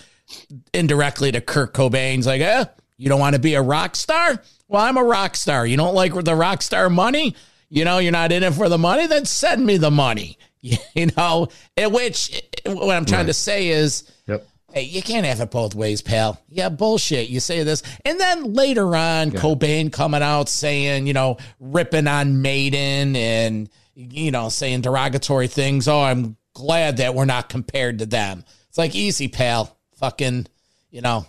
indirectly 0.73 1.31
to 1.31 1.41
Kurt 1.41 1.73
Cobain's 1.73 2.27
like, 2.27 2.41
"Eh, 2.41 2.65
you 2.97 3.09
don't 3.09 3.19
want 3.19 3.35
to 3.35 3.41
be 3.41 3.53
a 3.55 3.62
rock 3.62 3.95
star? 3.95 4.41
Well, 4.67 4.81
I'm 4.83 4.97
a 4.97 5.03
rock 5.03 5.35
star. 5.35 5.65
You 5.65 5.77
don't 5.77 5.95
like 5.95 6.13
the 6.13 6.35
rock 6.35 6.62
star 6.62 6.89
money? 6.89 7.35
You 7.69 7.85
know, 7.85 7.99
you're 7.99 8.12
not 8.12 8.31
in 8.31 8.43
it 8.43 8.53
for 8.53 8.67
the 8.67 8.77
money? 8.77 9.07
Then 9.07 9.25
send 9.25 9.65
me 9.65 9.77
the 9.77 9.91
money." 9.91 10.38
You 10.93 11.05
know, 11.15 11.47
in 11.77 11.93
which 11.93 12.41
what 12.65 12.93
I'm 12.93 13.05
trying 13.05 13.27
to 13.27 13.33
say 13.33 13.69
is, 13.69 14.12
Yep. 14.27 14.45
Hey, 14.71 14.83
you 14.83 15.01
can't 15.01 15.25
have 15.25 15.41
it 15.41 15.49
both 15.49 15.73
ways, 15.73 16.01
pal. 16.01 16.39
Yeah, 16.47 16.69
bullshit. 16.69 17.29
You 17.29 17.39
say 17.39 17.63
this. 17.63 17.81
And 18.05 18.19
then 18.19 18.53
later 18.53 18.95
on, 18.95 19.31
Cobain 19.31 19.91
coming 19.91 20.21
out 20.21 20.47
saying, 20.47 21.07
you 21.07 21.13
know, 21.13 21.37
ripping 21.59 22.07
on 22.07 22.41
Maiden 22.41 23.15
and, 23.15 23.69
you 23.95 24.29
know, 24.29 24.49
saying 24.49 24.81
derogatory 24.81 25.47
things. 25.47 25.87
Oh, 25.87 26.01
I'm 26.01 26.37
glad 26.53 26.97
that 26.97 27.15
we're 27.15 27.25
not 27.25 27.49
compared 27.49 27.99
to 27.99 28.05
them. 28.05 28.45
It's 28.67 28.77
like, 28.77 28.95
easy, 28.95 29.27
pal. 29.27 29.75
Fucking, 29.95 30.45
you 30.91 31.01
know. 31.01 31.25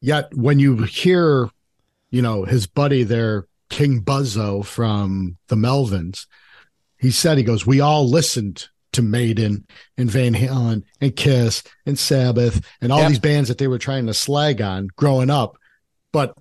Yet 0.00 0.34
when 0.34 0.58
you 0.58 0.78
hear, 0.84 1.50
you 2.10 2.22
know, 2.22 2.44
his 2.44 2.66
buddy 2.66 3.02
there, 3.02 3.46
King 3.68 4.02
Buzzo 4.02 4.64
from 4.64 5.36
the 5.48 5.56
Melvins, 5.56 6.26
he 6.96 7.10
said, 7.10 7.36
he 7.36 7.44
goes, 7.44 7.66
we 7.66 7.80
all 7.80 8.08
listened 8.08 8.68
to 8.92 9.02
Maiden 9.02 9.66
and 9.96 10.10
Van 10.10 10.34
Halen 10.34 10.82
and 11.00 11.14
Kiss 11.16 11.62
and 11.86 11.98
Sabbath 11.98 12.64
and 12.80 12.90
all 12.92 13.00
Yep. 13.00 13.08
these 13.08 13.18
bands 13.18 13.48
that 13.48 13.58
they 13.58 13.68
were 13.68 13.78
trying 13.78 14.06
to 14.06 14.14
slag 14.14 14.60
on 14.60 14.88
growing 14.96 15.30
up. 15.30 15.56
But 16.12 16.36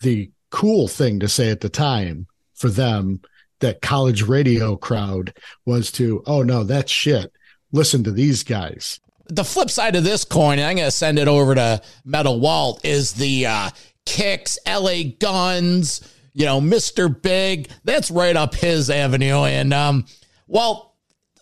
the 0.00 0.30
cool 0.50 0.88
thing 0.88 1.20
to 1.20 1.28
say 1.28 1.50
at 1.50 1.60
the 1.60 1.68
time 1.68 2.26
for 2.54 2.68
them, 2.68 3.20
that 3.60 3.82
college 3.82 4.22
radio 4.22 4.76
crowd, 4.76 5.34
was 5.66 5.90
to, 5.92 6.22
oh 6.26 6.42
no, 6.42 6.64
that's 6.64 6.90
shit. 6.90 7.32
Listen 7.72 8.02
to 8.04 8.10
these 8.10 8.42
guys. 8.42 8.98
the 9.28 9.44
flip 9.44 9.70
side 9.70 9.94
of 9.96 10.02
this 10.02 10.24
coin, 10.24 10.58
and 10.58 10.66
I'm 10.66 10.76
going 10.76 10.86
to 10.86 10.90
send 10.90 11.18
it 11.18 11.28
over 11.28 11.54
to 11.54 11.80
Metal 12.04 12.40
Walt, 12.40 12.84
is 12.84 13.12
the 13.12 13.46
uh, 13.46 13.70
Kix, 14.06 14.56
LA 14.66 15.12
Guns, 15.20 16.00
you 16.32 16.46
know, 16.46 16.60
Mr. 16.60 17.08
Big. 17.22 17.68
That's 17.84 18.10
right 18.10 18.34
up 18.34 18.54
his 18.54 18.90
avenue. 18.90 19.44
And, 19.44 19.72
um, 19.72 20.06
well, 20.48 20.89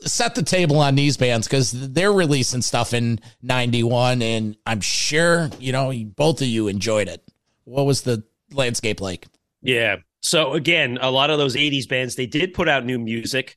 set 0.02 0.34
the 0.34 0.42
table 0.42 0.78
on 0.78 0.94
these 0.94 1.16
bands 1.16 1.46
because 1.46 1.72
they're 1.72 2.12
releasing 2.12 2.62
stuff 2.62 2.94
in 2.94 3.20
91. 3.42 4.22
And 4.22 4.56
I'm 4.66 4.80
sure, 4.80 5.50
you 5.58 5.72
know, 5.72 5.92
both 6.16 6.40
of 6.40 6.48
you 6.48 6.68
enjoyed 6.68 7.08
it. 7.08 7.22
What 7.64 7.86
was 7.86 8.02
the 8.02 8.24
landscape 8.52 9.00
like? 9.00 9.26
Yeah. 9.62 9.96
So 10.22 10.54
again, 10.54 10.98
a 11.00 11.10
lot 11.10 11.30
of 11.30 11.38
those 11.38 11.56
80s 11.56 11.88
bands, 11.88 12.14
they 12.14 12.26
did 12.26 12.54
put 12.54 12.68
out 12.68 12.84
new 12.84 12.98
music. 12.98 13.56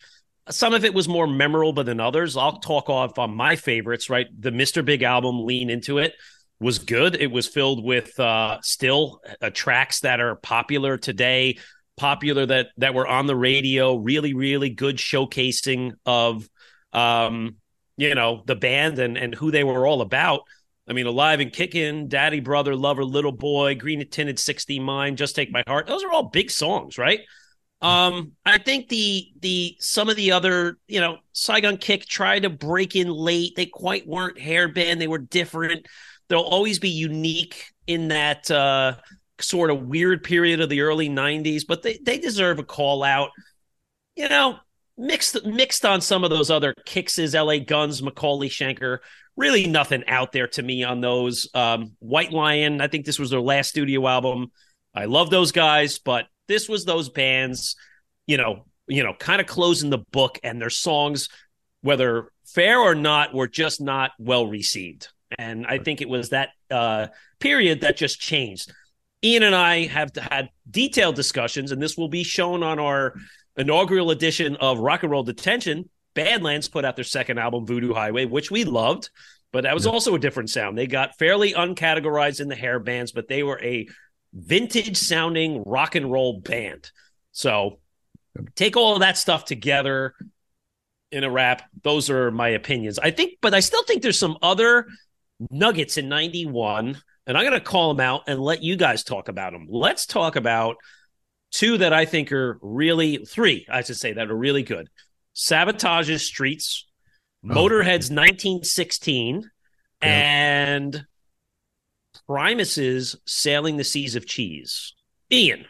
Some 0.49 0.73
of 0.73 0.83
it 0.83 0.93
was 0.93 1.07
more 1.07 1.27
memorable 1.27 1.83
than 1.83 1.99
others. 1.99 2.35
I'll 2.35 2.59
talk 2.59 2.89
off 2.89 3.19
on 3.19 3.35
my 3.35 3.55
favorites, 3.55 4.09
right? 4.09 4.27
The 4.37 4.51
Mr. 4.51 4.83
Big 4.83 5.03
album, 5.03 5.45
Lean 5.45 5.69
Into 5.69 5.99
It, 5.99 6.13
was 6.59 6.79
good. 6.79 7.15
It 7.15 7.31
was 7.31 7.47
filled 7.47 7.83
with 7.83 8.19
uh 8.19 8.59
still 8.61 9.21
uh, 9.41 9.49
tracks 9.49 10.01
that 10.01 10.19
are 10.19 10.35
popular 10.35 10.97
today, 10.97 11.57
popular 12.01 12.47
that 12.47 12.69
that 12.77 12.95
were 12.95 13.07
on 13.07 13.27
the 13.27 13.35
radio, 13.35 13.95
really, 13.95 14.33
really 14.33 14.71
good 14.71 14.97
showcasing 14.97 15.91
of 16.03 16.49
um, 16.93 17.57
you 17.95 18.15
know, 18.15 18.41
the 18.47 18.55
band 18.55 18.97
and 18.97 19.17
and 19.17 19.35
who 19.35 19.51
they 19.51 19.63
were 19.63 19.85
all 19.85 20.01
about. 20.01 20.41
I 20.87 20.93
mean, 20.93 21.05
Alive 21.05 21.39
and 21.39 21.53
Kickin', 21.53 22.07
Daddy, 22.07 22.39
Brother, 22.39 22.75
Lover, 22.75 23.05
Little 23.05 23.31
Boy, 23.31 23.75
Green 23.75 24.05
Tinted 24.09 24.39
60 24.39 24.79
Mind, 24.79 25.17
Just 25.17 25.35
Take 25.35 25.51
My 25.51 25.63
Heart. 25.67 25.85
Those 25.87 26.03
are 26.03 26.11
all 26.11 26.29
big 26.29 26.49
songs, 26.49 26.97
right? 26.97 27.19
Um, 27.81 28.31
I 28.45 28.57
think 28.57 28.89
the 28.89 29.27
the 29.39 29.75
some 29.79 30.09
of 30.09 30.15
the 30.15 30.31
other, 30.31 30.77
you 30.87 30.99
know, 30.99 31.17
Saigon 31.33 31.77
Kick 31.77 32.07
tried 32.07 32.43
to 32.43 32.49
break 32.49 32.95
in 32.95 33.09
late. 33.09 33.53
They 33.55 33.67
quite 33.67 34.07
weren't 34.07 34.37
hairband, 34.37 34.97
they 34.97 35.07
were 35.07 35.19
different. 35.19 35.85
They'll 36.27 36.39
always 36.39 36.79
be 36.79 36.89
unique 36.89 37.65
in 37.85 38.07
that 38.07 38.49
uh 38.49 38.95
sort 39.41 39.71
of 39.71 39.83
weird 39.83 40.23
period 40.23 40.61
of 40.61 40.69
the 40.69 40.81
early 40.81 41.09
90s, 41.09 41.63
but 41.67 41.81
they 41.83 41.97
they 42.01 42.17
deserve 42.17 42.59
a 42.59 42.63
call 42.63 43.03
out. 43.03 43.29
You 44.15 44.29
know, 44.29 44.59
mixed 44.97 45.45
mixed 45.45 45.85
on 45.85 46.01
some 46.01 46.23
of 46.23 46.29
those 46.29 46.49
other 46.49 46.73
Kix' 46.85 47.33
LA 47.33 47.63
Guns, 47.63 48.01
McAuley 48.01 48.47
Schenker. 48.47 48.99
Really 49.37 49.65
nothing 49.65 50.03
out 50.07 50.31
there 50.31 50.47
to 50.49 50.61
me 50.61 50.83
on 50.83 51.01
those. 51.01 51.49
Um, 51.53 51.95
White 51.99 52.31
Lion, 52.31 52.81
I 52.81 52.87
think 52.87 53.05
this 53.05 53.19
was 53.19 53.29
their 53.29 53.41
last 53.41 53.69
studio 53.69 54.07
album. 54.07 54.51
I 54.93 55.05
love 55.05 55.29
those 55.29 55.51
guys, 55.51 55.99
but 55.99 56.27
this 56.47 56.67
was 56.67 56.83
those 56.83 57.09
bands, 57.09 57.75
you 58.27 58.37
know, 58.37 58.65
you 58.87 59.03
know, 59.03 59.13
kind 59.13 59.39
of 59.39 59.47
closing 59.47 59.89
the 59.89 60.03
book, 60.11 60.39
and 60.43 60.61
their 60.61 60.69
songs, 60.69 61.29
whether 61.81 62.31
fair 62.45 62.79
or 62.79 62.93
not, 62.93 63.33
were 63.33 63.47
just 63.47 63.79
not 63.79 64.11
well 64.19 64.45
received. 64.47 65.07
And 65.37 65.65
I 65.65 65.77
think 65.77 66.01
it 66.01 66.09
was 66.09 66.29
that 66.29 66.49
uh, 66.69 67.07
period 67.39 67.81
that 67.81 67.95
just 67.95 68.19
changed. 68.19 68.73
Ian 69.23 69.43
and 69.43 69.55
I 69.55 69.85
have 69.85 70.15
had 70.15 70.49
detailed 70.69 71.15
discussions, 71.15 71.71
and 71.71 71.81
this 71.81 71.97
will 71.97 72.09
be 72.09 72.23
shown 72.23 72.63
on 72.63 72.79
our 72.79 73.13
inaugural 73.55 74.11
edition 74.11 74.55
of 74.57 74.79
Rock 74.79 75.03
and 75.03 75.11
Roll 75.11 75.23
Detention. 75.23 75.89
Badlands 76.13 76.67
put 76.67 76.85
out 76.85 76.95
their 76.95 77.05
second 77.05 77.37
album, 77.37 77.65
Voodoo 77.65 77.93
Highway, 77.93 78.25
which 78.25 78.51
we 78.51 78.63
loved, 78.63 79.09
but 79.51 79.63
that 79.63 79.73
was 79.73 79.85
also 79.85 80.15
a 80.15 80.19
different 80.19 80.49
sound. 80.49 80.77
They 80.77 80.87
got 80.87 81.17
fairly 81.17 81.53
uncategorized 81.53 82.41
in 82.41 82.47
the 82.47 82.55
hair 82.55 82.79
bands, 82.79 83.11
but 83.11 83.27
they 83.27 83.43
were 83.43 83.61
a 83.61 83.87
vintage 84.33 84.97
sounding 84.97 85.63
rock 85.65 85.95
and 85.95 86.11
roll 86.11 86.39
band. 86.39 86.89
So 87.31 87.79
take 88.55 88.75
all 88.75 88.93
of 88.93 89.01
that 89.01 89.17
stuff 89.17 89.45
together 89.45 90.13
in 91.11 91.23
a 91.23 91.29
wrap. 91.29 91.63
Those 91.83 92.09
are 92.09 92.31
my 92.31 92.49
opinions. 92.49 92.97
I 92.97 93.11
think, 93.11 93.37
but 93.41 93.53
I 93.53 93.59
still 93.59 93.83
think 93.83 94.01
there's 94.01 94.19
some 94.19 94.37
other 94.41 94.87
nuggets 95.49 95.97
in 95.97 96.09
91, 96.09 96.97
and 97.27 97.37
I'm 97.37 97.45
going 97.45 97.59
to 97.59 97.65
call 97.65 97.93
them 97.93 97.99
out 97.99 98.23
and 98.27 98.39
let 98.39 98.63
you 98.63 98.75
guys 98.75 99.03
talk 99.03 99.27
about 99.27 99.53
them. 99.53 99.67
Let's 99.69 100.05
talk 100.05 100.35
about 100.35 100.77
two 101.51 101.77
that 101.79 101.93
I 101.93 102.05
think 102.05 102.31
are 102.31 102.57
really, 102.61 103.17
three, 103.17 103.65
I 103.69 103.81
should 103.81 103.97
say, 103.97 104.13
that 104.13 104.29
are 104.29 104.35
really 104.35 104.63
good 104.63 104.89
Savatage's 105.33 106.25
Streets, 106.25 106.87
oh. 107.45 107.47
Motorhead's 107.49 108.09
1916, 108.09 109.49
and 110.01 111.05
Primus's 112.27 113.15
Sailing 113.25 113.77
the 113.77 113.83
Seas 113.83 114.15
of 114.15 114.25
Cheese. 114.25 114.93
Ian. 115.31 115.65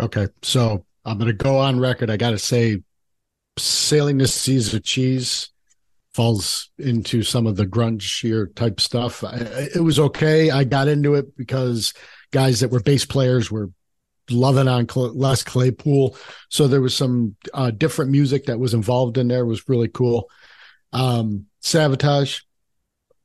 Okay. 0.00 0.28
So 0.42 0.84
I'm 1.04 1.18
going 1.18 1.28
to 1.28 1.34
go 1.34 1.58
on 1.58 1.78
record. 1.78 2.10
I 2.10 2.16
got 2.16 2.30
to 2.30 2.38
say, 2.38 2.82
Sailing 3.58 4.16
the 4.16 4.26
Seas 4.26 4.72
of 4.72 4.82
Cheese 4.82 5.51
falls 6.14 6.70
into 6.78 7.22
some 7.22 7.46
of 7.46 7.56
the 7.56 7.66
grungier 7.66 8.54
type 8.54 8.80
stuff. 8.80 9.24
It 9.24 9.82
was 9.82 9.98
okay. 9.98 10.50
I 10.50 10.64
got 10.64 10.88
into 10.88 11.14
it 11.14 11.36
because 11.36 11.94
guys 12.32 12.60
that 12.60 12.70
were 12.70 12.80
bass 12.80 13.04
players 13.04 13.50
were 13.50 13.70
loving 14.30 14.68
on 14.68 14.86
Les 14.94 15.42
Claypool. 15.42 16.16
So 16.48 16.68
there 16.68 16.80
was 16.80 16.94
some 16.94 17.36
uh, 17.54 17.70
different 17.70 18.10
music 18.10 18.46
that 18.46 18.58
was 18.58 18.74
involved 18.74 19.18
in 19.18 19.28
there. 19.28 19.40
It 19.40 19.46
was 19.46 19.68
really 19.68 19.88
cool. 19.88 20.28
Um, 20.92 21.46
Savatage, 21.62 22.42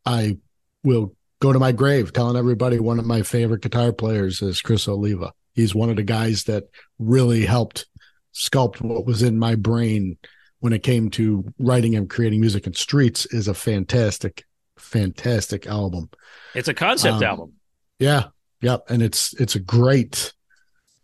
I 0.06 0.38
will 0.84 1.16
go 1.40 1.52
to 1.54 1.60
my 1.60 1.72
grave 1.72 2.14
telling 2.14 2.38
everybody 2.38 2.80
one 2.80 3.00
of 3.00 3.06
my 3.06 3.22
favorite 3.22 3.62
guitar 3.62 3.92
players 3.92 4.42
is 4.42 4.62
Criss 4.62 4.88
Oliva. 4.88 5.34
He's 5.54 5.76
one 5.76 5.90
of 5.90 5.98
the 5.98 6.04
guys 6.04 6.46
that 6.46 6.66
really 7.00 7.46
helped 7.46 7.86
sculpt 8.34 8.82
what 8.82 9.06
was 9.06 9.24
in 9.24 9.40
my 9.40 9.56
brain 9.56 10.18
when 10.60 10.74
it 10.74 10.84
came 10.84 11.10
to 11.12 11.46
writing 11.60 11.96
and 11.96 12.10
creating 12.10 12.40
music 12.42 12.66
and 12.66 12.76
streets 12.76 13.26
is 13.28 13.48
a 13.48 13.54
fantastic 13.54 14.44
fantastic 14.78 15.66
album. 15.68 16.10
It's 16.56 16.68
a 16.68 16.74
concept 16.74 17.16
Um, 17.18 17.24
album. 17.24 17.54
yeah 18.00 18.26
yep. 18.62 18.84
And 18.90 19.02
it's 19.02 19.34
it's 19.36 19.56
a 19.56 19.60
great 19.60 20.34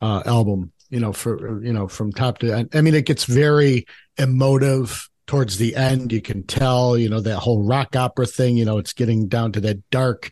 uh 0.01 0.21
album 0.25 0.71
you 0.89 0.99
know 0.99 1.13
for 1.13 1.63
you 1.63 1.71
know 1.73 1.87
from 1.87 2.11
top 2.11 2.37
to 2.39 2.51
end 2.51 2.69
i 2.73 2.81
mean 2.81 2.93
it 2.93 3.05
gets 3.05 3.23
very 3.23 3.85
emotive 4.17 5.09
towards 5.25 5.57
the 5.57 5.75
end. 5.77 6.11
You 6.11 6.21
can 6.21 6.43
tell 6.43 6.97
you 6.97 7.09
know 7.09 7.21
that 7.21 7.39
whole 7.39 7.65
rock 7.65 7.95
opera 7.95 8.25
thing 8.25 8.57
you 8.57 8.65
know 8.65 8.77
it's 8.77 8.93
getting 8.93 9.27
down 9.27 9.53
to 9.53 9.61
that 9.61 9.89
dark 9.89 10.31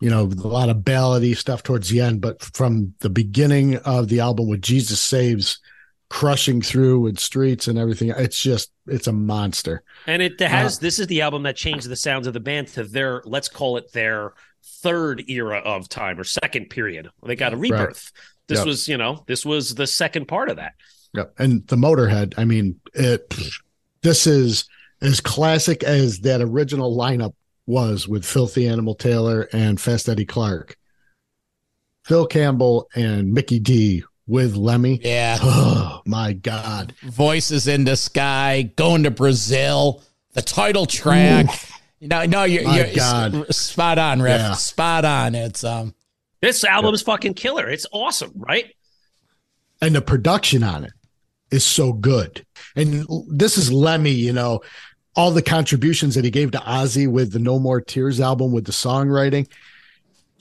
you 0.00 0.08
know 0.10 0.22
a 0.22 0.48
lot 0.48 0.70
of 0.70 0.78
ballady 0.78 1.36
stuff 1.36 1.62
towards 1.62 1.88
the 1.90 2.00
end. 2.00 2.20
But 2.20 2.42
from 2.42 2.94
the 3.00 3.10
beginning 3.10 3.76
of 3.76 4.08
the 4.08 4.20
album 4.20 4.48
with 4.48 4.62
jesus 4.62 5.00
saves 5.00 5.60
crushing 6.14 6.62
through 6.62 7.00
with 7.00 7.18
streets 7.18 7.66
and 7.66 7.76
everything 7.76 8.08
it's 8.16 8.40
just 8.40 8.70
it's 8.86 9.08
a 9.08 9.12
monster 9.12 9.82
And 10.06 10.22
it 10.22 10.38
has 10.38 10.78
uh, 10.78 10.80
this 10.80 11.00
is 11.00 11.08
the 11.08 11.22
album 11.22 11.42
that 11.42 11.56
changed 11.56 11.88
the 11.88 11.96
sounds 11.96 12.28
of 12.28 12.34
the 12.34 12.38
band 12.38 12.68
to 12.68 12.84
their 12.84 13.20
let's 13.24 13.48
call 13.48 13.78
it 13.78 13.90
their 13.92 14.32
third 14.64 15.24
era 15.28 15.58
of 15.58 15.88
time 15.88 16.20
or 16.20 16.24
second 16.24 16.70
period. 16.70 17.10
They 17.26 17.34
got 17.34 17.52
a 17.52 17.56
rebirth. 17.56 18.12
This 18.46 18.58
Yep. 18.58 18.66
was, 18.66 18.88
you 18.88 18.96
know, 18.96 19.24
this 19.26 19.44
was 19.44 19.74
the 19.74 19.88
second 19.88 20.28
part 20.28 20.50
of 20.50 20.56
that. 20.56 20.74
Yep. 21.14 21.34
And 21.38 21.66
the 21.66 21.76
Motorhead, 21.76 22.34
I 22.36 22.44
mean, 22.44 22.78
it 22.92 23.34
this 24.02 24.28
is 24.28 24.66
as 25.02 25.20
classic 25.20 25.82
as 25.82 26.20
that 26.20 26.40
original 26.40 26.96
lineup 26.96 27.34
was 27.66 28.06
with 28.06 28.24
Philthy 28.24 28.68
Animal 28.68 28.94
Taylor 28.94 29.48
and 29.52 29.80
Fast 29.80 30.08
Eddie 30.08 30.26
Clarke. 30.26 30.76
Phil 32.04 32.28
Campbell 32.28 32.88
and 32.94 33.32
Mikkey 33.32 33.58
Dee 33.58 34.04
with 34.26 34.56
Lemmy. 34.56 35.00
Yeah. 35.02 35.38
Oh 35.40 36.02
my 36.06 36.32
God. 36.32 36.94
Voices 37.02 37.66
in 37.66 37.84
the 37.84 37.96
Sky, 37.96 38.70
going 38.76 39.04
to 39.04 39.10
Brazil, 39.10 40.02
the 40.32 40.42
title 40.42 40.86
track. 40.86 41.46
No, 42.00 42.24
no, 42.26 42.44
you're, 42.44 42.64
My 42.64 42.84
you're 42.84 42.94
God. 42.94 43.54
spot 43.54 43.98
on, 43.98 44.20
Riff. 44.20 44.40
Yeah. 44.40 44.52
Spot 44.54 45.04
on. 45.04 45.34
It's 45.34 45.64
um, 45.64 45.94
This 46.42 46.62
album's 46.64 47.00
is 47.00 47.02
fucking 47.02 47.34
killer. 47.34 47.68
It's 47.68 47.86
awesome, 47.92 48.32
right? 48.34 48.74
And 49.80 49.94
the 49.94 50.02
production 50.02 50.62
on 50.62 50.84
it 50.84 50.92
is 51.50 51.64
so 51.64 51.92
good. 51.92 52.44
And 52.76 53.06
this 53.28 53.56
is 53.56 53.72
Lemmy, 53.72 54.10
you 54.10 54.32
know, 54.32 54.60
all 55.16 55.30
the 55.30 55.42
contributions 55.42 56.14
that 56.14 56.24
he 56.24 56.30
gave 56.30 56.50
to 56.50 56.58
Ozzy 56.58 57.08
with 57.08 57.32
the 57.32 57.38
No 57.38 57.58
More 57.58 57.80
Tears 57.80 58.20
album 58.20 58.52
with 58.52 58.66
the 58.66 58.72
songwriting. 58.72 59.48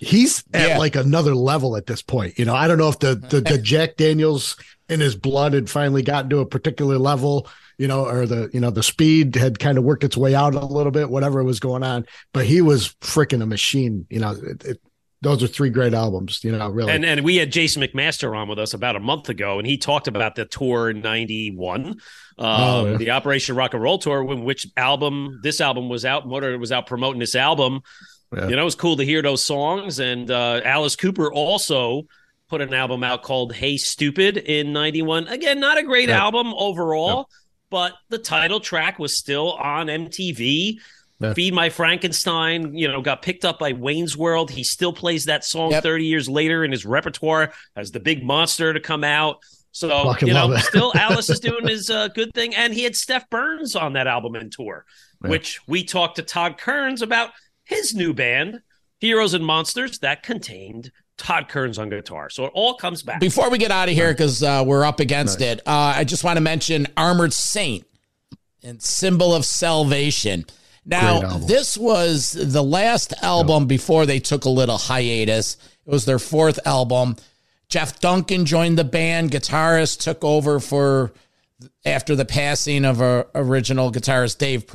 He's 0.06 0.44
at 0.54 0.70
Yeah. 0.70 0.78
like 0.78 0.96
another 0.96 1.36
level 1.36 1.76
at 1.76 1.86
this 1.86 2.02
point. 2.02 2.38
You 2.38 2.46
know, 2.46 2.56
I 2.56 2.68
don't 2.68 2.78
know 2.78 2.90
if 2.90 3.00
the, 3.00 3.16
the 3.16 3.42
the 3.42 3.58
Jack 3.62 3.98
Daniels 3.98 4.56
in 4.90 5.00
his 5.00 5.16
blood 5.16 5.54
had 5.54 5.70
finally 5.70 6.02
gotten 6.02 6.30
to 6.30 6.40
a 6.40 6.46
particular 6.46 6.98
level, 6.98 7.48
you 7.78 7.88
know, 7.88 8.06
or 8.06 8.26
the 8.26 8.50
you 8.54 8.60
know 8.60 8.70
the 8.70 8.84
speed 8.84 9.36
had 9.36 9.60
kind 9.60 9.78
of 9.78 9.84
worked 9.84 10.04
its 10.04 10.18
way 10.18 10.36
out 10.36 10.56
a 10.56 10.66
little 10.66 10.92
bit, 10.92 11.10
whatever 11.10 11.44
was 11.44 11.60
going 11.60 11.84
on. 11.84 12.06
But 12.34 12.46
he 12.46 12.62
was 12.62 12.90
freaking 13.02 13.42
a 13.42 13.46
machine. 13.46 14.06
You 14.10 14.20
know, 14.20 14.32
it, 14.32 14.64
it, 14.64 14.82
those 15.22 15.42
are 15.42 15.48
three 15.48 15.70
great 15.70 15.94
albums, 15.94 16.44
you 16.44 16.52
know, 16.52 16.70
really. 16.70 16.92
And 16.92 17.06
and 17.06 17.22
we 17.22 17.38
had 17.38 17.52
Jason 17.52 17.82
McMaster 17.82 18.36
on 18.36 18.50
with 18.50 18.60
us 18.60 18.74
about 18.74 18.96
a 18.98 19.00
month 19.00 19.30
ago, 19.30 19.58
and 19.58 19.66
he 19.66 19.78
talked 19.78 20.08
about 20.10 20.36
the 20.36 20.46
tour 20.46 20.92
'91, 20.92 21.86
um, 21.86 21.96
oh, 22.40 22.86
yeah. 22.86 22.98
the 22.98 23.12
Operation 23.12 23.56
Rock 23.56 23.74
and 23.74 23.82
Roll 23.82 23.98
tour, 23.98 24.24
when 24.24 24.44
which 24.44 24.68
album 24.76 25.40
this 25.42 25.62
album 25.62 25.88
was 25.88 26.04
out. 26.04 26.28
Motor 26.28 26.58
was 26.60 26.74
out 26.74 26.88
promoting 26.88 27.20
this 27.20 27.36
album. 27.36 27.82
Yeah. 28.36 28.48
You 28.48 28.56
know, 28.56 28.62
it 28.62 28.66
was 28.66 28.76
cool 28.76 28.98
to 28.98 29.06
hear 29.06 29.22
those 29.22 29.44
songs. 29.44 30.00
And 30.00 30.30
uh, 30.30 30.62
Alice 30.64 30.96
Cooper 30.96 31.32
also 31.32 32.08
put 32.50 32.62
an 32.62 32.74
album 32.74 33.04
out 33.04 33.24
called 33.24 33.54
Hey 33.54 33.78
Stupid 33.78 34.38
in 34.38 34.74
91. 34.74 35.28
Again, 35.28 35.60
not 35.60 35.78
a 35.78 35.84
great 35.84 36.10
yeah. 36.10 36.20
album 36.20 36.54
overall, 36.56 37.30
but 37.70 37.94
the 38.10 38.18
title 38.18 38.60
track 38.60 39.00
was 39.00 39.18
still 39.18 39.54
on 39.54 39.88
MTV. 39.88 40.78
Yeah. 41.20 41.34
Feed 41.34 41.54
My 41.54 41.70
Frankenstein, 41.70 42.76
you 42.76 42.88
know, 42.88 43.02
got 43.02 43.22
picked 43.22 43.46
up 43.46 43.60
by 43.60 43.74
Wayne's 43.74 44.18
World. 44.18 44.52
He 44.52 44.64
still 44.64 44.92
plays 44.92 45.26
that 45.26 45.46
song 45.46 45.72
yep. 45.72 45.84
30 45.84 46.06
years 46.06 46.28
later 46.28 46.66
in 46.66 46.72
his 46.72 46.86
repertoire 46.86 47.54
as 47.76 47.92
the 47.92 48.00
big 48.00 48.24
monster 48.24 48.74
to 48.74 48.80
come 48.80 49.04
out. 49.04 49.40
So, 49.72 49.90
Fucking 49.90 50.28
you 50.28 50.34
know, 50.34 50.56
still 50.58 50.92
Alice 50.96 51.30
is 51.30 51.40
doing 51.40 51.68
his 51.68 51.90
uh, 51.90 52.10
good 52.10 52.34
thing. 52.34 52.54
And 52.54 52.74
he 52.74 52.84
had 52.84 52.94
Stef 52.94 53.30
Burns 53.30 53.76
on 53.76 53.94
that 53.94 54.06
album 54.06 54.36
and 54.36 54.52
tour, 54.52 54.86
yeah. 55.24 55.32
which 55.32 55.62
we 55.66 55.84
talked 55.84 56.18
to 56.18 56.22
Todd 56.22 56.58
Kerns 56.58 57.02
about 57.02 57.32
his 57.64 57.94
new 57.94 58.14
band, 58.14 58.62
Heroes 59.00 59.34
and 59.34 59.46
Monsters, 59.46 60.00
that 60.00 60.24
contained 60.24 60.92
Todd 61.18 61.48
Kerns 61.50 61.78
on 61.78 61.90
guitar. 61.90 62.30
So 62.30 62.46
it 62.46 62.52
all 62.54 62.76
comes 62.76 63.04
back. 63.04 63.20
Before 63.20 63.50
we 63.50 63.58
get 63.58 63.72
out 63.72 63.90
of 63.90 63.96
here, 63.96 64.12
because 64.12 64.42
uh, 64.44 64.64
we're 64.66 64.86
up 64.86 65.00
against 65.00 65.40
nice. 65.40 65.54
it, 65.54 65.60
uh, 65.66 65.94
I 65.98 66.04
just 66.04 66.24
want 66.24 66.38
to 66.38 66.42
mention 66.42 66.88
Armored 66.98 67.34
Saint 67.34 67.86
and 68.64 68.82
Symbol 68.82 69.34
of 69.34 69.46
Salvation. 69.46 70.46
Now, 70.86 71.38
this 71.38 71.78
was 71.78 72.34
the 72.34 72.64
last 72.64 73.14
album 73.22 73.68
before 73.68 74.06
they 74.06 74.20
took 74.20 74.44
a 74.44 74.50
little 74.50 74.78
hiatus. 74.78 75.58
It 75.86 75.90
was 75.90 76.06
their 76.06 76.20
fourth 76.20 76.60
album. 76.66 77.16
Jeff 77.70 78.00
Duncan 78.00 78.46
joined 78.46 78.78
the 78.78 78.84
band. 78.84 79.32
Guitarist 79.32 80.02
took 80.02 80.24
over 80.24 80.60
for 80.60 81.14
after 81.86 82.16
the 82.16 82.26
passing 82.26 82.84
of 82.84 83.02
our 83.02 83.28
original 83.34 83.92
guitarist 83.92 84.38
Dave 84.38 84.68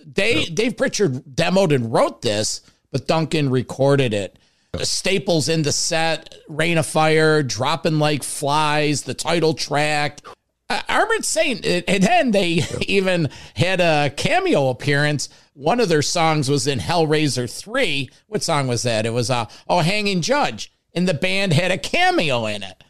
Prichard. 0.00 0.14
Dave, 0.14 0.54
Dave 0.54 0.76
Prichard 0.76 1.24
demoed 1.34 1.74
and 1.74 1.92
wrote 1.92 2.22
this, 2.22 2.60
but 2.90 3.06
Duncan 3.06 3.50
recorded 3.50 4.14
it. 4.14 4.38
Staples 4.82 5.48
in 5.48 5.62
the 5.62 5.72
set, 5.72 6.34
Rain 6.48 6.78
of 6.78 6.86
Fire, 6.86 7.42
Dropping 7.42 7.98
Like 7.98 8.22
Flies, 8.22 9.02
the 9.02 9.14
title 9.14 9.54
track, 9.54 10.20
uh, 10.68 10.80
Armored 10.88 11.24
Saint, 11.24 11.66
and 11.66 12.02
then 12.02 12.30
they 12.30 12.62
even 12.86 13.30
had 13.56 13.80
a 13.80 14.10
cameo 14.10 14.68
appearance. 14.68 15.28
One 15.54 15.80
of 15.80 15.88
their 15.88 16.02
songs 16.02 16.48
was 16.48 16.68
in 16.68 16.78
Hellraiser 16.78 17.50
3. 17.50 18.10
What 18.28 18.44
song 18.44 18.68
was 18.68 18.84
that? 18.84 19.06
It 19.06 19.12
was 19.12 19.28
uh, 19.28 19.46
Oh 19.68 19.80
Hanging 19.80 20.22
Judge. 20.22 20.72
And 20.94 21.08
the 21.08 21.14
band 21.14 21.52
had 21.52 21.70
a 21.70 21.78
cameo 21.78 22.46
in 22.46 22.62
it 22.62 22.82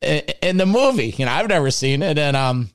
in 0.00 0.56
the 0.56 0.66
movie. 0.66 1.14
You 1.16 1.26
know, 1.26 1.32
I've 1.32 1.48
never 1.48 1.70
seen 1.70 2.02
it. 2.02 2.18
And 2.18 2.36
um 2.36 2.70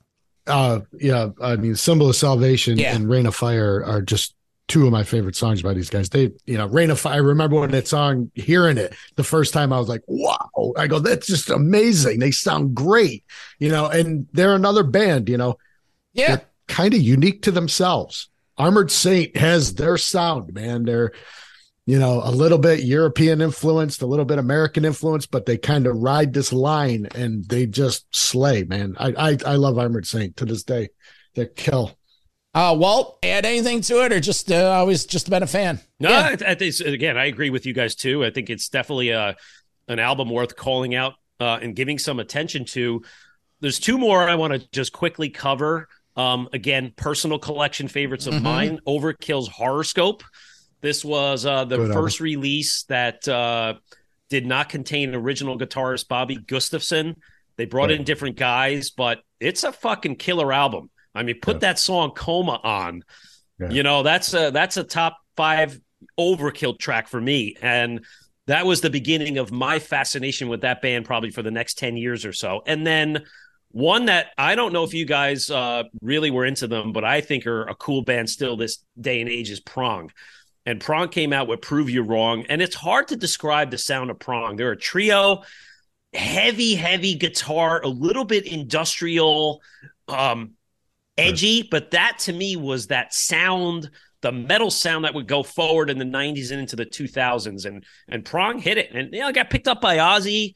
uh 0.46 0.80
yeah, 0.98 1.30
I 1.40 1.56
mean 1.56 1.76
Symbol 1.76 2.08
of 2.08 2.16
Salvation 2.16 2.78
yeah. 2.78 2.94
and 2.94 3.08
Rain 3.08 3.26
of 3.26 3.34
Fire 3.34 3.84
are 3.84 4.02
just 4.02 4.34
two 4.66 4.86
of 4.86 4.92
my 4.92 5.02
favorite 5.02 5.36
songs 5.36 5.62
by 5.62 5.74
these 5.74 5.90
guys. 5.90 6.08
They, 6.08 6.30
you 6.46 6.56
know, 6.56 6.66
Rain 6.66 6.90
of 6.90 6.98
Fire. 6.98 7.14
I 7.14 7.18
remember 7.18 7.60
when 7.60 7.70
that 7.72 7.86
song, 7.86 8.30
hearing 8.34 8.78
it 8.78 8.94
the 9.16 9.24
first 9.24 9.52
time, 9.52 9.72
I 9.72 9.78
was 9.78 9.88
like, 9.88 10.02
wow. 10.06 10.72
I 10.76 10.86
go, 10.86 10.98
that's 10.98 11.26
just 11.26 11.50
amazing. 11.50 12.18
They 12.18 12.30
sound 12.30 12.74
great, 12.74 13.24
you 13.58 13.68
know, 13.68 13.86
and 13.86 14.26
they're 14.32 14.54
another 14.54 14.82
band, 14.82 15.28
you 15.28 15.36
know, 15.36 15.58
yeah, 16.14 16.40
kind 16.66 16.94
of 16.94 17.00
unique 17.00 17.42
to 17.42 17.50
themselves. 17.50 18.28
Armored 18.56 18.90
Saint 18.90 19.36
has 19.36 19.74
their 19.74 19.98
sound, 19.98 20.54
man. 20.54 20.84
They're, 20.84 21.12
you 21.86 21.98
know, 21.98 22.22
a 22.24 22.30
little 22.30 22.58
bit 22.58 22.82
European 22.82 23.40
influenced, 23.40 24.00
a 24.02 24.06
little 24.06 24.24
bit 24.24 24.38
American 24.38 24.84
influence, 24.84 25.26
but 25.26 25.44
they 25.44 25.58
kind 25.58 25.86
of 25.86 25.96
ride 25.96 26.32
this 26.32 26.52
line 26.52 27.06
and 27.14 27.44
they 27.44 27.66
just 27.66 28.06
slay, 28.10 28.64
man. 28.64 28.94
I, 28.98 29.12
I, 29.16 29.38
I 29.46 29.56
love 29.56 29.78
Armored 29.78 30.06
Saint 30.06 30.36
to 30.38 30.46
this 30.46 30.62
day. 30.62 30.88
They 31.34 31.46
kill. 31.46 31.96
Uh, 32.54 32.74
Walt, 32.78 33.18
add 33.24 33.44
anything 33.44 33.80
to 33.80 34.04
it, 34.04 34.12
or 34.12 34.20
just 34.20 34.50
uh, 34.50 34.70
always 34.70 35.04
just 35.06 35.28
been 35.28 35.42
a 35.42 35.46
fan? 35.46 35.80
No, 35.98 36.10
yeah. 36.10 36.36
I, 36.40 36.52
I 36.52 36.54
think 36.54 36.78
again, 36.80 37.18
I 37.18 37.24
agree 37.24 37.50
with 37.50 37.66
you 37.66 37.72
guys 37.72 37.96
too. 37.96 38.24
I 38.24 38.30
think 38.30 38.48
it's 38.48 38.68
definitely 38.68 39.10
a 39.10 39.20
uh, 39.20 39.34
an 39.88 39.98
album 39.98 40.30
worth 40.30 40.54
calling 40.54 40.94
out 40.94 41.14
uh, 41.40 41.58
and 41.60 41.74
giving 41.74 41.98
some 41.98 42.20
attention 42.20 42.64
to. 42.66 43.02
There's 43.60 43.80
two 43.80 43.98
more 43.98 44.28
I 44.28 44.36
want 44.36 44.52
to 44.52 44.70
just 44.70 44.92
quickly 44.92 45.30
cover. 45.30 45.88
Um, 46.16 46.48
again, 46.52 46.92
personal 46.94 47.40
collection 47.40 47.88
favorites 47.88 48.28
of 48.28 48.34
mm-hmm. 48.34 48.44
mine. 48.44 48.78
Overkill's 48.86 49.48
Horrorscope. 49.48 50.22
This 50.84 51.02
was 51.02 51.46
uh, 51.46 51.64
the 51.64 51.78
Good 51.78 51.94
first 51.94 52.16
album. 52.20 52.24
release 52.24 52.82
that 52.90 53.26
uh, 53.26 53.74
did 54.28 54.44
not 54.44 54.68
contain 54.68 55.14
original 55.14 55.58
guitarist 55.58 56.08
Bobby 56.08 56.36
Gustafson. 56.36 57.16
They 57.56 57.64
brought 57.64 57.90
in 57.90 58.04
different 58.04 58.36
guys, 58.36 58.90
but 58.90 59.20
it's 59.40 59.64
a 59.64 59.72
fucking 59.72 60.16
killer 60.16 60.52
album. 60.52 60.90
I 61.14 61.22
mean, 61.22 61.40
put 61.40 61.56
yeah. 61.56 61.60
that 61.60 61.78
song 61.78 62.10
"Coma" 62.10 62.60
on. 62.62 63.02
Yeah. 63.58 63.70
You 63.70 63.82
know, 63.82 64.02
that's 64.02 64.34
a 64.34 64.50
that's 64.50 64.76
a 64.76 64.84
top 64.84 65.16
five 65.38 65.80
overkill 66.20 66.78
track 66.78 67.08
for 67.08 67.18
me, 67.18 67.56
and 67.62 68.04
that 68.46 68.66
was 68.66 68.82
the 68.82 68.90
beginning 68.90 69.38
of 69.38 69.50
my 69.50 69.78
fascination 69.78 70.48
with 70.48 70.60
that 70.60 70.82
band, 70.82 71.06
probably 71.06 71.30
for 71.30 71.40
the 71.40 71.50
next 71.50 71.78
ten 71.78 71.96
years 71.96 72.26
or 72.26 72.34
so. 72.34 72.62
And 72.66 72.86
then 72.86 73.24
one 73.70 74.04
that 74.06 74.32
I 74.36 74.54
don't 74.54 74.74
know 74.74 74.84
if 74.84 74.92
you 74.92 75.06
guys 75.06 75.50
uh, 75.50 75.84
really 76.02 76.30
were 76.30 76.44
into 76.44 76.66
them, 76.66 76.92
but 76.92 77.04
I 77.04 77.22
think 77.22 77.46
are 77.46 77.62
a 77.62 77.74
cool 77.74 78.02
band 78.02 78.28
still 78.28 78.58
this 78.58 78.84
day 79.00 79.22
and 79.22 79.30
age 79.30 79.50
is 79.50 79.60
Prong. 79.60 80.10
And 80.66 80.80
Prong 80.80 81.08
came 81.08 81.32
out 81.32 81.48
with 81.48 81.60
"Prove 81.60 81.90
You 81.90 82.02
Wrong," 82.02 82.46
and 82.48 82.62
it's 82.62 82.74
hard 82.74 83.08
to 83.08 83.16
describe 83.16 83.70
the 83.70 83.78
sound 83.78 84.10
of 84.10 84.18
Prong. 84.18 84.56
They're 84.56 84.72
a 84.72 84.76
trio 84.76 85.42
heavy, 86.14 86.74
heavy 86.74 87.14
guitar, 87.14 87.80
a 87.82 87.88
little 87.88 88.24
bit 88.24 88.46
industrial, 88.46 89.60
um, 90.08 90.52
edgy, 91.18 91.66
but 91.70 91.90
that 91.92 92.18
to 92.20 92.32
me 92.32 92.56
was 92.56 92.88
that 92.88 93.12
sound, 93.12 93.90
the 94.20 94.32
metal 94.32 94.70
sound 94.70 95.04
that 95.04 95.14
would 95.14 95.28
go 95.28 95.42
forward 95.42 95.90
in 95.90 95.98
the 95.98 96.04
90s 96.04 96.50
and 96.50 96.60
into 96.60 96.76
the 96.76 96.86
2000s. 96.86 97.66
And 97.66 97.84
and 98.08 98.24
Prong 98.24 98.58
hit 98.58 98.78
it. 98.78 98.90
And 98.92 99.12
you 99.12 99.20
know, 99.20 99.32
got 99.32 99.50
picked 99.50 99.68
up 99.68 99.80
by 99.80 99.98
Ozzy 99.98 100.54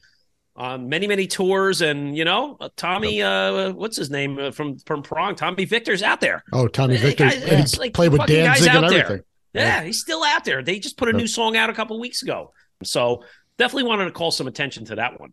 on 0.55 0.89
many, 0.89 1.07
many 1.07 1.27
tours. 1.27 1.81
And, 1.81 2.17
you 2.17 2.25
know, 2.25 2.57
Tommy, 2.75 3.21
uh, 3.21 3.71
what's 3.71 3.95
his 3.95 4.09
name 4.09 4.39
uh, 4.39 4.51
from, 4.51 4.77
from 4.79 5.03
Prong? 5.03 5.35
Tommy 5.35 5.65
Victor's 5.65 6.03
out 6.03 6.19
there. 6.19 6.43
Oh, 6.51 6.67
Tommy 6.67 6.97
Victor. 6.97 7.25
Guys, 7.25 7.77
like 7.77 7.93
played 7.93 8.11
with 8.11 8.25
Danzig 8.25 8.67
and 8.67 8.85
everything. 8.85 9.07
There. 9.07 9.25
Yeah, 9.53 9.83
he's 9.83 9.99
still 9.99 10.23
out 10.23 10.45
there. 10.45 10.63
They 10.63 10.79
just 10.79 10.97
put 10.97 11.09
a 11.09 11.13
new 11.13 11.27
song 11.27 11.57
out 11.57 11.69
a 11.69 11.73
couple 11.73 11.99
weeks 11.99 12.21
ago. 12.21 12.53
So 12.83 13.23
definitely 13.57 13.89
wanted 13.89 14.05
to 14.05 14.11
call 14.11 14.31
some 14.31 14.47
attention 14.47 14.85
to 14.85 14.95
that 14.95 15.19
one. 15.19 15.31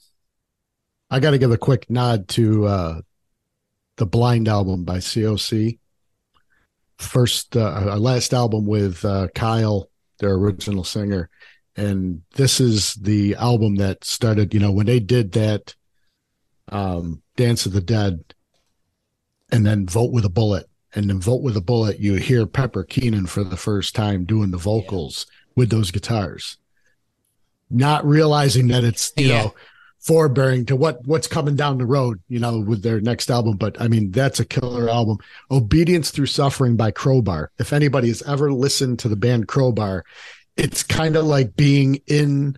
I 1.10 1.20
got 1.20 1.30
to 1.30 1.38
give 1.38 1.52
a 1.52 1.58
quick 1.58 1.88
nod 1.88 2.28
to 2.28 2.66
uh, 2.66 3.00
the 3.96 4.06
Blind 4.06 4.48
album 4.48 4.84
by 4.84 4.98
COC. 4.98 5.78
First, 6.98 7.56
uh, 7.56 7.96
last 7.98 8.32
album 8.32 8.66
with 8.66 9.04
uh, 9.04 9.28
Kyle, 9.34 9.90
their 10.18 10.32
original 10.32 10.82
singer, 10.82 11.28
and 11.76 12.22
this 12.34 12.58
is 12.58 12.94
the 12.94 13.34
album 13.34 13.76
that 13.76 14.02
started. 14.02 14.54
You 14.54 14.60
know, 14.60 14.72
when 14.72 14.86
they 14.86 14.98
did 14.98 15.32
that, 15.32 15.74
um, 16.72 17.22
Dance 17.36 17.66
of 17.66 17.72
the 17.72 17.82
Dead, 17.82 18.34
and 19.52 19.66
then 19.66 19.86
Vote 19.86 20.10
with 20.10 20.24
a 20.24 20.30
Bullet, 20.30 20.66
and 20.96 21.10
then 21.10 21.20
Vote 21.20 21.42
with 21.42 21.56
a 21.56 21.60
Bullet, 21.60 22.00
you 22.00 22.14
hear 22.14 22.46
Pepper 22.46 22.82
Keenan 22.82 23.26
for 23.26 23.44
the 23.44 23.56
first 23.56 23.94
time 23.94 24.24
doing 24.24 24.50
the 24.50 24.56
vocals 24.56 25.26
yeah. 25.28 25.52
with 25.54 25.70
those 25.70 25.90
guitars, 25.90 26.56
not 27.70 28.04
realizing 28.04 28.68
that 28.68 28.82
it's 28.82 29.12
you 29.16 29.28
yeah. 29.28 29.42
know 29.42 29.54
forbearing 30.00 30.64
to 30.64 30.76
what 30.76 31.04
what's 31.06 31.26
coming 31.26 31.54
down 31.54 31.78
the 31.78 31.86
road, 31.86 32.20
you 32.28 32.38
know, 32.38 32.60
with 32.60 32.82
their 32.82 33.00
next 33.00 33.30
album. 33.30 33.56
But 33.56 33.80
I 33.80 33.88
mean, 33.88 34.10
that's 34.10 34.40
a 34.40 34.44
killer 34.44 34.88
album. 34.88 35.18
Obedience 35.50 36.10
Through 36.10 36.26
Suffering 36.26 36.76
by 36.76 36.90
Crowbar. 36.90 37.50
If 37.58 37.72
anybody 37.72 38.08
has 38.08 38.22
ever 38.22 38.52
listened 38.52 38.98
to 39.00 39.08
the 39.08 39.16
band 39.16 39.48
Crowbar, 39.48 40.04
it's 40.56 40.82
kind 40.82 41.16
of 41.16 41.26
like 41.26 41.56
being 41.56 42.00
in 42.06 42.56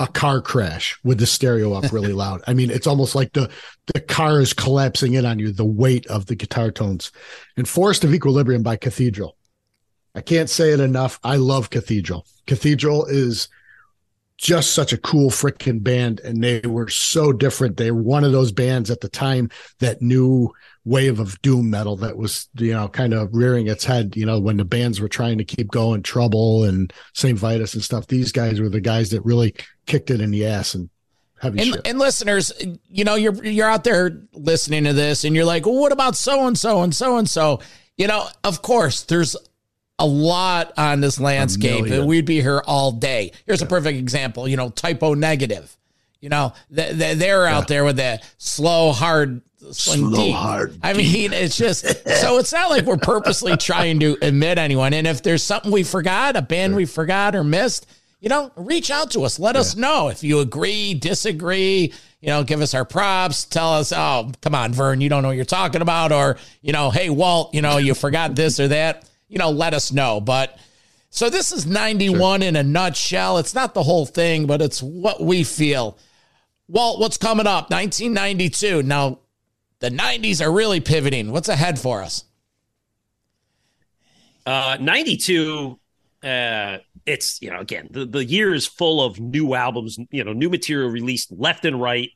a 0.00 0.06
car 0.06 0.40
crash 0.40 0.98
with 1.04 1.18
the 1.18 1.26
stereo 1.26 1.74
up 1.74 1.92
really 1.92 2.12
loud. 2.24 2.40
I 2.46 2.54
mean, 2.54 2.70
it's 2.70 2.86
almost 2.86 3.14
like 3.14 3.32
the 3.34 3.50
the 3.92 4.00
car 4.00 4.40
is 4.40 4.52
collapsing 4.52 5.14
in 5.14 5.26
on 5.26 5.38
you, 5.38 5.52
the 5.52 5.64
weight 5.64 6.06
of 6.06 6.26
the 6.26 6.34
guitar 6.34 6.70
tones. 6.70 7.12
And 7.56 7.68
Forest 7.68 8.02
of 8.02 8.14
Equilibrium 8.14 8.62
by 8.62 8.76
Cathedral. 8.76 9.36
I 10.14 10.22
can't 10.22 10.50
say 10.50 10.70
it 10.72 10.80
enough. 10.80 11.20
I 11.22 11.36
love 11.36 11.70
Cathedral. 11.70 12.26
Cathedral 12.46 13.04
is 13.06 13.48
just 14.38 14.72
such 14.72 14.92
a 14.92 14.98
cool 14.98 15.28
freaking 15.30 15.82
band 15.82 16.18
and 16.20 16.42
they 16.42 16.60
were 16.60 16.88
so 16.88 17.30
different 17.30 17.76
they 17.76 17.90
were 17.90 18.00
one 18.00 18.24
of 18.24 18.32
those 18.32 18.52
bands 18.52 18.90
at 18.90 19.02
the 19.02 19.08
time 19.08 19.50
that 19.80 20.00
new 20.00 20.50
wave 20.84 21.20
of 21.20 21.40
doom 21.42 21.68
metal 21.68 21.96
that 21.96 22.16
was 22.16 22.48
you 22.54 22.72
know 22.72 22.88
kind 22.88 23.12
of 23.12 23.28
rearing 23.34 23.66
its 23.66 23.84
head 23.84 24.16
you 24.16 24.24
know 24.24 24.40
when 24.40 24.56
the 24.56 24.64
bands 24.64 25.00
were 25.00 25.08
trying 25.08 25.36
to 25.36 25.44
keep 25.44 25.70
going 25.70 26.02
trouble 26.02 26.64
and 26.64 26.92
St. 27.14 27.38
Vitus 27.38 27.74
and 27.74 27.82
stuff 27.82 28.06
these 28.06 28.32
guys 28.32 28.60
were 28.60 28.70
the 28.70 28.80
guys 28.80 29.10
that 29.10 29.24
really 29.24 29.54
kicked 29.86 30.10
it 30.10 30.20
in 30.20 30.30
the 30.30 30.46
ass 30.46 30.74
and 30.74 30.88
and, 31.42 31.80
and, 31.86 31.98
listeners, 31.98 32.52
you 32.86 33.04
know, 33.04 33.14
you're 33.14 33.32
you're 33.42 33.68
out 33.68 33.82
there 33.82 34.24
listening 34.34 34.84
to 34.84 34.92
this, 34.92 35.24
and 35.24 35.34
you're 35.34 35.46
like, 35.46 35.64
well, 35.64 35.76
"What 35.76 35.90
about 35.90 36.14
so 36.14 36.46
and 36.46 36.58
so 36.58 36.82
and 36.82 36.94
so 36.94 37.16
and 37.16 37.26
so?" 37.26 37.60
You 37.96 38.08
know, 38.08 38.28
of 38.44 38.60
course, 38.60 39.04
there's 39.04 39.36
a 39.98 40.06
lot 40.06 40.72
on 40.76 41.00
this 41.00 41.18
landscape, 41.18 41.86
and 41.86 42.06
we'd 42.06 42.26
be 42.26 42.42
here 42.42 42.62
all 42.66 42.92
day. 42.92 43.32
Here's 43.46 43.62
a 43.62 43.66
perfect 43.66 43.98
example. 43.98 44.48
You 44.48 44.56
know, 44.58 44.68
Type 44.68 45.02
O 45.02 45.14
Negative. 45.14 45.74
You 46.20 46.28
know, 46.28 46.52
they're 46.68 47.46
out 47.46 47.68
there 47.68 47.84
with 47.84 47.96
that 47.96 48.30
slow, 48.36 48.92
hard 48.92 49.40
Slow, 49.72 50.32
hard. 50.32 50.78
I 50.82 50.94
mean, 50.94 51.34
it's 51.34 51.56
just 51.56 51.84
so 52.20 52.38
it's 52.38 52.52
not 52.52 52.70
like 52.70 52.86
we're 52.86 52.96
purposely 52.96 53.56
trying 53.58 54.00
to 54.00 54.16
admit 54.22 54.56
anyone. 54.56 54.94
And 54.94 55.06
if 55.06 55.22
there's 55.22 55.42
something 55.42 55.70
we 55.70 55.82
forgot, 55.82 56.34
a 56.34 56.42
band 56.42 56.74
we 56.74 56.86
forgot 56.86 57.36
or 57.36 57.44
missed, 57.44 57.86
you 58.20 58.30
know, 58.30 58.50
reach 58.56 58.90
out 58.90 59.10
to 59.12 59.22
us. 59.22 59.38
Let 59.38 59.56
yeah. 59.56 59.60
us 59.60 59.76
know 59.76 60.08
if 60.08 60.24
you 60.24 60.40
agree, 60.40 60.94
disagree. 60.94 61.92
You 62.20 62.28
know, 62.28 62.42
give 62.42 62.60
us 62.60 62.74
our 62.74 62.84
props. 62.84 63.44
Tell 63.44 63.74
us, 63.74 63.92
oh, 63.92 64.30
come 64.40 64.54
on, 64.54 64.72
Vern, 64.72 65.00
you 65.00 65.08
don't 65.08 65.22
know 65.22 65.28
what 65.28 65.36
you're 65.36 65.44
talking 65.44 65.82
about, 65.82 66.10
or 66.10 66.38
you 66.62 66.72
know, 66.72 66.90
hey, 66.90 67.10
Walt, 67.10 67.54
you 67.54 67.60
know, 67.62 67.76
you 67.76 67.94
forgot 67.94 68.34
this 68.34 68.58
or 68.60 68.68
that. 68.68 69.08
You 69.28 69.38
know, 69.38 69.50
let 69.50 69.74
us 69.74 69.92
know. 69.92 70.20
But 70.20 70.58
so 71.10 71.28
this 71.28 71.52
is 71.52 71.66
91 71.66 72.40
sure. 72.40 72.48
in 72.48 72.56
a 72.56 72.62
nutshell. 72.62 73.38
It's 73.38 73.54
not 73.54 73.74
the 73.74 73.82
whole 73.82 74.06
thing, 74.06 74.46
but 74.46 74.62
it's 74.62 74.82
what 74.82 75.22
we 75.22 75.44
feel. 75.44 75.98
Walt, 76.68 77.00
what's 77.00 77.16
coming 77.16 77.46
up? 77.46 77.70
1992. 77.70 78.84
Now, 78.84 79.18
the 79.80 79.90
90s 79.90 80.44
are 80.44 80.52
really 80.52 80.80
pivoting. 80.80 81.32
What's 81.32 81.48
ahead 81.48 81.78
for 81.78 82.02
us? 82.02 82.24
Uh, 84.46 84.76
92, 84.80 85.78
uh, 86.22 86.78
it's, 87.06 87.40
you 87.42 87.50
know, 87.50 87.60
again, 87.60 87.88
the, 87.90 88.06
the 88.06 88.24
year 88.24 88.54
is 88.54 88.66
full 88.66 89.02
of 89.02 89.18
new 89.18 89.54
albums, 89.54 89.98
you 90.10 90.24
know, 90.24 90.32
new 90.32 90.48
material 90.48 90.90
released 90.90 91.32
left 91.32 91.64
and 91.64 91.80
right. 91.80 92.10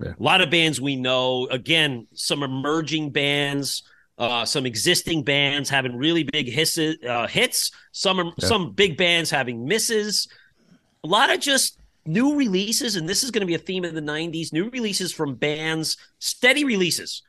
Yeah. 0.00 0.14
A 0.18 0.22
lot 0.22 0.40
of 0.40 0.50
bands 0.50 0.80
we 0.80 0.96
know. 0.96 1.48
Again, 1.48 2.06
some 2.14 2.42
emerging 2.42 3.10
bands, 3.10 3.82
uh, 4.16 4.44
some 4.44 4.64
existing 4.64 5.24
bands 5.24 5.68
having 5.68 5.96
really 5.96 6.22
big 6.22 6.48
hits, 6.48 6.78
uh, 6.78 7.26
hits. 7.26 7.72
Some 7.92 8.18
yeah. 8.18 8.46
some 8.48 8.72
big 8.72 8.96
bands 8.96 9.30
having 9.30 9.66
misses. 9.66 10.28
A 11.02 11.08
lot 11.08 11.32
of 11.32 11.40
just 11.40 11.78
new 12.08 12.36
releases, 12.36 12.96
and 12.96 13.08
this 13.08 13.22
is 13.22 13.30
going 13.30 13.40
to 13.40 13.46
be 13.46 13.54
a 13.54 13.58
theme 13.58 13.84
of 13.84 13.94
the 13.94 14.00
90s 14.00 14.52
new 14.52 14.70
releases 14.70 15.12
from 15.12 15.34
bands, 15.34 15.96
steady 16.18 16.64
releases. 16.64 17.22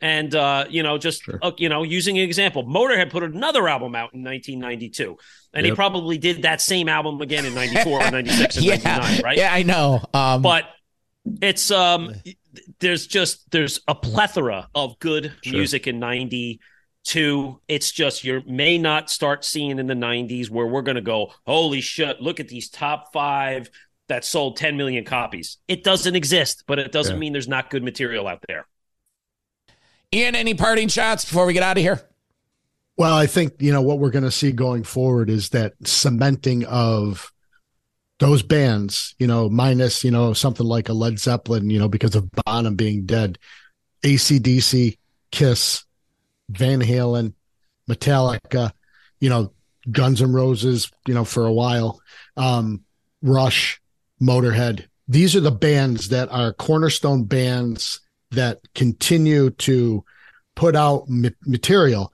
And, 0.00 0.34
uh, 0.34 0.64
you 0.70 0.82
know, 0.82 0.96
just, 0.96 1.24
sure. 1.24 1.38
uh, 1.42 1.50
you 1.58 1.68
know, 1.68 1.82
using 1.82 2.16
an 2.18 2.24
example, 2.24 2.64
Motorhead 2.64 3.10
put 3.10 3.22
another 3.22 3.68
album 3.68 3.94
out 3.94 4.14
in 4.14 4.24
1992. 4.24 5.18
And 5.52 5.66
yep. 5.66 5.72
he 5.72 5.76
probably 5.76 6.16
did 6.16 6.42
that 6.42 6.62
same 6.62 6.88
album 6.88 7.20
again 7.20 7.44
in 7.44 7.54
94 7.54 7.92
or 7.92 8.10
96 8.10 8.56
and 8.56 8.64
yeah. 8.64 8.76
99, 8.76 9.20
right? 9.22 9.36
Yeah, 9.36 9.52
I 9.52 9.62
know. 9.62 10.02
Um, 10.14 10.40
but 10.40 10.64
it's, 11.42 11.70
um, 11.70 12.14
there's 12.78 13.06
just, 13.06 13.50
there's 13.50 13.80
a 13.88 13.94
plethora 13.94 14.68
of 14.74 14.98
good 15.00 15.34
sure. 15.42 15.52
music 15.52 15.86
in 15.86 15.98
92. 15.98 17.60
It's 17.68 17.92
just 17.92 18.24
you 18.24 18.42
may 18.46 18.78
not 18.78 19.10
start 19.10 19.44
seeing 19.44 19.78
in 19.78 19.86
the 19.86 19.94
90s 19.94 20.48
where 20.48 20.66
we're 20.66 20.80
going 20.80 20.94
to 20.94 21.02
go, 21.02 21.32
holy 21.44 21.82
shit, 21.82 22.22
look 22.22 22.40
at 22.40 22.48
these 22.48 22.70
top 22.70 23.12
five 23.12 23.68
that 24.10 24.24
sold 24.24 24.56
10 24.56 24.76
million 24.76 25.04
copies. 25.04 25.56
It 25.66 25.82
doesn't 25.82 26.14
exist, 26.14 26.64
but 26.66 26.78
it 26.78 26.92
doesn't 26.92 27.16
yeah. 27.16 27.20
mean 27.20 27.32
there's 27.32 27.48
not 27.48 27.70
good 27.70 27.82
material 27.82 28.28
out 28.28 28.44
there. 28.46 28.66
Ian, 30.12 30.34
any 30.34 30.54
parting 30.54 30.88
shots 30.88 31.24
before 31.24 31.46
we 31.46 31.52
get 31.52 31.62
out 31.62 31.78
of 31.78 31.82
here? 31.82 32.00
Well, 32.96 33.14
I 33.14 33.26
think, 33.26 33.54
you 33.60 33.72
know, 33.72 33.80
what 33.80 33.98
we're 33.98 34.10
going 34.10 34.24
to 34.24 34.30
see 34.30 34.52
going 34.52 34.84
forward 34.84 35.30
is 35.30 35.50
that 35.50 35.72
cementing 35.84 36.66
of 36.66 37.32
those 38.18 38.42
bands, 38.42 39.14
you 39.18 39.26
know, 39.26 39.48
minus, 39.48 40.04
you 40.04 40.10
know, 40.10 40.34
something 40.34 40.66
like 40.66 40.88
a 40.88 40.92
Led 40.92 41.18
Zeppelin, 41.18 41.70
you 41.70 41.78
know, 41.78 41.88
because 41.88 42.14
of 42.14 42.30
Bonham 42.30 42.74
being 42.74 43.06
dead, 43.06 43.38
ACDC, 44.02 44.98
Kiss, 45.30 45.84
Van 46.50 46.80
Halen, 46.80 47.32
Metallica, 47.88 48.72
you 49.20 49.30
know, 49.30 49.52
Guns 49.90 50.20
N' 50.20 50.32
Roses, 50.32 50.90
you 51.06 51.14
know, 51.14 51.24
for 51.24 51.46
a 51.46 51.52
while, 51.52 52.00
um, 52.36 52.84
Rush, 53.22 53.79
Motorhead. 54.22 54.86
These 55.08 55.34
are 55.34 55.40
the 55.40 55.50
bands 55.50 56.08
that 56.10 56.30
are 56.30 56.52
cornerstone 56.52 57.24
bands 57.24 58.00
that 58.30 58.60
continue 58.74 59.50
to 59.50 60.04
put 60.54 60.76
out 60.76 61.08
ma- 61.08 61.30
material, 61.46 62.12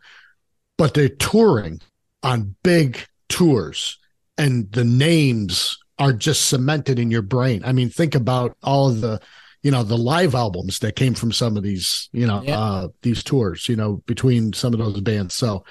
but 0.79 0.95
they're 0.95 1.09
touring 1.09 1.81
on 2.23 2.57
big 2.63 3.07
tours 3.29 3.99
and 4.39 4.71
the 4.73 4.85
names 4.85 5.79
are 5.99 6.13
just 6.13 6.49
cemented 6.49 6.99
in 6.99 7.11
your 7.11 7.23
brain. 7.23 7.63
I 7.65 7.73
mean, 7.73 7.91
think 7.91 8.15
about 8.15 8.57
all 8.63 8.89
of 8.89 9.01
the, 9.01 9.21
you 9.63 9.71
know, 9.71 9.83
the 9.83 9.97
live 9.97 10.35
albums 10.35 10.81
that 10.81 10.97
came 10.97 11.15
from 11.15 11.33
some 11.33 11.57
of 11.57 11.63
these, 11.63 12.09
you 12.13 12.27
know, 12.27 12.43
yeah. 12.43 12.59
uh, 12.59 12.89
these 13.03 13.25
tours, 13.25 13.69
you 13.69 13.77
know, 13.77 14.03
between 14.07 14.53
some 14.53 14.73
of 14.73 14.79
those 14.79 15.01
bands. 15.01 15.35
So 15.35 15.65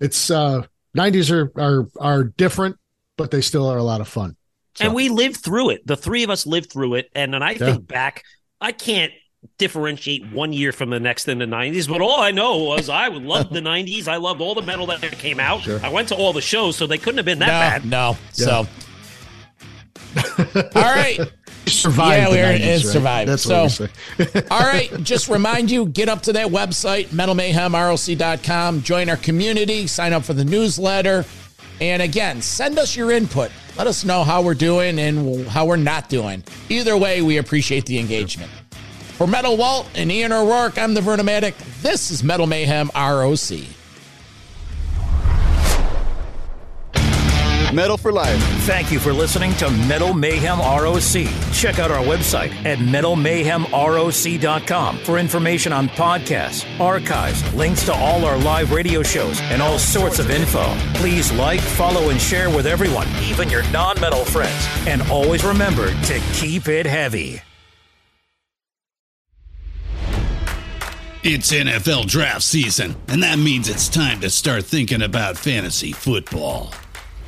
it's, 0.00 0.30
uh, 0.30 0.62
90s 0.96 1.30
are, 1.30 1.52
are, 1.60 1.88
are 2.00 2.24
different, 2.24 2.76
but 3.16 3.30
they 3.30 3.40
still 3.40 3.68
are 3.68 3.78
a 3.78 3.82
lot 3.82 4.00
of 4.00 4.08
fun. 4.08 4.36
So. 4.78 4.84
And 4.84 4.94
we 4.94 5.08
lived 5.08 5.38
through 5.38 5.70
it. 5.70 5.84
The 5.86 5.96
three 5.96 6.22
of 6.22 6.30
us 6.30 6.46
lived 6.46 6.70
through 6.70 6.94
it. 6.94 7.10
And 7.12 7.34
then 7.34 7.42
I 7.42 7.52
yeah. 7.52 7.58
think 7.58 7.88
back, 7.88 8.22
I 8.60 8.70
can't 8.70 9.12
differentiate 9.58 10.30
one 10.30 10.52
year 10.52 10.70
from 10.70 10.90
the 10.90 11.00
next 11.00 11.26
in 11.26 11.38
the 11.38 11.46
90s, 11.46 11.88
but 11.88 12.00
all 12.00 12.20
I 12.20 12.30
know 12.30 12.58
was 12.58 12.88
I 12.88 13.08
loved 13.08 13.52
the 13.52 13.60
90s. 13.60 14.06
I 14.06 14.16
loved 14.16 14.40
all 14.40 14.54
the 14.54 14.62
metal 14.62 14.86
that 14.86 15.00
came 15.18 15.40
out. 15.40 15.62
Sure. 15.62 15.80
I 15.82 15.88
went 15.88 16.08
to 16.08 16.14
all 16.14 16.32
the 16.32 16.40
shows, 16.40 16.76
so 16.76 16.86
they 16.86 16.96
couldn't 16.96 17.16
have 17.16 17.26
been 17.26 17.40
that 17.40 17.46
no, 17.46 17.50
bad. 17.50 17.84
No. 17.84 18.16
Yeah. 18.34 18.44
So, 18.44 18.66
all 20.76 20.94
right. 20.94 21.18
Survived. 21.66 22.34
Yeah, 22.34 22.52
we're 22.52 22.58
90s, 22.58 22.66
right? 22.66 22.80
survived. 22.80 23.30
That's 23.30 23.42
so, 23.42 23.88
all 24.50 24.60
right. 24.60 24.90
Just 25.02 25.28
remind 25.28 25.72
you 25.72 25.86
get 25.86 26.08
up 26.08 26.22
to 26.22 26.32
that 26.34 26.46
website, 26.48 27.06
metalmayhemroc.com, 27.08 28.82
join 28.82 29.08
our 29.08 29.16
community, 29.16 29.88
sign 29.88 30.12
up 30.12 30.24
for 30.24 30.34
the 30.34 30.44
newsletter. 30.44 31.24
And 31.80 32.00
again, 32.00 32.42
send 32.42 32.78
us 32.78 32.96
your 32.96 33.10
input. 33.10 33.50
Let 33.78 33.86
us 33.86 34.04
know 34.04 34.24
how 34.24 34.42
we're 34.42 34.54
doing 34.54 34.98
and 34.98 35.46
how 35.46 35.64
we're 35.64 35.76
not 35.76 36.08
doing. 36.08 36.42
Either 36.68 36.96
way, 36.96 37.22
we 37.22 37.36
appreciate 37.36 37.86
the 37.86 38.00
engagement. 38.00 38.50
For 39.12 39.28
Metal 39.28 39.56
Walt 39.56 39.88
and 39.94 40.10
Ian 40.10 40.32
O'Rourke, 40.32 40.76
I'm 40.78 40.94
the 40.94 41.00
Vernomatic. 41.00 41.54
This 41.80 42.10
is 42.10 42.24
Metal 42.24 42.48
Mayhem 42.48 42.90
ROC. 42.92 43.77
Metal 47.72 47.96
for 47.96 48.12
Life. 48.12 48.38
Thank 48.64 48.90
you 48.90 48.98
for 48.98 49.12
listening 49.12 49.54
to 49.56 49.70
Metal 49.70 50.12
Mayhem 50.14 50.58
ROC. 50.58 51.26
Check 51.52 51.78
out 51.78 51.90
our 51.90 52.02
website 52.04 52.50
at 52.64 52.78
metalmayhemroc.com 52.78 54.98
for 54.98 55.18
information 55.18 55.72
on 55.72 55.88
podcasts, 55.90 56.64
archives, 56.80 57.54
links 57.54 57.84
to 57.84 57.92
all 57.92 58.24
our 58.24 58.38
live 58.38 58.72
radio 58.72 59.02
shows, 59.02 59.38
and 59.42 59.60
all 59.60 59.78
sorts 59.78 60.18
of 60.18 60.30
info. 60.30 60.64
Please 60.94 61.30
like, 61.32 61.60
follow, 61.60 62.08
and 62.10 62.18
share 62.20 62.48
with 62.48 62.66
everyone, 62.66 63.06
even 63.24 63.50
your 63.50 63.62
non 63.70 64.00
metal 64.00 64.24
friends. 64.24 64.66
And 64.86 65.02
always 65.10 65.44
remember 65.44 65.90
to 66.04 66.20
keep 66.32 66.68
it 66.68 66.86
heavy. 66.86 67.42
It's 71.24 71.52
NFL 71.52 72.06
draft 72.06 72.42
season, 72.42 72.94
and 73.08 73.22
that 73.22 73.38
means 73.38 73.68
it's 73.68 73.88
time 73.88 74.20
to 74.20 74.30
start 74.30 74.64
thinking 74.64 75.02
about 75.02 75.36
fantasy 75.36 75.92
football. 75.92 76.72